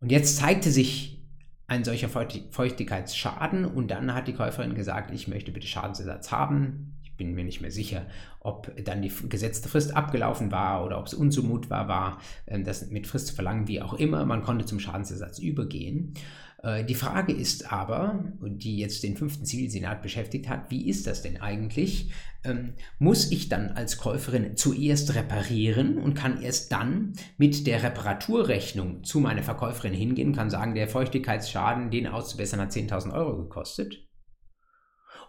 Und 0.00 0.12
jetzt 0.12 0.36
zeigte 0.36 0.70
sich 0.70 1.26
ein 1.68 1.84
solcher 1.84 2.10
Feuchtigkeitsschaden 2.10 3.64
und 3.64 3.90
dann 3.90 4.12
hat 4.12 4.28
die 4.28 4.34
Käuferin 4.34 4.74
gesagt, 4.74 5.10
ich 5.10 5.26
möchte 5.26 5.52
bitte 5.52 5.66
Schadensersatz 5.66 6.30
haben. 6.30 6.97
Ich 7.18 7.26
bin 7.26 7.34
mir 7.34 7.42
nicht 7.42 7.60
mehr 7.60 7.72
sicher, 7.72 8.06
ob 8.38 8.72
dann 8.84 9.02
die 9.02 9.12
gesetzte 9.28 9.68
Frist 9.68 9.96
abgelaufen 9.96 10.52
war 10.52 10.84
oder 10.84 11.00
ob 11.00 11.06
es 11.06 11.14
unzumutbar 11.14 11.88
war, 11.88 12.20
ähm, 12.46 12.62
das 12.62 12.90
mit 12.90 13.08
Frist 13.08 13.26
zu 13.26 13.34
verlangen, 13.34 13.66
wie 13.66 13.82
auch 13.82 13.94
immer. 13.94 14.24
Man 14.24 14.44
konnte 14.44 14.66
zum 14.66 14.78
Schadensersatz 14.78 15.40
übergehen. 15.40 16.14
Äh, 16.62 16.84
die 16.84 16.94
Frage 16.94 17.32
ist 17.32 17.72
aber, 17.72 18.24
die 18.40 18.78
jetzt 18.78 19.02
den 19.02 19.16
fünften 19.16 19.44
Zivilsenat 19.44 20.00
beschäftigt 20.00 20.48
hat, 20.48 20.70
wie 20.70 20.88
ist 20.88 21.08
das 21.08 21.22
denn 21.22 21.40
eigentlich? 21.40 22.12
Ähm, 22.44 22.74
muss 23.00 23.32
ich 23.32 23.48
dann 23.48 23.70
als 23.70 23.96
Käuferin 23.96 24.56
zuerst 24.56 25.16
reparieren 25.16 25.98
und 25.98 26.14
kann 26.14 26.40
erst 26.40 26.70
dann 26.70 27.14
mit 27.36 27.66
der 27.66 27.82
Reparaturrechnung 27.82 29.02
zu 29.02 29.18
meiner 29.18 29.42
Verkäuferin 29.42 29.92
hingehen, 29.92 30.36
kann 30.36 30.50
sagen, 30.50 30.76
der 30.76 30.86
Feuchtigkeitsschaden, 30.86 31.90
den 31.90 32.06
auszubessern, 32.06 32.60
hat 32.60 32.70
10.000 32.70 33.12
Euro 33.12 33.36
gekostet? 33.38 34.07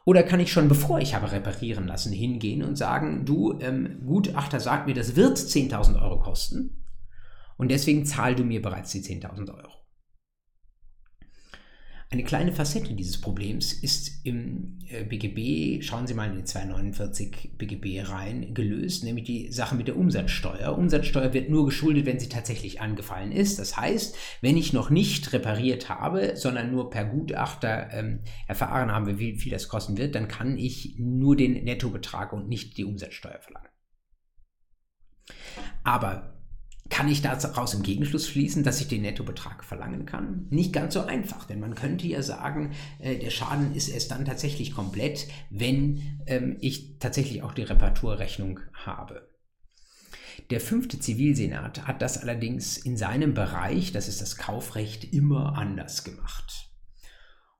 Oder 0.06 0.24
kann 0.24 0.40
ich 0.40 0.52
schon, 0.52 0.68
bevor 0.68 1.00
ich 1.00 1.14
habe 1.14 1.32
reparieren 1.32 1.88
lassen, 1.88 2.12
hingehen 2.12 2.64
und 2.64 2.78
sagen, 2.78 3.26
du, 3.26 3.60
ähm, 3.60 4.02
Gutachter 4.06 4.60
sagt 4.60 4.88
mir, 4.88 4.96
das 4.96 5.16
wird 5.16 5.38
10.000 5.38 6.02
Euro 6.02 6.20
kosten 6.20 6.84
und 7.58 7.70
deswegen 7.70 8.06
zahl 8.06 8.36
du 8.36 8.44
mir 8.44 8.62
bereits 8.62 8.92
die 8.92 9.02
10.000 9.02 9.50
Euro. 9.54 9.79
Eine 12.12 12.24
kleine 12.24 12.52
Facette 12.52 12.96
dieses 12.96 13.22
Problems 13.22 13.72
ist 13.72 14.26
im 14.26 14.80
BGB, 15.10 15.38
äh, 15.78 15.82
schauen 15.84 16.08
Sie 16.08 16.16
mal 16.16 16.32
in 16.32 16.38
die 16.38 16.44
249 16.44 17.52
BGB 17.56 18.02
rein, 18.10 18.56
gelöst, 18.56 19.04
nämlich 19.04 19.26
die 19.26 19.52
Sache 19.52 19.76
mit 19.76 19.88
der 19.88 19.96
Umsatzsteuer. 19.96 20.76
Umsatzsteuer 20.76 21.34
wird 21.34 21.52
nur 21.52 21.66
geschuldet, 21.66 22.08
wenn 22.08 22.20
sie 22.20 22.28
tatsächlich 22.28 22.82
angefallen 22.82 23.32
ist. 23.32 23.60
Das 23.60 23.78
heißt, 23.78 24.16
wenn 24.42 24.58
ich 24.58 24.74
noch 24.74 24.90
nicht 24.90 25.34
repariert 25.34 25.88
habe, 25.88 26.36
sondern 26.36 26.72
nur 26.72 26.90
per 26.90 27.06
Gutachter 27.06 27.94
ähm, 27.94 28.22
erfahren 28.48 28.92
habe, 28.92 29.20
wie 29.20 29.36
viel 29.36 29.52
das 29.52 29.68
kosten 29.68 29.98
wird, 30.00 30.16
dann 30.16 30.28
kann 30.28 30.58
ich 30.58 30.96
nur 30.98 31.36
den 31.36 31.64
Nettobetrag 31.64 32.34
und 32.34 32.50
nicht 32.50 32.76
die 32.78 32.86
Umsatzsteuer 32.86 33.40
verlangen. 33.40 33.70
Aber 35.84 36.39
kann 36.90 37.08
ich 37.08 37.22
daraus 37.22 37.74
im 37.74 37.84
Gegenschluss 37.84 38.28
fließen, 38.28 38.64
dass 38.64 38.82
ich 38.82 38.88
den 38.88 39.04
Nettobetrag 39.04 39.64
verlangen 39.64 40.06
kann? 40.06 40.48
Nicht 40.50 40.74
ganz 40.74 40.96
so 40.96 41.02
einfach, 41.02 41.46
denn 41.46 41.60
man 41.60 41.76
könnte 41.76 42.08
ja 42.08 42.22
sagen, 42.24 42.72
äh, 43.00 43.18
der 43.18 43.30
Schaden 43.30 43.76
ist 43.76 43.90
erst 43.90 44.12
dann 44.12 44.26
tatsächlich 44.26 44.74
komplett, 44.74 45.28
wenn 45.50 46.22
ähm, 46.26 46.58
ich 46.60 46.98
tatsächlich 47.00 47.44
auch 47.44 47.54
die 47.54 47.64
Reparaturrechnung 47.64 48.60
habe. 48.74 49.30
Der 50.50 50.60
fünfte 50.60 51.00
Zivilsenat 51.00 51.86
hat 51.86 52.02
das 52.02 52.18
allerdings 52.18 52.78
in 52.78 52.98
seinem 52.98 53.36
Bereich, 53.36 53.92
das 53.92 54.08
ist 54.08 54.22
das 54.22 54.38
Kaufrecht, 54.38 55.14
immer 55.14 55.56
anders 55.58 56.04
gemacht. 56.04 56.72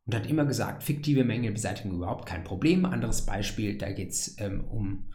Und 0.06 0.16
hat 0.16 0.26
immer 0.26 0.46
gesagt, 0.46 0.84
fiktive 0.84 1.24
Mängelbeseitigung 1.24 1.98
überhaupt 1.98 2.26
kein 2.28 2.44
Problem. 2.44 2.86
Anderes 2.86 3.28
Beispiel, 3.28 3.78
da 3.78 3.92
geht 3.92 4.10
es 4.10 4.40
ähm, 4.40 4.64
um 4.66 5.12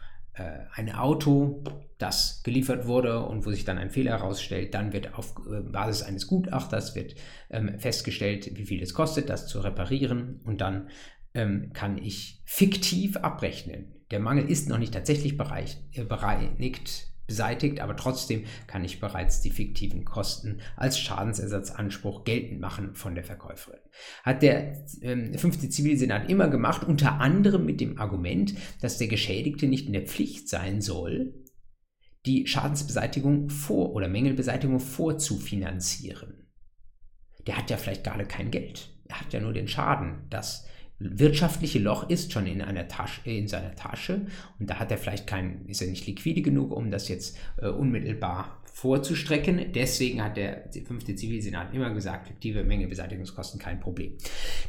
ein 0.73 0.93
Auto, 0.93 1.63
das 1.97 2.41
geliefert 2.43 2.87
wurde 2.87 3.21
und 3.25 3.45
wo 3.45 3.51
sich 3.51 3.63
dann 3.63 3.77
ein 3.77 3.89
Fehler 3.89 4.11
herausstellt, 4.11 4.73
dann 4.73 4.91
wird 4.91 5.15
auf 5.15 5.35
äh, 5.49 5.61
Basis 5.61 6.03
eines 6.03 6.27
Gutachters 6.27 6.95
wird 6.95 7.15
ähm, 7.49 7.79
festgestellt, 7.79 8.51
wie 8.55 8.65
viel 8.65 8.81
es 8.81 8.93
kostet, 8.93 9.29
das 9.29 9.47
zu 9.47 9.61
reparieren 9.61 10.41
und 10.43 10.61
dann 10.61 10.89
ähm, 11.33 11.71
kann 11.73 11.97
ich 11.97 12.41
fiktiv 12.45 13.17
abrechnen. 13.17 13.93
Der 14.11 14.19
Mangel 14.19 14.49
ist 14.49 14.69
noch 14.69 14.77
nicht 14.77 14.93
tatsächlich 14.93 15.37
äh, 15.39 16.03
bereinigt 16.03 17.14
beseitigt, 17.27 17.79
aber 17.79 17.95
trotzdem 17.95 18.45
kann 18.67 18.83
ich 18.83 18.99
bereits 18.99 19.41
die 19.41 19.51
fiktiven 19.51 20.05
Kosten 20.05 20.61
als 20.75 20.99
Schadensersatzanspruch 20.99 22.23
geltend 22.23 22.59
machen 22.59 22.95
von 22.95 23.15
der 23.15 23.23
Verkäuferin. 23.23 23.79
Hat 24.23 24.41
der 24.41 24.85
ähm, 25.01 25.37
fünfte 25.37 25.69
Zivilsenat 25.69 26.29
immer 26.29 26.47
gemacht, 26.47 26.83
unter 26.83 27.19
anderem 27.19 27.65
mit 27.65 27.81
dem 27.81 27.99
Argument, 27.99 28.53
dass 28.81 28.97
der 28.97 29.07
Geschädigte 29.07 29.67
nicht 29.67 29.87
in 29.87 29.93
der 29.93 30.05
Pflicht 30.05 30.49
sein 30.49 30.81
soll, 30.81 31.33
die 32.25 32.47
Schadensbeseitigung 32.47 33.49
vor 33.49 33.93
oder 33.93 34.07
Mängelbeseitigung 34.07 34.79
vorzufinanzieren. 34.79 36.47
Der 37.45 37.57
hat 37.57 37.69
ja 37.69 37.77
vielleicht 37.77 38.03
gerade 38.03 38.25
kein 38.25 38.49
Geld. 38.49 38.89
Er 39.07 39.21
hat 39.21 39.33
ja 39.33 39.39
nur 39.39 39.53
den 39.53 39.67
Schaden. 39.67 40.25
Das 40.29 40.65
wirtschaftliche 40.99 41.79
Loch 41.79 42.09
ist 42.09 42.31
schon 42.31 42.47
in, 42.47 42.61
einer 42.61 42.87
Tasche, 42.87 43.21
in 43.29 43.47
seiner 43.47 43.75
Tasche 43.75 44.27
und 44.59 44.69
da 44.69 44.79
hat 44.79 44.91
er 44.91 44.97
vielleicht 44.97 45.27
kein, 45.27 45.65
ist 45.67 45.81
er 45.81 45.87
nicht 45.87 46.07
liquide 46.07 46.41
genug, 46.41 46.71
um 46.71 46.91
das 46.91 47.07
jetzt 47.09 47.37
äh, 47.57 47.67
unmittelbar 47.67 48.61
vorzustrecken. 48.75 49.71
Deswegen 49.73 50.21
hat 50.21 50.35
der 50.35 50.69
fünfte 50.85 51.15
Zivilsenat 51.15 51.73
immer 51.73 51.93
gesagt, 51.93 52.27
fiktive 52.27 52.63
Mengebeseitigungskosten 52.63 53.59
kein 53.59 53.79
Problem. 53.79 54.13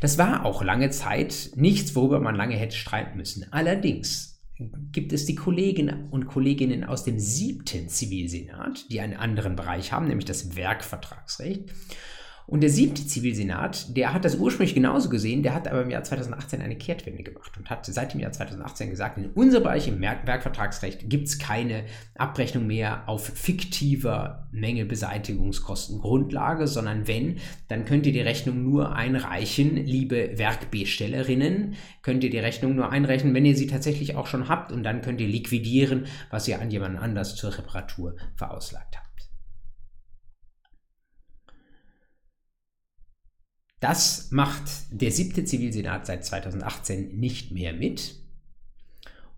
Das 0.01 0.17
war 0.17 0.45
auch 0.45 0.63
lange 0.63 0.91
Zeit 0.91 1.51
nichts, 1.57 1.95
worüber 1.97 2.21
man 2.21 2.37
lange 2.37 2.57
hätte 2.57 2.77
streiten 2.77 3.17
müssen. 3.17 3.47
Allerdings 3.53 4.41
gibt 4.93 5.13
es 5.13 5.27
die 5.27 5.35
Kolleginnen 5.35 6.09
und 6.11 6.27
Kolleginnen 6.27 6.85
aus 6.85 7.05
dem 7.05 7.19
siebten 7.19 7.89
Zivilsenat, 7.89 8.91
die 8.91 9.01
einen 9.01 9.15
anderen 9.15 9.57
Bereich 9.57 9.93
haben, 9.93 10.07
nämlich 10.07 10.25
das 10.25 10.57
Werkvertragsrecht. 10.57 11.65
Und 12.49 12.61
der 12.61 12.71
siebte 12.71 13.05
Zivilsenat, 13.05 13.97
der 13.97 14.15
hat 14.15 14.25
das 14.25 14.37
ursprünglich 14.37 14.75
genauso 14.75 15.09
gesehen, 15.09 15.43
der 15.43 15.53
hat 15.53 15.67
aber 15.67 15.83
im 15.83 15.91
Jahr 15.91 16.05
2018 16.05 16.63
eine 16.63 16.77
Kehrtwende 16.77 17.25
gemacht 17.25 17.51
und 17.59 17.69
hat 17.69 17.85
seit 17.85 18.15
dem 18.15 18.21
Jahr 18.21 18.31
2018 18.31 18.89
gesagt, 18.89 19.19
in 19.19 19.31
unserem 19.31 19.65
Bereich 19.65 19.89
im 19.89 20.01
Werkvertragsrecht 20.01 21.11
gibt 21.11 21.27
es 21.27 21.41
keine 21.41 21.83
Abrechnung 22.15 22.69
mehr 22.69 23.09
auf 23.09 23.27
fiktiver 23.27 24.47
Mängelbeseitigungskostengrundlage, 24.53 26.69
sondern 26.69 27.09
wenn, 27.09 27.39
dann 27.67 27.85
könnt 27.85 28.07
ihr 28.07 28.13
die 28.13 28.21
Rechnung 28.21 28.63
nur 28.63 28.95
einreichen, 28.95 29.85
liebe 29.85 30.39
Werkbestellerinnen, 30.39 31.75
könnt 32.03 32.23
ihr 32.23 32.31
die 32.31 32.39
Rechnung 32.39 32.77
nur 32.77 32.93
einreichen, 32.93 33.35
wenn 33.35 33.45
ihr 33.45 33.57
sie 33.57 33.67
tatsächlich 33.67 34.15
auch 34.15 34.29
schon 34.29 34.49
habt 34.49 34.71
und 34.71 34.85
dann 34.85 35.03
könnt 35.03 35.21
ihr 35.21 35.27
liquidieren, 35.27 36.07
was 36.31 36.47
ihr 36.47 36.61
an 36.61 36.71
jemanden 36.71 36.99
anders 36.99 37.35
zur 37.35 37.59
Reparatur 37.59 38.15
verauslagt 38.37 38.97
habt. 38.97 39.06
Das 43.87 44.33
macht 44.33 44.69
der 44.91 45.13
siebte 45.13 45.45
Zivilsenat 45.45 46.07
seit 46.07 46.25
2018 46.25 47.17
nicht 47.21 47.53
mehr 47.53 47.73
mit. 47.73 48.17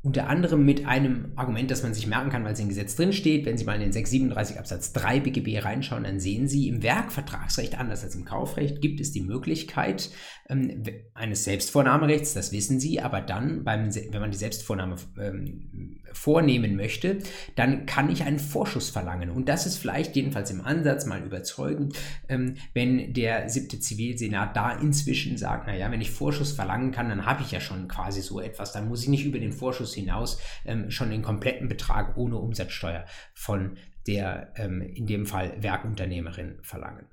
Unter 0.00 0.26
anderem 0.30 0.64
mit 0.64 0.86
einem 0.86 1.32
Argument, 1.36 1.70
das 1.70 1.82
man 1.82 1.92
sich 1.92 2.06
merken 2.06 2.30
kann, 2.30 2.44
weil 2.44 2.54
es 2.54 2.60
im 2.60 2.68
Gesetz 2.68 2.96
drin 2.96 3.12
steht. 3.12 3.44
Wenn 3.44 3.58
Sie 3.58 3.66
mal 3.66 3.74
in 3.74 3.82
den 3.82 3.92
637 3.92 4.58
Absatz 4.58 4.94
3 4.94 5.20
BGB 5.20 5.62
reinschauen, 5.62 6.04
dann 6.04 6.18
sehen 6.18 6.48
Sie, 6.48 6.66
im 6.68 6.82
Werkvertragsrecht, 6.82 7.78
anders 7.78 8.02
als 8.04 8.14
im 8.14 8.24
Kaufrecht, 8.24 8.80
gibt 8.80 9.00
es 9.00 9.12
die 9.12 9.20
Möglichkeit 9.20 10.08
ähm, 10.48 10.82
eines 11.12 11.44
Selbstvornahmerechts, 11.44 12.32
das 12.32 12.50
wissen 12.50 12.80
Sie, 12.80 13.02
aber 13.02 13.20
dann, 13.20 13.64
beim, 13.64 13.94
wenn 13.94 14.20
man 14.20 14.30
die 14.30 14.38
Selbstvornahme 14.38 14.96
ähm, 15.20 16.00
vornehmen 16.12 16.76
möchte, 16.76 17.18
dann 17.56 17.86
kann 17.86 18.10
ich 18.10 18.24
einen 18.24 18.38
Vorschuss 18.38 18.90
verlangen. 18.90 19.30
Und 19.30 19.48
das 19.48 19.66
ist 19.66 19.76
vielleicht 19.78 20.16
jedenfalls 20.16 20.50
im 20.50 20.60
Ansatz 20.60 21.06
mal 21.06 21.22
überzeugend, 21.22 21.98
ähm, 22.28 22.54
wenn 22.74 23.12
der 23.12 23.48
siebte 23.48 23.80
Zivilsenat 23.80 24.56
da 24.56 24.72
inzwischen 24.72 25.36
sagt, 25.36 25.66
naja, 25.66 25.90
wenn 25.90 26.00
ich 26.00 26.10
Vorschuss 26.10 26.52
verlangen 26.52 26.92
kann, 26.92 27.08
dann 27.08 27.26
habe 27.26 27.42
ich 27.42 27.50
ja 27.50 27.60
schon 27.60 27.88
quasi 27.88 28.22
so 28.22 28.40
etwas, 28.40 28.72
dann 28.72 28.88
muss 28.88 29.02
ich 29.02 29.08
nicht 29.08 29.24
über 29.24 29.38
den 29.38 29.52
Vorschuss 29.52 29.94
hinaus 29.94 30.40
ähm, 30.64 30.90
schon 30.90 31.10
den 31.10 31.22
kompletten 31.22 31.68
Betrag 31.68 32.16
ohne 32.16 32.36
Umsatzsteuer 32.36 33.04
von 33.34 33.76
der 34.06 34.52
ähm, 34.56 34.80
in 34.82 35.06
dem 35.06 35.26
Fall 35.26 35.62
Werkunternehmerin 35.62 36.58
verlangen. 36.62 37.06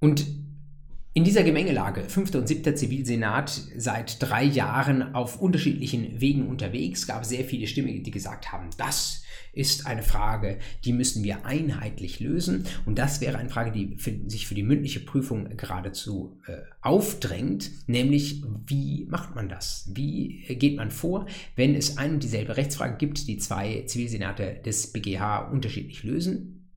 Und 0.00 0.26
In 1.18 1.24
dieser 1.24 1.42
Gemengelage, 1.42 2.04
5. 2.04 2.32
und 2.36 2.46
7. 2.46 2.76
Zivilsenat, 2.76 3.50
seit 3.76 4.22
drei 4.22 4.44
Jahren 4.44 5.16
auf 5.16 5.40
unterschiedlichen 5.40 6.20
Wegen 6.20 6.46
unterwegs, 6.46 7.08
gab 7.08 7.22
es 7.22 7.30
sehr 7.30 7.44
viele 7.44 7.66
Stimmen, 7.66 8.04
die 8.04 8.12
gesagt 8.12 8.52
haben, 8.52 8.70
das 8.78 9.24
ist 9.52 9.88
eine 9.88 10.04
Frage, 10.04 10.60
die 10.84 10.92
müssen 10.92 11.24
wir 11.24 11.44
einheitlich 11.44 12.20
lösen. 12.20 12.68
Und 12.86 13.00
das 13.00 13.20
wäre 13.20 13.36
eine 13.36 13.48
Frage, 13.48 13.72
die 13.72 13.96
für, 13.96 14.12
sich 14.30 14.46
für 14.46 14.54
die 14.54 14.62
mündliche 14.62 15.00
Prüfung 15.00 15.56
geradezu 15.56 16.38
äh, 16.46 16.58
aufdrängt, 16.82 17.68
nämlich 17.88 18.44
wie 18.68 19.06
macht 19.10 19.34
man 19.34 19.48
das? 19.48 19.90
Wie 19.92 20.44
geht 20.54 20.76
man 20.76 20.92
vor, 20.92 21.26
wenn 21.56 21.74
es 21.74 21.98
eine 21.98 22.14
und 22.14 22.22
dieselbe 22.22 22.56
Rechtsfrage 22.56 22.96
gibt, 22.96 23.26
die 23.26 23.38
zwei 23.38 23.82
Zivilsenate 23.86 24.60
des 24.64 24.92
BGH 24.92 25.48
unterschiedlich 25.48 26.04
lösen? 26.04 26.70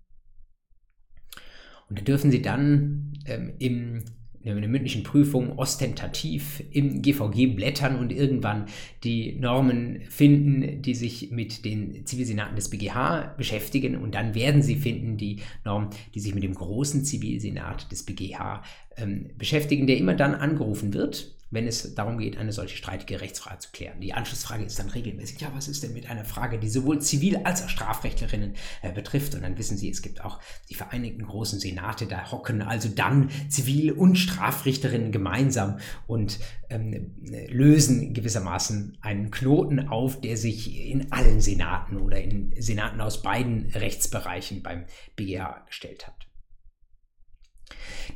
Und 1.90 2.00
da 2.00 2.04
dürfen 2.04 2.32
Sie 2.32 2.42
dann 2.42 3.14
ähm, 3.28 3.54
im 3.60 4.04
in 4.44 4.60
der 4.60 4.70
mündlichen 4.70 5.04
Prüfung 5.04 5.58
ostentativ 5.58 6.64
im 6.72 7.02
GVG 7.02 7.48
blättern 7.56 7.98
und 7.98 8.12
irgendwann 8.12 8.66
die 9.04 9.34
Normen 9.34 10.02
finden, 10.10 10.82
die 10.82 10.96
sich 10.96 11.32
mit 11.32 11.66
den 11.66 12.06
Zivilsenaten 12.06 12.56
des 12.56 12.70
BGH 12.70 13.36
beschäftigen. 13.38 13.96
Und 13.96 14.16
dann 14.16 14.36
werden 14.36 14.62
sie 14.62 14.76
finden 14.76 15.18
die 15.18 15.40
Normen, 15.64 15.90
die 16.16 16.20
sich 16.20 16.34
mit 16.34 16.44
dem 16.44 16.56
großen 16.56 17.04
Zivilsenat 17.04 17.92
des 17.92 18.04
BGH 18.04 18.64
ähm, 18.98 19.30
beschäftigen, 19.38 19.88
der 19.88 19.98
immer 19.98 20.16
dann 20.16 20.36
angerufen 20.36 20.94
wird 20.94 21.36
wenn 21.52 21.68
es 21.68 21.94
darum 21.96 22.18
geht, 22.18 22.38
eine 22.38 22.54
solche 22.54 22.78
streitige 22.78 23.22
Rechtsfrage 23.22 23.60
zu 23.60 23.70
klären. 23.72 24.00
Die 24.00 24.14
Anschlussfrage 24.14 24.64
ist 24.64 24.80
dann 24.80 24.90
regelmäßig, 24.90 25.42
ja, 25.42 25.52
was 25.54 25.68
ist 25.68 25.84
denn 25.84 25.94
mit 25.94 26.10
einer 26.10 26.24
Frage, 26.24 26.58
die 26.58 26.70
sowohl 26.70 27.00
Zivil- 27.00 27.44
als 27.44 27.64
auch 27.64 27.70
Strafrechtlerinnen 27.70 28.56
äh, 28.82 28.92
betrifft? 28.94 29.36
Und 29.36 29.44
dann 29.44 29.58
wissen 29.58 29.78
Sie, 29.78 29.90
es 29.90 30.02
gibt 30.02 30.24
auch 30.24 30.40
die 30.70 30.76
Vereinigten 30.76 31.26
Großen 31.26 31.60
Senate, 31.60 32.08
da 32.08 32.32
hocken 32.32 32.62
also 32.62 32.90
dann 32.90 33.30
Zivil- 33.50 33.92
und 33.92 34.16
Strafrichterinnen 34.16 35.12
gemeinsam 35.12 35.80
und 36.08 36.40
ähm, 36.70 37.16
lösen 37.50 38.14
gewissermaßen 38.14 38.98
einen 39.02 39.30
Knoten 39.30 39.90
auf, 39.90 40.22
der 40.22 40.38
sich 40.38 40.90
in 40.90 41.12
allen 41.12 41.42
Senaten 41.42 41.98
oder 41.98 42.22
in 42.22 42.54
Senaten 42.58 43.02
aus 43.02 43.22
beiden 43.22 43.70
Rechtsbereichen 43.72 44.64
beim 44.64 44.86
BGH 45.18 45.66
gestellt 45.68 46.08
hat. 46.08 46.31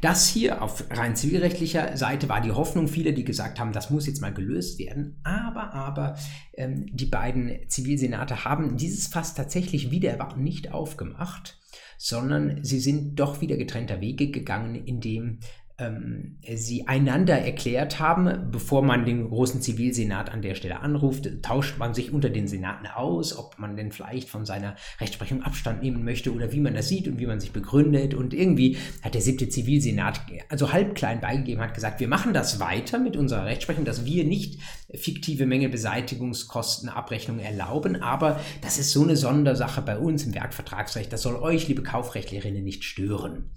Das 0.01 0.27
hier 0.27 0.61
auf 0.61 0.85
rein 0.91 1.15
zivilrechtlicher 1.15 1.95
Seite 1.97 2.29
war 2.29 2.41
die 2.41 2.51
Hoffnung 2.51 2.87
vieler, 2.87 3.11
die 3.11 3.23
gesagt 3.23 3.59
haben, 3.59 3.71
das 3.71 3.89
muss 3.89 4.07
jetzt 4.07 4.21
mal 4.21 4.33
gelöst 4.33 4.79
werden. 4.79 5.19
Aber, 5.23 5.73
aber 5.73 6.15
ähm, 6.53 6.85
die 6.91 7.05
beiden 7.05 7.67
Zivilsenate 7.69 8.45
haben 8.45 8.77
dieses 8.77 9.07
Fass 9.07 9.33
tatsächlich 9.33 9.91
wieder 9.91 10.11
erwarten 10.11 10.43
nicht 10.43 10.71
aufgemacht, 10.71 11.59
sondern 11.97 12.63
sie 12.63 12.79
sind 12.79 13.19
doch 13.19 13.41
wieder 13.41 13.57
getrennter 13.57 14.01
Wege 14.01 14.31
gegangen, 14.31 14.75
indem 14.75 15.39
ähm, 15.77 16.37
sie 16.55 16.87
einander 16.87 17.37
erklärt 17.37 17.99
haben, 17.99 18.49
bevor 18.49 18.81
man 18.81 19.03
den 19.05 19.27
großen 19.27 19.61
Zivilsenat 19.61 20.31
an 20.31 20.41
der 20.41 20.55
Stelle 20.55 20.79
anruft, 20.79 21.29
tauscht 21.41 21.77
man 21.77 21.93
sich 21.93 22.13
unter 22.13 22.29
den 22.29 22.47
Senaten 22.47 22.87
aus, 22.87 23.37
ob 23.37 23.59
man 23.59 23.75
denn 23.75 23.91
vielleicht 23.91 24.29
von 24.29 24.45
seiner 24.45 24.77
Rechtsprechung 25.01 25.43
Abstand 25.43 25.83
nehmen 25.83 26.05
möchte 26.05 26.33
oder 26.33 26.53
wie 26.53 26.61
man 26.61 26.75
das 26.75 26.87
sieht 26.87 27.09
und 27.09 27.19
wie 27.19 27.25
man 27.25 27.41
sich 27.41 27.51
begründet. 27.51 28.13
Und 28.13 28.33
irgendwie 28.33 28.77
hat 29.01 29.15
der 29.15 29.21
siebte 29.21 29.49
Zivilsenat 29.49 30.21
also 30.47 30.71
halb 30.71 30.95
klein 30.95 31.19
beigegeben, 31.19 31.61
hat 31.61 31.73
gesagt, 31.73 31.99
wir 31.99 32.07
machen 32.07 32.33
das 32.33 32.61
weiter 32.61 32.97
mit 32.97 33.17
unserer 33.17 33.45
Rechtsprechung, 33.45 33.83
dass 33.83 34.05
wir 34.05 34.23
nicht 34.23 34.61
fiktive 34.93 35.45
Mängelbeseitigungskostenabrechnung 35.45 37.39
erlauben, 37.39 38.01
aber 38.01 38.39
das 38.61 38.77
ist 38.77 38.91
so 38.91 39.03
eine 39.03 39.17
Sondersache 39.17 39.81
bei 39.81 39.97
uns 39.97 40.23
im 40.23 40.33
Werkvertragsrecht, 40.33 41.11
das 41.11 41.21
soll 41.21 41.35
euch, 41.35 41.67
liebe 41.67 41.83
Kaufrechtlerinnen, 41.83 42.63
nicht 42.63 42.85
stören. 42.85 43.49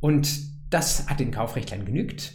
Und 0.00 0.28
das 0.70 1.08
hat 1.08 1.20
den 1.20 1.30
Kaufrechtlern 1.30 1.84
genügt 1.84 2.32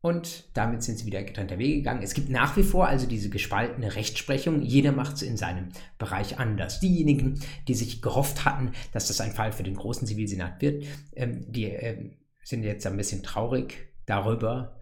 und 0.00 0.44
damit 0.54 0.82
sind 0.82 0.98
sie 0.98 1.06
wieder 1.06 1.22
getrennter 1.22 1.58
Wege 1.58 1.78
gegangen. 1.78 2.02
Es 2.02 2.14
gibt 2.14 2.28
nach 2.30 2.56
wie 2.56 2.62
vor 2.62 2.86
also 2.86 3.06
diese 3.06 3.30
gespaltene 3.30 3.96
Rechtsprechung. 3.96 4.62
Jeder 4.62 4.92
macht 4.92 5.16
es 5.16 5.22
in 5.22 5.36
seinem 5.36 5.70
Bereich 5.98 6.38
anders. 6.38 6.78
Diejenigen, 6.78 7.40
die 7.66 7.74
sich 7.74 8.00
gehofft 8.00 8.44
hatten, 8.44 8.72
dass 8.92 9.08
das 9.08 9.20
ein 9.20 9.32
Fall 9.32 9.52
für 9.52 9.64
den 9.64 9.74
großen 9.74 10.06
Zivilsenat 10.06 10.62
wird, 10.62 10.84
ähm, 11.16 11.44
die 11.50 11.64
ähm, 11.64 12.16
sind 12.44 12.62
jetzt 12.62 12.86
ein 12.86 12.96
bisschen 12.96 13.24
traurig 13.24 13.88
darüber, 14.06 14.77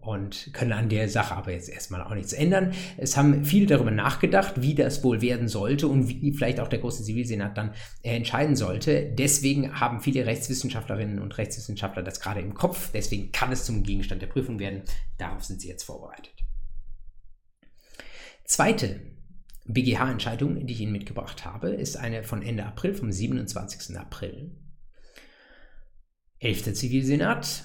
und 0.00 0.50
können 0.52 0.72
an 0.72 0.88
der 0.88 1.08
Sache 1.08 1.34
aber 1.36 1.52
jetzt 1.52 1.68
erstmal 1.68 2.02
auch 2.02 2.14
nichts 2.14 2.32
ändern. 2.32 2.72
Es 2.96 3.16
haben 3.16 3.44
viele 3.44 3.66
darüber 3.66 3.90
nachgedacht, 3.90 4.62
wie 4.62 4.74
das 4.74 5.04
wohl 5.04 5.20
werden 5.20 5.48
sollte 5.48 5.88
und 5.88 6.08
wie 6.08 6.32
vielleicht 6.32 6.58
auch 6.58 6.68
der 6.68 6.78
große 6.78 7.04
Zivilsenat 7.04 7.56
dann 7.58 7.72
äh, 8.02 8.16
entscheiden 8.16 8.56
sollte. 8.56 9.12
Deswegen 9.12 9.78
haben 9.78 10.00
viele 10.00 10.24
Rechtswissenschaftlerinnen 10.24 11.18
und 11.18 11.36
Rechtswissenschaftler 11.36 12.02
das 12.02 12.20
gerade 12.20 12.40
im 12.40 12.54
Kopf. 12.54 12.90
Deswegen 12.92 13.30
kann 13.32 13.52
es 13.52 13.64
zum 13.64 13.82
Gegenstand 13.82 14.22
der 14.22 14.28
Prüfung 14.28 14.58
werden. 14.58 14.82
Darauf 15.18 15.44
sind 15.44 15.60
sie 15.60 15.68
jetzt 15.68 15.84
vorbereitet. 15.84 16.32
Zweite 18.44 19.00
BGH-Entscheidung, 19.66 20.66
die 20.66 20.72
ich 20.72 20.80
Ihnen 20.80 20.92
mitgebracht 20.92 21.44
habe, 21.44 21.70
ist 21.70 21.96
eine 21.96 22.24
von 22.24 22.42
Ende 22.42 22.64
April, 22.64 22.94
vom 22.94 23.12
27. 23.12 23.96
April. 23.96 24.50
11. 26.40 26.74
Zivilsenat 26.74 27.64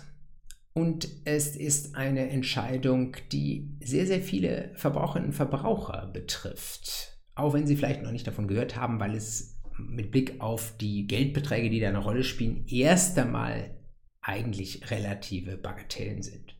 und 0.78 1.10
es 1.26 1.56
ist 1.56 1.96
eine 1.96 2.30
Entscheidung, 2.30 3.16
die 3.32 3.76
sehr, 3.84 4.06
sehr 4.06 4.22
viele 4.22 4.74
Verbraucherinnen 4.76 5.30
und 5.30 5.34
Verbraucher 5.34 6.12
betrifft. 6.14 7.18
Auch 7.34 7.56
wenn 7.56 7.66
Sie 7.66 7.76
vielleicht 7.76 8.04
noch 8.04 8.12
nicht 8.12 8.28
davon 8.28 8.48
gehört 8.48 8.76
haben, 8.76 9.00
weil 9.00 9.16
es 9.16 9.60
mit 9.80 10.12
Blick 10.12 10.40
auf 10.40 10.78
die 10.78 11.08
Geldbeträge, 11.08 11.72
die 11.72 11.80
da 11.80 11.88
eine 11.88 11.98
Rolle 11.98 12.24
spielen, 12.24 12.64
erst 12.68 13.18
einmal 13.18 13.76
eigentlich 14.22 14.92
relative 14.92 15.58
Bagatellen 15.58 16.22
sind. 16.22 16.56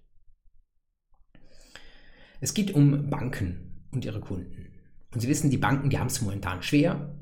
Es 2.42 2.56
geht 2.56 2.74
um 2.74 3.12
Banken 3.12 3.86
und 3.92 4.04
ihre 4.04 4.20
Kunden. 4.20 4.77
Und 5.14 5.22
Sie 5.22 5.30
wissen, 5.30 5.50
die 5.50 5.58
Banken, 5.58 5.90
die 5.90 6.00
haben 6.00 6.08
es 6.08 6.22
momentan 6.22 6.62
schwer. 6.62 7.16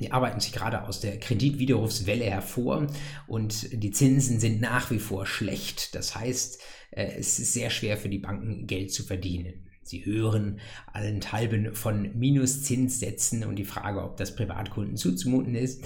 Die 0.00 0.12
arbeiten 0.12 0.40
sich 0.40 0.52
gerade 0.52 0.84
aus 0.84 1.00
der 1.00 1.18
Kreditwiderrufswelle 1.18 2.24
hervor 2.24 2.86
und 3.26 3.82
die 3.82 3.90
Zinsen 3.90 4.40
sind 4.40 4.60
nach 4.60 4.90
wie 4.90 4.98
vor 4.98 5.26
schlecht. 5.26 5.94
Das 5.94 6.14
heißt, 6.14 6.60
äh, 6.90 7.12
es 7.18 7.38
ist 7.38 7.54
sehr 7.54 7.70
schwer 7.70 7.96
für 7.96 8.08
die 8.08 8.18
Banken 8.18 8.66
Geld 8.66 8.92
zu 8.92 9.02
verdienen. 9.02 9.66
Sie 9.82 10.04
hören 10.04 10.60
allenthalben 10.92 11.74
von 11.74 12.16
Minuszinssätzen 12.16 13.44
und 13.44 13.56
die 13.56 13.64
Frage, 13.64 14.04
ob 14.04 14.16
das 14.18 14.36
Privatkunden 14.36 14.96
zuzumuten 14.96 15.54
ist. 15.54 15.82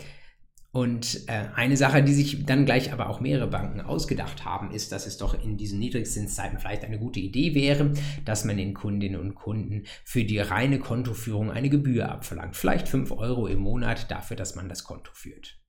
Und 0.75 1.29
äh, 1.29 1.45
eine 1.55 1.77
Sache, 1.77 2.03
die 2.03 2.13
sich 2.13 2.47
dann 2.47 2.67
gleich 2.67 2.93
aber 2.93 3.09
auch 3.09 3.21
mehrere 3.21 3.47
Banken 3.47 3.81
ausgedacht 3.81 4.45
haben, 4.45 4.73
ist, 4.73 4.91
dass 4.91 5.07
es 5.07 5.19
doch 5.19 5.41
in 5.41 5.57
diesen 5.57 5.79
Niedrigzinszeiten 5.79 6.59
vielleicht 6.59 6.83
eine 6.83 6.99
gute 6.99 7.21
Idee 7.21 7.55
wäre, 7.55 7.93
dass 8.25 8.45
man 8.45 8.57
den 8.57 8.75
Kundinnen 8.75 9.21
und 9.21 9.37
Kunden 9.37 9.85
für 10.05 10.25
die 10.25 10.41
reine 10.41 10.81
Kontoführung 10.81 11.53
eine 11.53 11.71
Gebühr 11.71 12.11
abverlangt. 12.11 12.57
Vielleicht 12.57 12.89
5 12.89 13.13
Euro 13.13 13.47
im 13.47 13.61
Monat 13.61 14.11
dafür, 14.11 14.37
dass 14.37 14.57
man 14.57 14.69
das 14.69 14.83
Konto 14.83 15.13
führt 15.15 15.64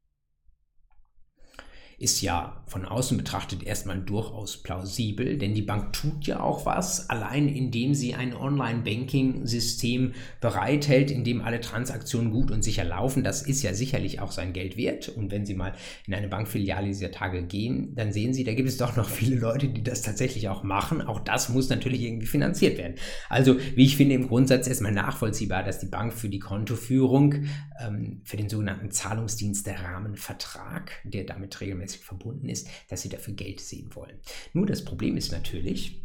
ist 1.98 2.22
ja 2.22 2.62
von 2.68 2.86
außen 2.86 3.18
betrachtet 3.18 3.64
erstmal 3.64 4.00
durchaus 4.00 4.62
plausibel, 4.62 5.38
denn 5.38 5.54
die 5.54 5.62
Bank 5.62 5.94
tut 5.94 6.28
ja 6.28 6.42
auch 6.42 6.66
was, 6.66 7.10
allein 7.10 7.48
indem 7.48 7.94
sie 7.94 8.16
ein 8.16 8.36
Online-Banking-System 8.36 10.14
bereithält, 10.42 11.10
in 11.10 11.24
dem 11.24 11.42
alle 11.42 11.62
Transaktionen 11.62 12.32
gut 12.32 12.52
und 12.52 12.64
sicher 12.64 12.84
laufen. 12.84 13.24
Das 13.24 13.44
ist 13.44 13.64
ja 13.64 13.74
sicherlich 13.74 14.20
auch 14.20 14.32
sein 14.32 14.52
Geld 14.52 14.76
wert. 14.76 15.08
Und 15.10 15.32
wenn 15.32 15.46
Sie 15.46 15.54
mal 15.54 15.74
in 16.06 16.14
eine 16.14 16.28
Bankfiliale 16.28 16.88
dieser 16.88 17.12
Tage 17.12 17.44
gehen, 17.44 17.96
dann 17.96 18.12
sehen 18.12 18.34
Sie, 18.34 18.44
da 18.44 18.54
gibt 18.54 18.68
es 18.68 18.78
doch 18.78 18.98
noch 18.98 19.08
viele 19.08 19.38
Leute, 19.38 19.70
die 19.70 19.84
das 19.84 20.02
tatsächlich 20.02 20.50
auch 20.50 20.64
machen. 20.64 21.02
Auch 21.02 21.20
das 21.20 21.48
muss 21.50 21.70
natürlich 21.70 22.02
irgendwie 22.02 22.28
finanziert 22.28 22.78
werden. 22.78 22.96
Also, 23.30 23.58
wie 23.76 23.86
ich 23.86 23.96
finde, 23.96 24.16
im 24.16 24.28
Grundsatz 24.28 24.68
erstmal 24.68 24.92
nachvollziehbar, 24.92 25.64
dass 25.64 25.80
die 25.80 25.86
Bank 25.86 26.14
für 26.14 26.30
die 26.30 26.40
Kontoführung, 26.40 27.46
ähm, 27.80 28.22
für 28.24 28.38
den 28.38 28.50
sogenannten 28.50 28.92
Zahlungsdienste-Rahmenvertrag, 28.92 30.92
der 31.06 31.24
damit 31.24 31.62
regelmäßig 31.62 31.85
regelmäßig 31.86 32.02
verbunden 32.02 32.50
ist, 32.50 32.67
dass 32.89 33.02
sie 33.02 33.10
dafür 33.10 33.34
Geld 33.34 33.60
sehen 33.60 33.93
wollen. 33.95 34.19
Nur 34.54 34.65
das 34.65 34.84
Problem 34.84 35.17
ist 35.17 35.32
natürlich, 35.32 36.02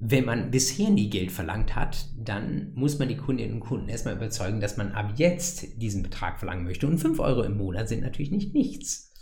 wenn 0.00 0.24
man 0.24 0.50
bisher 0.50 0.90
nie 0.90 1.08
Geld 1.08 1.32
verlangt 1.32 1.76
hat, 1.76 2.08
dann 2.16 2.72
muss 2.74 2.98
man 2.98 3.08
die 3.08 3.16
Kundinnen 3.16 3.54
und 3.54 3.60
Kunden 3.60 3.88
erstmal 3.88 4.16
überzeugen, 4.16 4.60
dass 4.60 4.76
man 4.76 4.92
ab 4.92 5.14
jetzt 5.16 5.80
diesen 5.80 6.02
Betrag 6.02 6.38
verlangen 6.38 6.64
möchte. 6.64 6.86
Und 6.86 6.98
5 6.98 7.18
Euro 7.20 7.42
im 7.42 7.56
Monat 7.56 7.88
sind 7.88 8.02
natürlich 8.02 8.30
nicht 8.30 8.52
nichts. 8.54 9.12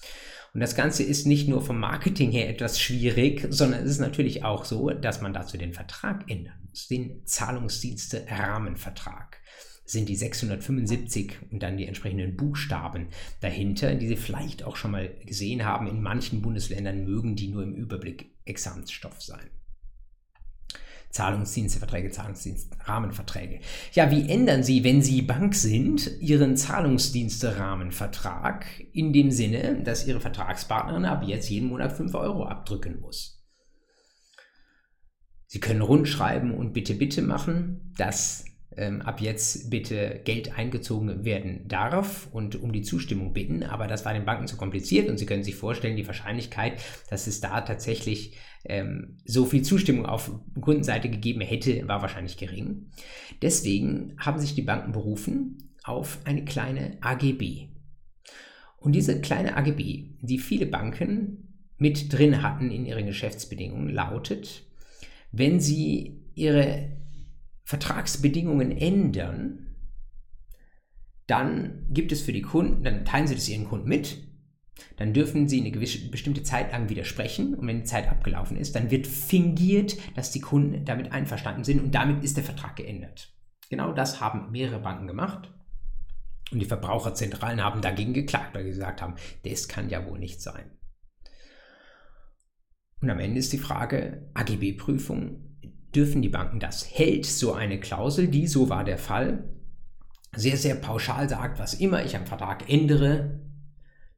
Und 0.55 0.61
das 0.61 0.75
Ganze 0.75 1.03
ist 1.03 1.27
nicht 1.27 1.49
nur 1.49 1.63
vom 1.63 1.79
Marketing 1.79 2.31
her 2.31 2.51
etwas 2.51 2.79
schwierig, 2.81 3.47
sondern 3.49 3.85
es 3.85 3.91
ist 3.91 4.01
natürlich 4.01 4.45
auch 4.45 4.67
so, 4.67 4.91
dass 4.91 5.23
man 5.23 5.33
dazu 5.33 5.57
den 5.57 5.73
Vertrag 5.73 6.31
ändern 6.31 6.69
muss, 6.69 6.89
den 6.89 7.25
Zahlungsdienste-Rahmenvertrag 7.25 9.39
sind 9.85 10.09
die 10.09 10.17
675 10.17 11.35
und 11.51 11.63
dann 11.63 11.77
die 11.77 11.87
entsprechenden 11.87 12.37
Buchstaben 12.37 13.09
dahinter, 13.41 13.95
die 13.95 14.09
Sie 14.09 14.17
vielleicht 14.17 14.65
auch 14.65 14.77
schon 14.77 14.93
mal 14.93 15.11
gesehen 15.27 15.65
haben. 15.65 15.87
In 15.87 16.01
manchen 16.03 16.41
Bundesländern 16.43 17.05
mögen 17.05 17.37
die 17.37 17.49
nur 17.49 17.63
im 17.63 17.75
Überblick 17.75 18.33
Examensstoff 18.45 19.21
sein. 19.21 19.51
Zahlungsdiensteverträge, 21.11 22.11
Zahlungsdienstrahmenverträge. 22.11 23.61
Ja, 23.93 24.11
wie 24.11 24.31
ändern 24.31 24.63
Sie, 24.63 24.83
wenn 24.83 25.03
Sie 25.03 25.21
Bank 25.21 25.55
sind, 25.55 26.11
Ihren 26.21 26.57
Zahlungsdiensterahmenvertrag 26.57 28.65
in 28.93 29.13
dem 29.13 29.31
Sinne, 29.31 29.83
dass 29.83 30.07
Ihre 30.07 30.21
Vertragspartnerin 30.21 31.05
ab 31.05 31.25
jetzt 31.27 31.51
jeden 31.51 31.69
Monat 31.69 31.93
5 31.93 32.15
Euro 32.15 32.47
abdrücken 32.47 33.01
muss? 33.01 33.45
Sie 35.47 35.61
können 35.61 35.83
rundschreiben 35.83 36.55
und 36.55 36.73
bitte, 36.73 36.95
bitte 36.95 37.21
machen, 37.21 37.93
dass 37.99 38.47
ähm, 38.77 39.03
ab 39.03 39.21
jetzt 39.21 39.71
bitte 39.71 40.21
Geld 40.25 40.57
eingezogen 40.57 41.25
werden 41.25 41.69
darf 41.69 42.29
und 42.33 42.61
um 42.61 42.73
die 42.73 42.83
Zustimmung 42.83 43.33
bitten. 43.33 43.63
Aber 43.63 43.87
das 43.87 44.05
war 44.05 44.13
den 44.13 44.25
Banken 44.25 44.47
zu 44.47 44.57
kompliziert 44.57 45.09
und 45.09 45.19
Sie 45.19 45.27
können 45.27 45.45
sich 45.45 45.55
vorstellen, 45.55 45.97
die 45.97 46.07
Wahrscheinlichkeit, 46.07 46.83
dass 47.11 47.27
es 47.27 47.41
da 47.41 47.61
tatsächlich 47.61 48.37
ähm, 48.65 49.19
so 49.25 49.45
viel 49.45 49.63
Zustimmung 49.63 50.07
auf 50.07 50.31
Kundenseite 50.61 51.11
gegeben 51.11 51.41
hätte, 51.41 51.87
war 51.89 52.03
wahrscheinlich 52.03 52.37
gering. 52.37 52.91
Deswegen 53.41 54.15
haben 54.19 54.39
sich 54.39 54.55
die 54.55 54.63
Banken 54.63 54.93
berufen 54.93 55.73
auf 55.85 56.19
eine 56.25 56.45
kleine 56.45 56.99
AGB. 57.01 57.69
Und 58.79 58.93
diese 58.93 59.21
kleine 59.21 59.57
AGB, 59.57 60.17
die 60.21 60.39
viele 60.39 60.67
Banken 60.67 61.69
mit 61.79 62.13
drin 62.13 62.43
hatten 62.43 62.71
in 62.71 62.87
ihren 62.87 63.07
Geschäftsbedingungen, 63.07 63.91
lautet, 63.91 64.65
wenn 65.33 65.61
sie 65.61 66.23
ihre 66.35 67.02
Vertragsbedingungen 67.65 68.73
ändern, 68.73 69.77
dann 71.27 71.87
gibt 71.91 72.13
es 72.13 72.23
für 72.23 72.33
die 72.33 72.43
Kunden, 72.43 72.83
dann 72.83 73.05
teilen 73.05 73.27
sie 73.27 73.35
das 73.35 73.49
ihren 73.49 73.65
Kunden 73.65 73.89
mit, 73.89 74.19
dann 74.97 75.13
dürfen 75.13 75.49
sie 75.49 75.61
eine 75.61 75.71
gewisse, 75.71 76.11
bestimmte 76.11 76.43
Zeit 76.43 76.73
lang 76.73 76.89
widersprechen 76.89 77.55
und 77.55 77.67
wenn 77.67 77.79
die 77.79 77.85
Zeit 77.85 78.09
abgelaufen 78.09 78.57
ist, 78.57 78.75
dann 78.75 78.91
wird 78.91 79.07
fingiert, 79.07 79.97
dass 80.17 80.33
die 80.33 80.41
Kunden 80.41 80.85
damit 80.85 81.13
einverstanden 81.13 81.65
sind 81.65 81.81
und 81.81 81.95
damit 81.95 82.25
ist 82.25 82.37
der 82.37 82.45
Vertrag 82.45 82.77
geändert. 82.77 83.33
Genau 83.71 83.93
das 83.93 84.21
haben 84.21 84.51
mehrere 84.51 84.81
Banken 84.81 85.07
gemacht 85.07 85.53
und 86.51 86.59
die 86.59 86.67
Verbraucherzentralen 86.67 87.63
haben 87.63 87.81
dagegen 87.81 88.13
geklagt, 88.13 88.55
weil 88.55 88.65
sie 88.65 88.71
gesagt 88.71 89.01
haben, 89.01 89.15
das 89.45 89.69
kann 89.69 89.89
ja 89.89 90.07
wohl 90.07 90.19
nicht 90.19 90.43
sein. 90.43 90.71
Und 93.01 93.11
am 93.11 93.19
Ende 93.19 93.39
ist 93.39 93.53
die 93.53 93.59
Frage, 93.59 94.31
AGB-Prüfung 94.35 95.52
dürfen 95.95 96.23
die 96.23 96.29
Banken 96.29 96.61
das? 96.61 96.87
Hält 96.91 97.27
so 97.27 97.53
eine 97.53 97.81
Klausel, 97.81 98.29
die, 98.29 98.47
so 98.47 98.69
war 98.69 98.85
der 98.85 98.99
Fall, 98.99 99.45
sehr, 100.35 100.57
sehr 100.57 100.75
pauschal 100.75 101.29
sagt, 101.29 101.59
was 101.59 101.75
immer 101.75 102.05
ich 102.05 102.17
am 102.17 102.27
Vertrag 102.27 102.69
ändere, 102.69 103.41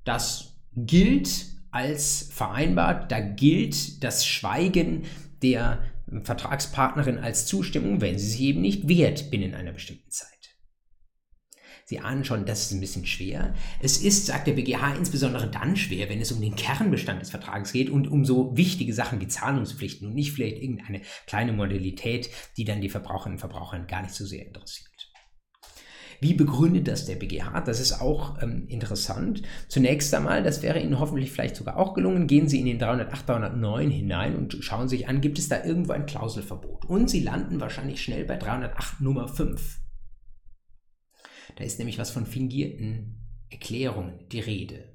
das 0.04 0.56
gilt 0.76 1.46
als 1.70 2.28
vereinbart, 2.32 3.10
da 3.10 3.20
gilt 3.20 4.04
das 4.04 4.26
Schweigen 4.26 5.04
der 5.42 5.82
Vertragspartnerin 6.22 7.18
als 7.18 7.46
Zustimmung, 7.46 8.00
wenn 8.00 8.18
sie 8.18 8.28
sich 8.28 8.40
eben 8.40 8.60
nicht 8.60 8.86
wehrt 8.88 9.30
binnen 9.30 9.54
einer 9.54 9.72
bestimmten 9.72 10.10
Zeit. 10.10 10.33
Sie 11.86 12.00
ahnen 12.00 12.24
schon, 12.24 12.46
das 12.46 12.66
ist 12.66 12.72
ein 12.72 12.80
bisschen 12.80 13.04
schwer. 13.04 13.54
Es 13.80 13.98
ist, 13.98 14.26
sagt 14.26 14.46
der 14.46 14.54
BGH, 14.54 14.94
insbesondere 14.94 15.50
dann 15.50 15.76
schwer, 15.76 16.08
wenn 16.08 16.20
es 16.20 16.32
um 16.32 16.40
den 16.40 16.56
Kernbestand 16.56 17.20
des 17.20 17.30
Vertrages 17.30 17.72
geht 17.72 17.90
und 17.90 18.08
um 18.08 18.24
so 18.24 18.56
wichtige 18.56 18.94
Sachen 18.94 19.20
wie 19.20 19.28
Zahlungspflichten 19.28 20.08
und 20.08 20.14
nicht 20.14 20.32
vielleicht 20.32 20.62
irgendeine 20.62 21.02
kleine 21.26 21.52
Modalität, 21.52 22.30
die 22.56 22.64
dann 22.64 22.80
die 22.80 22.88
Verbraucherinnen 22.88 23.36
und 23.36 23.40
Verbraucher 23.40 23.78
gar 23.80 24.00
nicht 24.00 24.14
so 24.14 24.24
sehr 24.24 24.46
interessiert. 24.46 24.88
Wie 26.20 26.32
begründet 26.32 26.88
das 26.88 27.04
der 27.04 27.16
BGH? 27.16 27.60
Das 27.66 27.80
ist 27.80 28.00
auch 28.00 28.40
ähm, 28.40 28.66
interessant. 28.68 29.42
Zunächst 29.68 30.14
einmal, 30.14 30.42
das 30.42 30.62
wäre 30.62 30.80
Ihnen 30.80 30.98
hoffentlich 30.98 31.30
vielleicht 31.30 31.56
sogar 31.56 31.76
auch 31.76 31.92
gelungen, 31.92 32.26
gehen 32.26 32.48
Sie 32.48 32.60
in 32.60 32.64
den 32.64 32.78
308, 32.78 33.28
309 33.28 33.90
hinein 33.90 34.36
und 34.36 34.56
schauen 34.60 34.88
sich 34.88 35.06
an, 35.06 35.20
gibt 35.20 35.38
es 35.38 35.50
da 35.50 35.62
irgendwo 35.62 35.92
ein 35.92 36.06
Klauselverbot? 36.06 36.86
Und 36.86 37.10
Sie 37.10 37.20
landen 37.20 37.60
wahrscheinlich 37.60 38.02
schnell 38.02 38.24
bei 38.24 38.36
308 38.36 39.02
Nummer 39.02 39.28
5. 39.28 39.83
Da 41.56 41.64
ist 41.64 41.78
nämlich 41.78 41.98
was 41.98 42.10
von 42.10 42.26
fingierten 42.26 43.16
Erklärungen 43.50 44.18
die 44.32 44.40
Rede. 44.40 44.94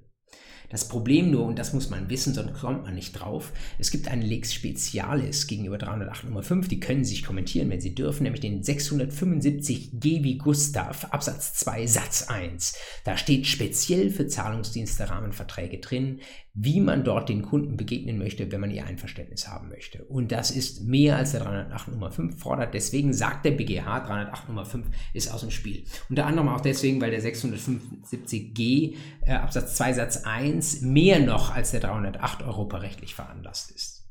Das 0.69 0.87
Problem 0.87 1.31
nur, 1.31 1.45
und 1.45 1.57
das 1.57 1.73
muss 1.73 1.89
man 1.89 2.09
wissen, 2.09 2.35
sonst 2.35 2.59
kommt 2.59 2.83
man 2.83 2.93
nicht 2.93 3.13
drauf, 3.13 3.51
es 3.79 3.89
gibt 3.89 4.07
eine 4.07 4.23
Lex 4.23 4.53
Specialis 4.53 5.47
gegenüber 5.47 5.79
308 5.79 6.25
Nummer 6.25 6.43
5, 6.43 6.67
die 6.67 6.79
können 6.79 7.03
sich 7.03 7.23
kommentieren, 7.23 7.71
wenn 7.71 7.81
Sie 7.81 7.95
dürfen, 7.95 8.23
nämlich 8.23 8.41
den 8.41 8.61
675G 8.61 10.23
wie 10.23 10.37
Gustav, 10.37 11.05
Absatz 11.05 11.55
2, 11.55 11.87
Satz 11.87 12.27
1. 12.29 12.75
Da 13.03 13.17
steht 13.17 13.47
speziell 13.47 14.11
für 14.11 14.27
Zahlungsdienste 14.27 15.09
Rahmenverträge 15.09 15.79
drin, 15.79 16.19
wie 16.53 16.79
man 16.79 17.03
dort 17.03 17.29
den 17.29 17.43
Kunden 17.43 17.77
begegnen 17.77 18.17
möchte, 18.17 18.51
wenn 18.51 18.61
man 18.61 18.71
ihr 18.71 18.85
Einverständnis 18.85 19.47
haben 19.47 19.69
möchte. 19.69 20.03
Und 20.05 20.31
das 20.31 20.51
ist 20.51 20.83
mehr 20.83 21.15
als 21.17 21.31
der 21.31 21.41
308 21.41 21.89
Nummer 21.89 22.11
5 22.11 22.39
fordert. 22.39 22.73
Deswegen 22.73 23.13
sagt 23.13 23.45
der 23.45 23.51
BGH, 23.51 23.99
308 24.01 24.47
Nummer 24.47 24.65
5 24.65 24.87
ist 25.13 25.31
aus 25.31 25.41
dem 25.41 25.51
Spiel. 25.51 25.85
Unter 26.09 26.25
anderem 26.25 26.49
auch 26.49 26.61
deswegen, 26.61 26.99
weil 27.01 27.11
der 27.11 27.21
675G 27.21 28.95
äh, 29.25 29.33
Absatz 29.33 29.75
2 29.75 29.93
Satz 29.93 30.23
1 30.23 30.81
mehr 30.81 31.19
noch 31.19 31.53
als 31.53 31.71
der 31.71 31.81
308 31.81 32.43
europarechtlich 32.43 33.15
veranlasst 33.15 33.71
ist. 33.71 34.07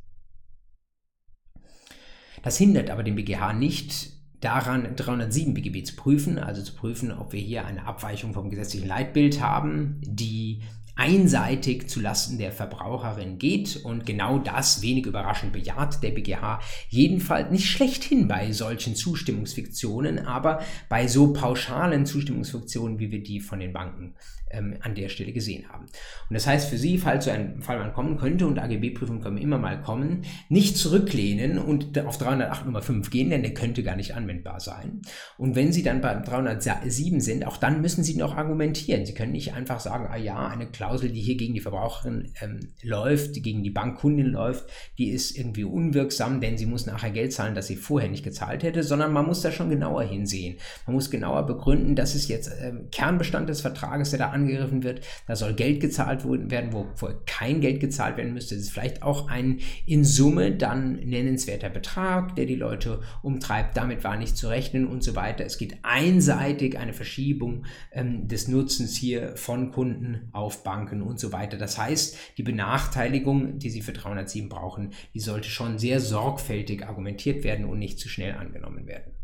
Das 2.42 2.56
hindert 2.56 2.90
aber 2.90 3.02
den 3.02 3.16
BGH 3.16 3.52
nicht, 3.52 4.12
daran 4.40 4.94
307 4.94 5.54
BGB 5.54 5.84
zu 5.84 5.96
prüfen, 5.96 6.38
also 6.38 6.62
zu 6.62 6.74
prüfen, 6.74 7.10
ob 7.10 7.32
wir 7.32 7.40
hier 7.40 7.66
eine 7.66 7.84
Abweichung 7.86 8.32
vom 8.32 8.50
gesetzlichen 8.50 8.86
Leitbild 8.86 9.40
haben, 9.40 10.00
die 10.02 10.62
einseitig 10.98 11.88
zu 11.88 12.00
Lasten 12.00 12.38
der 12.38 12.50
Verbraucherin 12.50 13.38
geht 13.38 13.76
und 13.84 14.04
genau 14.04 14.38
das 14.40 14.82
wenig 14.82 15.06
überraschend 15.06 15.52
bejaht 15.52 16.02
der 16.02 16.10
BGH 16.10 16.60
jedenfalls 16.88 17.52
nicht 17.52 17.70
schlechthin 17.70 18.26
bei 18.26 18.50
solchen 18.50 18.96
Zustimmungsfiktionen, 18.96 20.18
aber 20.18 20.60
bei 20.88 21.06
so 21.06 21.32
pauschalen 21.32 22.04
Zustimmungsfiktionen, 22.04 22.98
wie 22.98 23.12
wir 23.12 23.22
die 23.22 23.38
von 23.38 23.60
den 23.60 23.72
Banken 23.72 24.14
ähm, 24.50 24.76
an 24.80 24.94
der 24.94 25.08
Stelle 25.08 25.32
gesehen 25.32 25.68
haben. 25.68 25.84
Und 25.84 26.34
das 26.34 26.46
heißt 26.46 26.68
für 26.68 26.78
Sie, 26.78 26.98
falls 26.98 27.26
so 27.26 27.30
ein 27.30 27.60
Fall 27.60 27.78
mal 27.78 27.92
kommen 27.92 28.16
könnte 28.16 28.46
und 28.46 28.58
AGB-Prüfungen 28.58 29.20
können 29.20 29.38
immer 29.38 29.58
mal 29.58 29.80
kommen, 29.80 30.22
nicht 30.48 30.76
zurücklehnen 30.76 31.58
und 31.58 31.98
auf 31.98 32.18
308 32.18 32.66
Nummer 32.66 32.82
5 32.82 33.10
gehen, 33.10 33.30
denn 33.30 33.42
der 33.42 33.54
könnte 33.54 33.82
gar 33.82 33.96
nicht 33.96 34.14
anwendbar 34.14 34.60
sein. 34.60 35.02
Und 35.36 35.54
wenn 35.54 35.72
Sie 35.72 35.82
dann 35.82 36.00
beim 36.00 36.24
307 36.24 37.20
sind, 37.20 37.46
auch 37.46 37.56
dann 37.56 37.80
müssen 37.80 38.04
Sie 38.04 38.16
noch 38.16 38.36
argumentieren. 38.36 39.06
Sie 39.06 39.14
können 39.14 39.32
nicht 39.32 39.54
einfach 39.54 39.80
sagen, 39.80 40.08
ah 40.10 40.16
ja, 40.16 40.48
eine 40.48 40.66
Klausel, 40.66 40.87
die 40.96 41.20
hier 41.20 41.36
gegen 41.36 41.54
die 41.54 41.60
Verbraucherin 41.60 42.32
ähm, 42.40 42.60
läuft, 42.82 43.36
die 43.36 43.42
gegen 43.42 43.62
die 43.62 43.70
Bankkundin 43.70 44.28
läuft, 44.28 44.70
die 44.96 45.10
ist 45.10 45.36
irgendwie 45.36 45.64
unwirksam, 45.64 46.40
denn 46.40 46.56
sie 46.56 46.66
muss 46.66 46.86
nachher 46.86 47.10
Geld 47.10 47.32
zahlen, 47.32 47.54
das 47.54 47.66
sie 47.66 47.76
vorher 47.76 48.08
nicht 48.08 48.24
gezahlt 48.24 48.62
hätte, 48.62 48.82
sondern 48.82 49.12
man 49.12 49.26
muss 49.26 49.42
da 49.42 49.52
schon 49.52 49.70
genauer 49.70 50.02
hinsehen. 50.04 50.56
Man 50.86 50.94
muss 50.94 51.10
genauer 51.10 51.46
begründen, 51.46 51.94
dass 51.94 52.14
es 52.14 52.28
jetzt 52.28 52.50
ähm, 52.60 52.88
Kernbestand 52.90 53.48
des 53.48 53.60
Vertrages, 53.60 54.10
der 54.10 54.18
da 54.20 54.30
angegriffen 54.30 54.82
wird. 54.82 55.02
Da 55.26 55.36
soll 55.36 55.54
Geld 55.54 55.80
gezahlt 55.80 56.24
werden, 56.24 56.72
wo 56.72 56.86
vorher 56.94 57.18
kein 57.26 57.60
Geld 57.60 57.80
gezahlt 57.80 58.16
werden 58.16 58.34
müsste. 58.34 58.54
Das 58.54 58.64
ist 58.64 58.72
vielleicht 58.72 59.02
auch 59.02 59.28
ein 59.28 59.58
in 59.86 60.04
Summe 60.04 60.52
dann 60.52 60.94
nennenswerter 60.96 61.68
Betrag, 61.68 62.34
der 62.36 62.46
die 62.46 62.56
Leute 62.56 63.00
umtreibt. 63.22 63.76
Damit 63.76 64.04
war 64.04 64.16
nicht 64.16 64.36
zu 64.36 64.48
rechnen 64.48 64.86
und 64.86 65.02
so 65.02 65.14
weiter. 65.14 65.44
Es 65.44 65.58
geht 65.58 65.76
einseitig 65.82 66.78
eine 66.78 66.92
Verschiebung 66.94 67.64
ähm, 67.92 68.26
des 68.28 68.48
Nutzens 68.48 68.96
hier 68.96 69.36
von 69.36 69.70
Kunden 69.72 70.28
auf 70.32 70.64
Banken 70.64 70.77
und 70.86 71.18
so 71.18 71.32
weiter. 71.32 71.56
Das 71.56 71.78
heißt, 71.78 72.16
die 72.38 72.42
Benachteiligung, 72.42 73.58
die 73.58 73.70
Sie 73.70 73.82
für 73.82 73.92
307 73.92 74.48
brauchen, 74.48 74.92
die 75.14 75.20
sollte 75.20 75.48
schon 75.48 75.78
sehr 75.78 76.00
sorgfältig 76.00 76.86
argumentiert 76.86 77.44
werden 77.44 77.66
und 77.66 77.78
nicht 77.78 77.98
zu 77.98 78.08
schnell 78.08 78.34
angenommen 78.34 78.86
werden. 78.86 79.14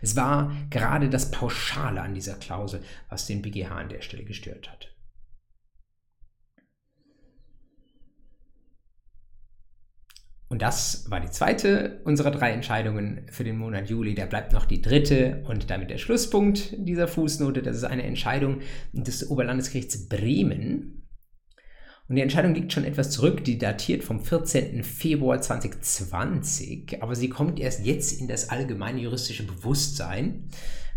Es 0.00 0.16
war 0.16 0.52
gerade 0.70 1.08
das 1.08 1.30
Pauschale 1.30 2.00
an 2.00 2.14
dieser 2.14 2.34
Klausel, 2.34 2.82
was 3.08 3.26
den 3.26 3.42
BGH 3.42 3.74
an 3.74 3.88
der 3.88 4.02
Stelle 4.02 4.24
gestört 4.24 4.70
hat. 4.70 4.94
Und 10.48 10.62
das 10.62 11.10
war 11.10 11.20
die 11.20 11.30
zweite 11.30 12.00
unserer 12.04 12.30
drei 12.30 12.52
Entscheidungen 12.52 13.26
für 13.30 13.44
den 13.44 13.58
Monat 13.58 13.90
Juli. 13.90 14.14
Da 14.14 14.24
bleibt 14.24 14.52
noch 14.52 14.64
die 14.64 14.80
dritte 14.80 15.44
und 15.46 15.70
damit 15.70 15.90
der 15.90 15.98
Schlusspunkt 15.98 16.74
dieser 16.78 17.06
Fußnote. 17.06 17.60
Das 17.60 17.76
ist 17.76 17.84
eine 17.84 18.04
Entscheidung 18.04 18.60
des 18.92 19.30
Oberlandesgerichts 19.30 20.08
Bremen 20.08 20.98
und 22.08 22.16
die 22.16 22.22
Entscheidung 22.22 22.54
liegt 22.54 22.72
schon 22.72 22.84
etwas 22.84 23.10
zurück, 23.10 23.44
die 23.44 23.58
datiert 23.58 24.02
vom 24.02 24.24
14. 24.24 24.82
Februar 24.82 25.42
2020, 25.42 27.02
aber 27.02 27.14
sie 27.14 27.28
kommt 27.28 27.60
erst 27.60 27.84
jetzt 27.84 28.18
in 28.18 28.28
das 28.28 28.48
allgemeine 28.48 29.00
juristische 29.00 29.46
Bewusstsein. 29.46 30.48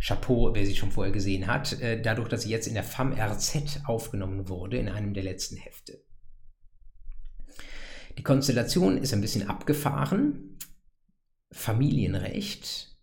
Chapeau, 0.01 0.51
wer 0.53 0.65
sie 0.65 0.75
schon 0.75 0.91
vorher 0.91 1.11
gesehen 1.11 1.47
hat, 1.47 1.79
äh, 1.81 2.01
dadurch, 2.01 2.29
dass 2.29 2.43
sie 2.43 2.49
jetzt 2.49 2.65
in 2.65 2.75
der 2.75 2.83
FAM-RZ 2.83 3.81
aufgenommen 3.85 4.47
wurde, 4.47 4.77
in 4.77 4.87
einem 4.87 5.13
der 5.13 5.23
letzten 5.23 5.57
Hefte. 5.57 6.01
Die 8.17 8.23
Konstellation 8.23 8.97
ist 8.97 9.13
ein 9.13 9.21
bisschen 9.21 9.47
abgefahren. 9.47 10.57
Familienrecht, 11.51 12.97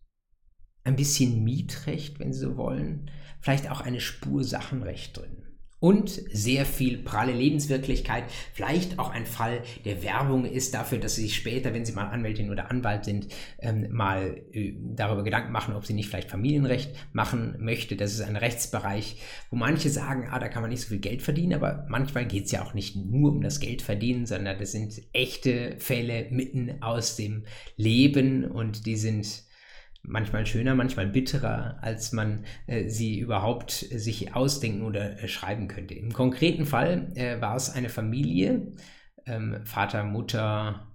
ein 0.84 0.96
bisschen 0.96 1.44
Mietrecht, 1.44 2.18
wenn 2.18 2.32
Sie 2.32 2.40
so 2.40 2.56
wollen, 2.56 3.10
vielleicht 3.40 3.70
auch 3.70 3.80
eine 3.80 4.00
Spur 4.00 4.42
Sachenrecht 4.42 5.16
drin. 5.16 5.37
Und 5.80 6.08
sehr 6.08 6.66
viel 6.66 6.98
pralle 6.98 7.32
Lebenswirklichkeit. 7.32 8.24
Vielleicht 8.52 8.98
auch 8.98 9.10
ein 9.10 9.26
Fall 9.26 9.62
der 9.84 10.02
Werbung 10.02 10.44
ist 10.44 10.74
dafür, 10.74 10.98
dass 10.98 11.14
Sie 11.14 11.22
sich 11.22 11.36
später, 11.36 11.72
wenn 11.72 11.84
Sie 11.84 11.92
mal 11.92 12.08
Anwältin 12.08 12.50
oder 12.50 12.70
Anwalt 12.70 13.04
sind, 13.04 13.28
ähm, 13.60 13.86
mal 13.90 14.42
äh, 14.52 14.74
darüber 14.76 15.22
Gedanken 15.22 15.52
machen, 15.52 15.74
ob 15.74 15.86
Sie 15.86 15.94
nicht 15.94 16.08
vielleicht 16.08 16.30
Familienrecht 16.30 16.90
machen 17.12 17.56
möchte. 17.60 17.96
Das 17.96 18.12
ist 18.12 18.22
ein 18.22 18.36
Rechtsbereich, 18.36 19.20
wo 19.50 19.56
manche 19.56 19.90
sagen, 19.90 20.28
ah, 20.30 20.38
da 20.38 20.48
kann 20.48 20.62
man 20.62 20.70
nicht 20.70 20.82
so 20.82 20.88
viel 20.88 20.98
Geld 20.98 21.22
verdienen, 21.22 21.54
aber 21.54 21.86
manchmal 21.88 22.26
geht 22.26 22.46
es 22.46 22.52
ja 22.52 22.64
auch 22.64 22.74
nicht 22.74 22.96
nur 22.96 23.32
um 23.32 23.40
das 23.40 23.60
Geld 23.60 23.82
verdienen, 23.82 24.26
sondern 24.26 24.58
das 24.58 24.72
sind 24.72 25.00
echte 25.12 25.76
Fälle 25.78 26.26
mitten 26.30 26.82
aus 26.82 27.16
dem 27.16 27.44
Leben 27.76 28.44
und 28.44 28.86
die 28.86 28.96
sind 28.96 29.47
manchmal 30.08 30.46
schöner, 30.46 30.74
manchmal 30.74 31.06
bitterer, 31.06 31.78
als 31.82 32.12
man 32.12 32.44
äh, 32.66 32.88
sie 32.88 33.18
überhaupt 33.18 33.86
äh, 33.90 33.98
sich 33.98 34.34
ausdenken 34.34 34.82
oder 34.82 35.22
äh, 35.22 35.28
schreiben 35.28 35.68
könnte. 35.68 35.94
Im 35.94 36.12
konkreten 36.12 36.66
Fall 36.66 37.12
äh, 37.14 37.40
war 37.40 37.56
es 37.56 37.70
eine 37.70 37.88
Familie, 37.88 38.72
ähm, 39.26 39.60
Vater, 39.64 40.04
Mutter, 40.04 40.88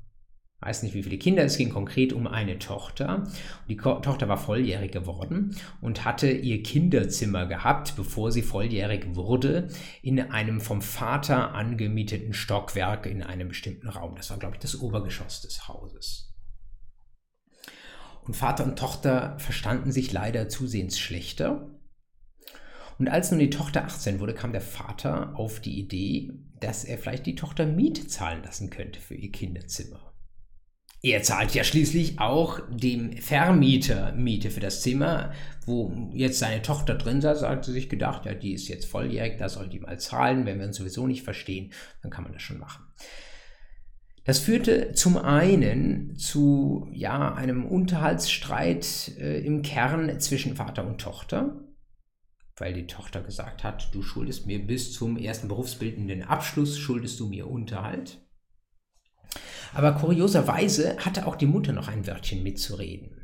weiß 0.62 0.84
nicht 0.84 0.96
wie 0.96 1.04
viele 1.04 1.18
Kinder, 1.18 1.44
es 1.44 1.58
ging 1.58 1.70
konkret 1.70 2.14
um 2.14 2.26
eine 2.26 2.58
Tochter. 2.58 3.26
Die 3.68 3.76
Ko 3.76 3.96
Tochter 3.96 4.30
war 4.30 4.38
volljährig 4.38 4.92
geworden 4.92 5.56
und 5.82 6.06
hatte 6.06 6.32
ihr 6.32 6.64
Kinderzimmer 6.64 7.46
gehabt, 7.46 7.96
bevor 7.96 8.32
sie 8.32 8.42
volljährig 8.42 9.16
wurde, 9.16 9.68
in 10.02 10.20
einem 10.20 10.62
vom 10.62 10.82
Vater 10.82 11.54
angemieteten 11.54 12.34
Stockwerk 12.34 13.06
in 13.06 13.24
einem 13.24 13.50
bestimmten 13.50 13.90
Raum. 13.90 14.16
Das 14.16 14.30
war, 14.30 14.38
glaube 14.38 14.56
ich, 14.56 14.62
das 14.62 14.80
Obergeschoss 14.80 15.42
des 15.42 15.68
Hauses. 15.68 16.33
Und 18.26 18.36
Vater 18.36 18.64
und 18.64 18.80
Tochter 18.80 19.38
verstanden 19.40 19.92
sich 19.92 20.12
leider 20.12 20.50
zusehends 20.50 20.98
schlechter. 20.98 21.70
Und 23.00 23.10
als 23.10 23.32
nun 23.32 23.40
die 23.40 23.50
Tochter 23.50 23.86
18 23.86 24.20
wurde, 24.20 24.34
kam 24.34 24.52
der 24.52 24.62
Vater 24.62 25.38
auf 25.38 25.60
die 25.60 25.80
Idee, 25.80 26.32
dass 26.60 26.86
er 26.86 26.98
vielleicht 26.98 27.26
die 27.26 27.36
Tochter 27.36 27.66
Miete 27.66 28.08
zahlen 28.08 28.44
lassen 28.44 28.70
könnte 28.70 29.00
für 29.00 29.16
ihr 29.16 29.32
Kinderzimmer. 29.32 30.14
Er 31.06 31.22
zahlt 31.22 31.54
ja 31.54 31.66
schließlich 31.66 32.20
auch 32.20 32.62
dem 32.70 33.18
Vermieter 33.18 34.14
Miete 34.14 34.50
für 34.50 34.62
das 34.62 34.82
Zimmer, 34.82 35.34
wo 35.66 36.10
jetzt 36.14 36.40
seine 36.40 36.62
Tochter 36.62 36.96
drin 36.96 37.20
saß, 37.20 37.42
hat 37.42 37.66
sie 37.66 37.74
sich 37.74 37.90
gedacht, 37.90 38.26
ja, 38.26 38.34
die 38.34 38.54
ist 38.54 38.70
jetzt 38.70 38.86
volljährig, 38.86 39.38
da 39.38 39.50
soll 39.50 39.68
die 39.68 39.82
mal 39.82 40.00
zahlen, 40.00 40.46
wenn 40.46 40.60
wir 40.60 40.68
uns 40.68 40.78
sowieso 40.78 41.06
nicht 41.06 41.24
verstehen, 41.24 41.74
dann 42.02 42.10
kann 42.10 42.24
man 42.24 42.32
das 42.32 42.42
schon 42.42 42.58
machen. 42.58 42.86
Das 44.26 44.40
führte 44.40 44.94
zum 44.94 45.18
einen 45.18 46.16
zu 46.16 46.88
ja, 46.94 47.34
einem 47.34 47.66
Unterhaltsstreit 47.66 49.12
äh, 49.20 49.40
im 49.46 49.62
Kern 49.64 50.20
zwischen 50.20 50.56
Vater 50.56 50.88
und 50.88 51.02
Tochter, 51.02 51.60
weil 52.56 52.74
die 52.74 52.88
Tochter 52.88 53.22
gesagt 53.22 53.64
hat, 53.64 53.94
du 53.94 54.02
schuldest 54.02 54.48
mir 54.48 54.66
bis 54.66 54.94
zum 54.94 55.18
ersten 55.18 55.50
berufsbildenden 55.50 56.24
Abschluss, 56.24 56.78
schuldest 56.78 57.20
du 57.20 57.28
mir 57.28 57.50
Unterhalt. 57.50 58.22
Aber 59.74 59.94
kurioserweise 59.94 60.98
hatte 61.00 61.26
auch 61.26 61.36
die 61.36 61.48
Mutter 61.48 61.74
noch 61.74 61.88
ein 61.88 62.08
Wörtchen 62.08 62.44
mitzureden. 62.44 63.20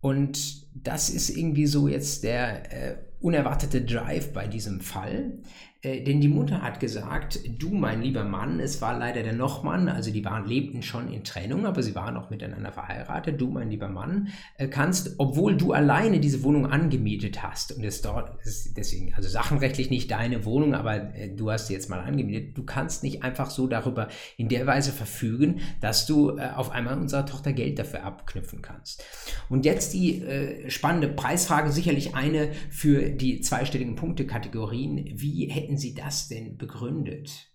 Und 0.00 0.66
das 0.74 1.10
ist 1.10 1.28
irgendwie 1.28 1.66
so 1.66 1.88
jetzt 1.88 2.24
der 2.24 2.72
äh, 2.72 2.96
unerwartete 3.20 3.82
Drive 3.82 4.32
bei 4.32 4.46
diesem 4.46 4.80
Fall. 4.80 5.42
Äh, 5.82 6.02
denn 6.02 6.20
die 6.20 6.28
Mutter 6.28 6.60
hat 6.60 6.78
gesagt, 6.78 7.40
du 7.58 7.70
mein 7.70 8.02
lieber 8.02 8.24
Mann, 8.24 8.60
es 8.60 8.82
war 8.82 8.98
leider 8.98 9.22
der 9.22 9.32
Nochmann, 9.32 9.88
also 9.88 10.10
die 10.10 10.24
waren, 10.24 10.46
lebten 10.46 10.82
schon 10.82 11.10
in 11.10 11.24
Trennung, 11.24 11.64
aber 11.64 11.82
sie 11.82 11.94
waren 11.94 12.16
auch 12.16 12.28
miteinander 12.28 12.70
verheiratet, 12.70 13.40
du 13.40 13.48
mein 13.48 13.70
lieber 13.70 13.88
Mann, 13.88 14.28
äh, 14.58 14.68
kannst, 14.68 15.14
obwohl 15.18 15.56
du 15.56 15.72
alleine 15.72 16.20
diese 16.20 16.42
Wohnung 16.42 16.66
angemietet 16.66 17.42
hast, 17.42 17.72
und 17.72 17.84
es 17.84 18.02
dort 18.02 18.44
ist 18.44 18.76
deswegen, 18.76 19.14
also 19.14 19.28
sachenrechtlich 19.28 19.88
nicht 19.88 20.10
deine 20.10 20.44
Wohnung, 20.44 20.74
aber 20.74 21.14
äh, 21.14 21.34
du 21.34 21.50
hast 21.50 21.68
sie 21.68 21.72
jetzt 21.72 21.88
mal 21.88 22.00
angemietet, 22.00 22.58
du 22.58 22.64
kannst 22.64 23.02
nicht 23.02 23.22
einfach 23.22 23.48
so 23.48 23.66
darüber 23.66 24.08
in 24.36 24.48
der 24.48 24.66
Weise 24.66 24.92
verfügen, 24.92 25.60
dass 25.80 26.04
du 26.04 26.36
äh, 26.36 26.50
auf 26.54 26.72
einmal 26.72 26.98
unserer 26.98 27.24
Tochter 27.24 27.54
Geld 27.54 27.78
dafür 27.78 28.04
abknüpfen 28.04 28.60
kannst. 28.60 29.02
Und 29.48 29.64
jetzt 29.64 29.94
die 29.94 30.22
spannende 30.68 31.08
Preisfrage, 31.08 31.72
sicherlich 31.72 32.14
eine 32.14 32.50
für 32.70 33.10
die 33.10 33.40
zweistelligen 33.40 33.94
Punktekategorien, 33.94 35.12
wie 35.14 35.48
hätten 35.50 35.69
hätten 35.70 35.78
Sie 35.78 35.94
das 35.94 36.26
denn 36.26 36.56
begründet? 36.56 37.48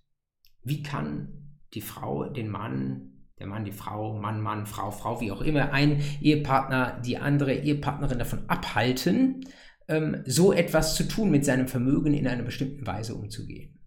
Wie 0.63 0.81
kann 0.81 1.57
die 1.73 1.81
Frau 1.81 2.29
den 2.29 2.47
Mann, 2.47 3.11
der 3.39 3.47
Mann 3.47 3.65
die 3.65 3.73
Frau, 3.73 4.17
Mann, 4.17 4.39
Mann, 4.39 4.65
Frau, 4.65 4.89
Frau, 4.89 5.19
wie 5.19 5.33
auch 5.33 5.41
immer, 5.41 5.73
ein 5.73 6.01
Ehepartner 6.21 7.01
die 7.05 7.17
andere 7.17 7.53
Ehepartnerin 7.53 8.17
davon 8.17 8.47
abhalten, 8.47 9.49
ähm, 9.89 10.23
so 10.25 10.53
etwas 10.53 10.95
zu 10.95 11.03
tun, 11.03 11.29
mit 11.29 11.43
seinem 11.43 11.67
Vermögen 11.67 12.13
in 12.13 12.25
einer 12.25 12.43
bestimmten 12.43 12.87
Weise 12.87 13.15
umzugehen? 13.15 13.77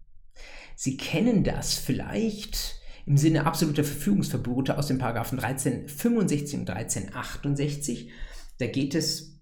Sie 0.75 0.95
kennen 0.95 1.43
das 1.43 1.73
vielleicht 1.73 2.75
im 3.07 3.17
Sinne 3.17 3.47
absoluter 3.47 3.83
Verfügungsverbote 3.83 4.77
aus 4.77 4.85
den 4.85 4.99
Paragraphen 4.99 5.39
1365 5.39 6.59
und 6.59 6.69
1368. 6.69 8.11
Da 8.59 8.67
geht 8.67 8.93
es 8.93 9.38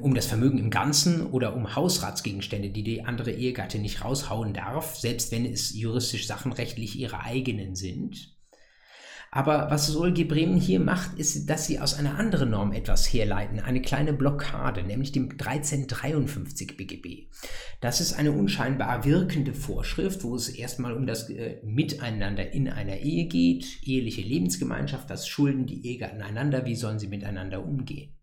um 0.00 0.14
das 0.14 0.26
Vermögen 0.26 0.58
im 0.58 0.70
Ganzen 0.70 1.26
oder 1.26 1.54
um 1.54 1.74
Hausratsgegenstände, 1.74 2.70
die 2.70 2.82
die 2.82 3.04
andere 3.04 3.32
Ehegatte 3.32 3.78
nicht 3.78 4.04
raushauen 4.04 4.52
darf, 4.52 4.96
selbst 4.96 5.32
wenn 5.32 5.44
es 5.44 5.74
juristisch 5.74 6.26
sachenrechtlich 6.26 6.98
ihre 6.98 7.20
eigenen 7.20 7.74
sind. 7.74 8.38
Aber 9.30 9.70
was 9.70 9.86
Solge 9.86 10.24
Bremen 10.24 10.58
hier 10.58 10.80
macht, 10.80 11.18
ist, 11.18 11.50
dass 11.50 11.66
sie 11.66 11.78
aus 11.80 11.94
einer 11.94 12.18
anderen 12.18 12.50
Norm 12.50 12.72
etwas 12.72 13.12
herleiten, 13.12 13.60
eine 13.60 13.82
kleine 13.82 14.14
Blockade, 14.14 14.82
nämlich 14.82 15.12
dem 15.12 15.30
1353 15.30 16.76
BGB. 16.76 17.28
Das 17.82 18.00
ist 18.00 18.14
eine 18.14 18.32
unscheinbar 18.32 19.04
wirkende 19.04 19.52
Vorschrift, 19.52 20.24
wo 20.24 20.34
es 20.34 20.48
erstmal 20.48 20.94
um 20.94 21.06
das 21.06 21.28
äh, 21.28 21.60
Miteinander 21.62 22.52
in 22.52 22.70
einer 22.70 22.96
Ehe 22.96 23.26
geht, 23.26 23.82
eheliche 23.82 24.22
Lebensgemeinschaft, 24.22 25.10
was 25.10 25.28
schulden 25.28 25.66
die 25.66 25.86
Ehegatten 25.86 26.22
einander, 26.22 26.64
wie 26.64 26.76
sollen 26.76 26.98
sie 26.98 27.08
miteinander 27.08 27.62
umgehen. 27.62 28.17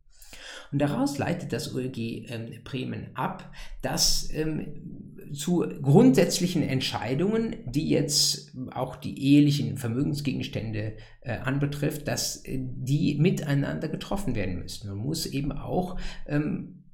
Und 0.76 0.80
daraus 0.80 1.18
leitet 1.18 1.54
das 1.54 1.74
OLG 1.74 1.98
ähm, 2.30 2.50
Bremen 2.66 3.08
ab, 3.14 3.50
dass 3.82 4.30
ähm, 4.34 5.22
zu 5.32 5.60
grundsätzlichen 5.82 6.64
Entscheidungen, 6.64 7.56
die 7.66 7.88
jetzt 7.88 8.52
auch 8.74 8.98
die 8.98 9.18
ehelichen 9.18 9.78
Vermögensgegenstände 9.78 10.98
äh, 11.22 11.38
anbetrifft, 11.38 12.10
dass 12.10 12.44
äh, 12.44 12.60
die 12.60 13.16
miteinander 13.18 13.88
getroffen 13.88 14.36
werden 14.36 14.60
müssen. 14.60 14.90
Man 14.90 14.98
muss 14.98 15.26
eben 15.26 15.54
auch 15.54 15.98
ähm, 16.28 16.84
äh, 16.84 16.85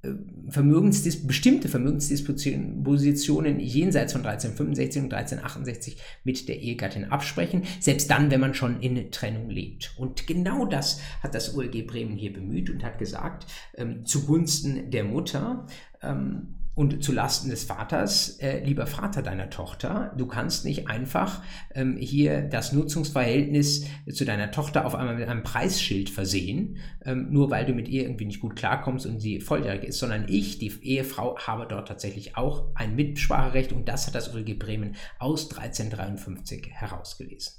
Vermögensdis 0.49 1.28
bestimmte 1.28 1.70
Vermögensdispositionen 1.70 3.60
jenseits 3.60 4.14
von 4.14 4.26
1365 4.26 5.04
und 5.04 5.14
1368 5.14 5.97
mit 6.24 6.49
der 6.49 6.60
Ehegattin 6.60 7.06
absprechen, 7.06 7.64
selbst 7.80 8.10
dann, 8.10 8.32
wenn 8.32 8.39
man 8.39 8.56
schon 8.56 8.80
in 8.82 9.12
Trennung 9.12 9.49
lebt. 9.49 9.93
Und 9.97 10.26
genau 10.26 10.66
das 10.66 10.99
hat 11.22 11.36
das 11.36 11.56
OLG 11.56 11.86
Bremen 11.86 12.18
hier 12.18 12.34
bemüht 12.34 12.72
und 12.72 12.84
hat 12.84 12.97
gesagt, 12.97 13.45
ähm, 13.76 14.04
zugunsten 14.06 14.89
der 14.89 15.04
Mutter, 15.04 15.68
ähm, 16.02 16.56
und 16.74 17.04
zu 17.04 17.12
Lasten 17.12 17.50
des 17.50 17.66
Vaters, 17.66 18.38
äh, 18.40 18.64
lieber 18.64 18.88
Vater 18.88 19.22
deiner 19.22 19.50
Tochter, 19.50 20.14
du 20.18 20.26
kannst 20.26 20.64
nicht 20.64 20.88
einfach 20.88 21.44
ähm, 21.76 21.98
hier 21.98 22.44
das 22.44 22.72
Nutzungsverhältnis 22.72 23.86
zu 24.12 24.24
deiner 24.24 24.52
Tochter 24.52 24.86
auf 24.86 24.96
einmal 24.96 25.16
mit 25.18 25.28
einem 25.28 25.44
Preisschild 25.44 26.10
versehen, 26.10 26.78
ähm, 27.04 27.28
nur 27.32 27.52
weil 27.52 27.66
du 27.66 27.74
mit 27.74 27.90
ihr 27.90 28.04
irgendwie 28.04 28.26
nicht 28.26 28.40
gut 28.40 28.56
klarkommst 28.56 29.06
und 29.06 29.20
sie 29.20 29.42
volljährig 29.42 29.84
ist, 29.84 30.00
sondern 30.00 30.26
ich, 30.30 30.60
die 30.60 30.72
Ehefrau, 30.82 31.38
habe 31.40 31.68
dort 31.68 31.90
tatsächlich 31.90 32.38
auch 32.38 32.74
ein 32.76 32.96
Mitspracherecht 32.96 33.74
und 33.74 33.90
das 33.90 34.08
hat 34.08 34.16
das 34.16 34.34
OLG 34.34 34.58
Bremen 34.58 34.96
aus 35.20 35.52
1353 35.52 36.70
herausgelesen. 36.72 37.54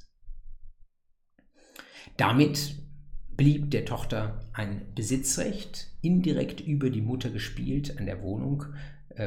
Damit 2.16 2.76
blieb 3.36 3.70
der 3.70 3.84
Tochter 3.84 4.40
ein 4.52 4.86
Besitzrecht 4.94 5.88
indirekt 6.00 6.60
über 6.60 6.90
die 6.90 7.00
Mutter 7.00 7.30
gespielt 7.30 7.98
an 7.98 8.06
der 8.06 8.22
Wohnung 8.22 8.64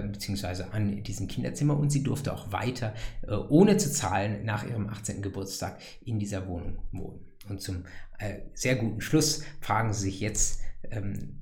beziehungsweise 0.01 0.71
an 0.71 1.03
diesem 1.03 1.27
Kinderzimmer 1.27 1.77
und 1.77 1.89
sie 1.89 2.03
durfte 2.03 2.33
auch 2.33 2.51
weiter, 2.51 2.93
äh, 3.27 3.33
ohne 3.33 3.77
zu 3.77 3.91
zahlen, 3.91 4.45
nach 4.45 4.67
ihrem 4.67 4.87
18. 4.89 5.21
Geburtstag 5.21 5.79
in 6.03 6.19
dieser 6.19 6.47
Wohnung 6.47 6.79
wohnen. 6.91 7.19
Und 7.49 7.61
zum 7.61 7.85
äh, 8.17 8.39
sehr 8.53 8.75
guten 8.75 9.01
Schluss 9.01 9.43
fragen 9.61 9.93
Sie 9.93 10.05
sich 10.05 10.19
jetzt, 10.19 10.61
ähm, 10.89 11.41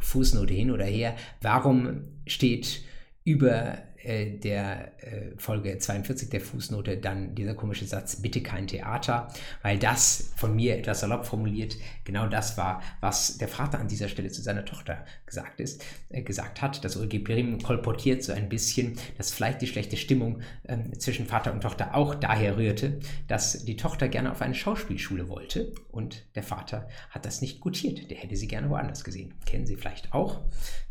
Fußnote 0.00 0.52
hin 0.52 0.70
oder 0.70 0.84
her, 0.84 1.16
warum 1.40 2.02
steht 2.26 2.82
über 3.24 3.78
äh, 4.04 4.38
der 4.38 4.92
äh, 5.02 5.32
Folge 5.36 5.78
42 5.78 6.28
der 6.30 6.40
Fußnote 6.40 6.98
dann 6.98 7.34
dieser 7.34 7.54
komische 7.54 7.86
Satz, 7.86 8.16
bitte 8.16 8.42
kein 8.42 8.66
Theater, 8.66 9.28
weil 9.62 9.78
das 9.78 10.32
von 10.36 10.54
mir 10.54 10.76
etwas 10.76 11.00
salopp 11.00 11.24
formuliert, 11.24 11.76
genau 12.04 12.26
das 12.26 12.56
war, 12.56 12.82
was 13.00 13.38
der 13.38 13.48
Vater 13.48 13.78
an 13.78 13.88
dieser 13.88 14.08
Stelle 14.08 14.30
zu 14.30 14.42
seiner 14.42 14.64
Tochter 14.64 15.04
gesagt 15.26 15.60
ist, 15.60 15.84
äh, 16.10 16.22
gesagt 16.22 16.62
hat. 16.62 16.84
Das 16.84 16.96
Ulgi 16.96 17.18
Bremen 17.18 17.62
kolportiert 17.62 18.22
so 18.22 18.32
ein 18.32 18.48
bisschen, 18.48 18.98
dass 19.16 19.32
vielleicht 19.32 19.62
die 19.62 19.66
schlechte 19.66 19.96
Stimmung 19.96 20.40
ähm, 20.68 20.98
zwischen 20.98 21.26
Vater 21.26 21.52
und 21.52 21.62
Tochter 21.62 21.94
auch 21.94 22.14
daher 22.14 22.56
rührte, 22.56 23.00
dass 23.26 23.64
die 23.64 23.76
Tochter 23.76 24.08
gerne 24.08 24.30
auf 24.30 24.42
eine 24.42 24.54
Schauspielschule 24.54 25.28
wollte 25.28 25.72
und 25.90 26.26
der 26.34 26.42
Vater 26.42 26.88
hat 27.10 27.24
das 27.24 27.40
nicht 27.40 27.60
gutiert. 27.60 28.10
Der 28.10 28.18
hätte 28.18 28.36
sie 28.36 28.48
gerne 28.48 28.68
woanders 28.70 29.04
gesehen. 29.04 29.34
Kennen 29.46 29.66
Sie 29.66 29.76
vielleicht 29.76 30.12
auch. 30.12 30.40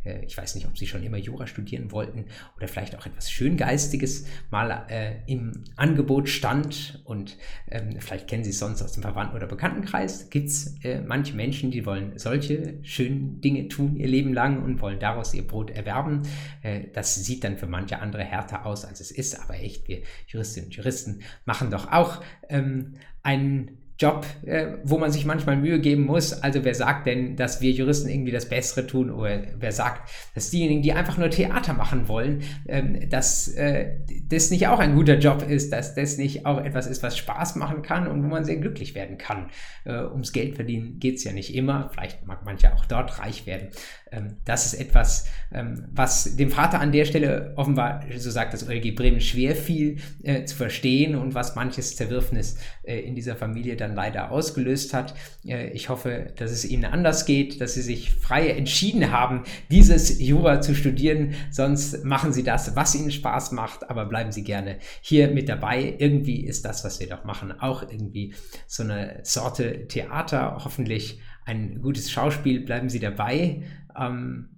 Äh, 0.04 0.24
ich 0.26 0.38
weiß 0.38 0.56
nicht, 0.56 0.68
ob 0.68 0.78
Sie 0.78 0.88
schon 0.88 1.04
immer 1.04 1.18
Jura 1.18 1.48
studieren 1.48 1.92
wollten 1.92 2.26
oder 2.58 2.68
vielleicht 2.68 2.98
auch 2.98 3.06
etwas 3.06 3.32
Schöngeistiges 3.32 4.26
mal 4.50 4.86
äh, 4.90 5.16
im 5.28 5.64
Angebot 5.76 6.30
stand 6.30 7.02
und 7.06 7.38
ähm, 7.70 7.96
vielleicht 8.00 8.28
kennen 8.28 8.44
Sie 8.44 8.52
es 8.52 8.60
sonst 8.60 8.82
aus 8.82 8.94
dem 8.94 9.04
Verwandten- 9.04 9.36
oder 9.36 9.48
Bekanntenkreis. 9.48 10.30
Gibt 10.30 10.50
es 10.50 10.84
äh, 10.84 11.02
manche 11.02 11.36
Menschen, 11.36 11.72
die 11.72 11.86
wollen 11.86 12.18
solche 12.18 12.80
schönen 12.84 13.42
Dinge 13.42 13.68
tun 13.68 13.96
ihr 13.96 14.08
Leben 14.08 14.34
lang 14.34 14.64
und 14.64 14.82
wollen 14.82 15.00
daraus 15.00 15.34
ihr 15.34 15.48
Brot 15.48 15.72
erwerben. 15.72 16.24
Äh, 16.62 16.86
das 16.94 17.16
sieht 17.16 17.44
dann 17.44 17.58
für 17.58 17.68
manche 17.68 18.00
andere 18.00 18.24
härter 18.24 18.66
aus, 18.66 18.86
als 18.86 19.00
es 19.00 19.12
ist, 19.12 19.40
aber 19.40 19.56
echt, 19.56 19.88
wir 19.88 20.02
Juristinnen 20.28 20.68
und 20.68 20.76
Juristen 20.76 21.22
machen 21.46 21.72
doch 21.72 21.92
auch 21.92 22.24
ähm, 22.50 22.94
einen 23.22 23.83
Job, 24.00 24.26
äh, 24.46 24.78
wo 24.84 24.98
man 24.98 25.12
sich 25.12 25.26
manchmal 25.26 25.56
Mühe 25.56 25.80
geben 25.80 26.06
muss. 26.06 26.34
Also 26.34 26.64
wer 26.64 26.74
sagt 26.74 27.06
denn, 27.06 27.36
dass 27.36 27.62
wir 27.62 27.72
Juristen 27.72 28.10
irgendwie 28.10 28.32
das 28.32 28.50
Bessere 28.50 28.88
tun 28.88 29.12
oder 29.12 29.44
wer 29.58 29.72
sagt, 29.72 30.10
dass 30.34 30.50
diejenigen, 30.50 30.82
die 30.82 30.94
einfach 30.94 31.18
nur 31.18 31.30
Theater 31.30 31.74
machen 31.74 32.08
wollen, 32.08 32.42
ähm, 32.68 33.10
dass 33.10 33.48
äh, 33.50 33.98
das 34.30 34.50
nicht 34.50 34.68
auch 34.68 34.80
ein 34.80 34.96
guter 34.96 35.20
Job 35.20 35.44
ist, 35.48 35.72
dass 35.72 35.94
das 35.96 36.18
nicht 36.18 36.46
auch 36.46 36.64
etwas 36.64 36.88
ist, 36.88 37.04
was 37.04 37.18
Spaß 37.18 37.56
machen 37.56 37.82
kann 37.84 38.08
und 38.08 38.24
wo 38.24 38.28
man 38.28 38.44
sehr 38.46 38.58
glücklich 38.58 38.96
werden 38.96 39.18
kann. 39.18 39.50
Äh, 39.86 40.04
ums 40.04 40.34
Geld 40.34 40.56
verdienen 40.56 41.00
geht 41.00 41.18
es 41.18 41.24
ja 41.24 41.32
nicht 41.32 41.54
immer. 41.54 41.90
Vielleicht 41.90 42.26
mag 42.26 42.46
mancher 42.46 42.74
auch 42.76 42.86
dort 42.86 43.20
reich 43.20 43.46
werden. 43.46 43.70
Ähm, 44.12 44.38
das 44.46 44.66
ist 44.66 44.80
etwas, 44.80 45.28
ähm, 45.52 45.86
was 45.92 46.36
dem 46.36 46.50
Vater 46.50 46.80
an 46.80 46.92
der 46.92 47.06
Stelle 47.06 47.54
offenbar, 47.56 48.04
so 48.18 48.32
sagt 48.32 48.54
das 48.54 48.68
OLG 48.68 48.96
Bremen, 48.96 49.22
schwer 49.22 49.56
fiel 49.56 49.98
äh, 50.24 50.46
zu 50.46 50.56
verstehen 50.56 51.16
und 51.16 51.34
was 51.36 51.56
manches 51.56 51.96
Zerwürfnis 51.96 52.58
äh, 52.84 53.00
in 53.00 53.16
dieser 53.16 53.36
Familie 53.36 53.76
dann 53.84 53.96
leider 53.96 54.32
ausgelöst 54.32 54.94
hat. 54.94 55.14
Äh, 55.46 55.70
ich 55.70 55.90
hoffe, 55.90 56.34
dass 56.38 56.52
es 56.52 56.66
Ihnen 56.66 56.86
anders 56.86 57.26
geht, 57.26 57.62
dass 57.62 57.74
Sie 57.74 57.82
sich 57.82 58.12
frei 58.12 58.50
entschieden 58.50 59.12
haben, 59.12 59.44
dieses 59.70 60.20
Jura 60.20 60.62
zu 60.62 60.74
studieren. 60.76 61.34
Sonst 61.52 62.04
machen 62.04 62.34
Sie 62.34 62.44
das, 62.44 62.76
was 62.76 62.96
Ihnen 62.96 63.12
Spaß 63.12 63.52
macht, 63.52 63.90
aber 63.90 64.06
bleiben 64.06 64.32
Sie 64.32 64.44
gerne 64.44 64.78
hier 65.02 65.30
mit 65.30 65.50
dabei. 65.50 65.96
Irgendwie 65.98 66.46
ist 66.46 66.66
das, 66.66 66.84
was 66.84 67.00
wir 67.00 67.08
doch 67.08 67.24
machen, 67.24 67.52
auch 67.52 67.84
irgendwie 67.84 68.34
so 68.68 68.84
eine 68.84 69.20
Sorte 69.24 69.88
Theater. 69.88 70.62
Hoffentlich 70.64 71.20
ein 71.46 71.82
gutes 71.82 72.10
Schauspiel. 72.12 72.62
Bleiben 72.62 72.90
Sie 72.90 73.00
dabei. 73.00 73.64
Ähm, 73.98 74.50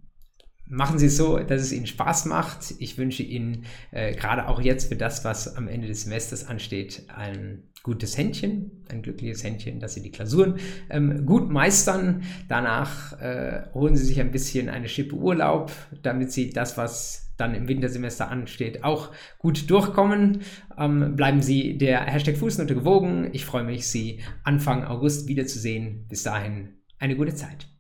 machen 0.68 1.00
Sie 1.00 1.08
es 1.08 1.18
so, 1.18 1.38
dass 1.40 1.62
es 1.62 1.72
Ihnen 1.72 1.88
Spaß 1.88 2.26
macht. 2.26 2.76
Ich 2.80 2.98
wünsche 2.98 3.24
Ihnen 3.24 3.66
äh, 3.92 4.16
gerade 4.16 4.48
auch 4.48 4.62
jetzt 4.62 4.90
für 4.90 4.96
das, 4.96 5.24
was 5.24 5.56
am 5.56 5.68
Ende 5.68 5.88
des 5.88 6.04
Semesters 6.04 6.48
ansteht, 6.48 7.04
ein 7.16 7.64
gutes 7.86 8.18
Händchen, 8.18 8.84
ein 8.90 9.04
glückliches 9.04 9.44
Händchen, 9.44 9.80
dass 9.80 9.94
Sie 9.94 10.02
die 10.02 10.10
Klausuren 10.10 10.56
ähm, 10.90 11.24
gut 11.28 11.52
meistern. 11.52 12.24
Danach 12.50 13.14
äh, 13.22 13.62
holen 13.76 13.96
Sie 13.96 14.04
sich 14.04 14.20
ein 14.20 14.32
bisschen 14.32 14.70
eine 14.70 14.90
Schippe 14.90 15.16
Urlaub, 15.16 15.72
damit 16.02 16.32
Sie 16.32 16.50
das, 16.50 16.78
was 16.78 17.32
dann 17.38 17.54
im 17.54 17.68
Wintersemester 17.68 18.32
ansteht, 18.32 18.84
auch 18.84 19.12
gut 19.38 19.70
durchkommen. 19.70 20.40
Ähm, 20.80 21.16
bleiben 21.16 21.44
Sie 21.44 21.78
der 21.78 22.02
Hashtag 22.06 22.38
Fußnote 22.38 22.74
gewogen. 22.74 23.30
Ich 23.34 23.46
freue 23.46 23.64
mich, 23.64 23.88
Sie 23.88 24.22
Anfang 24.44 24.84
August 24.84 25.28
wiederzusehen. 25.28 26.08
Bis 26.10 26.24
dahin 26.24 26.80
eine 26.98 27.16
gute 27.16 27.36
Zeit. 27.36 27.75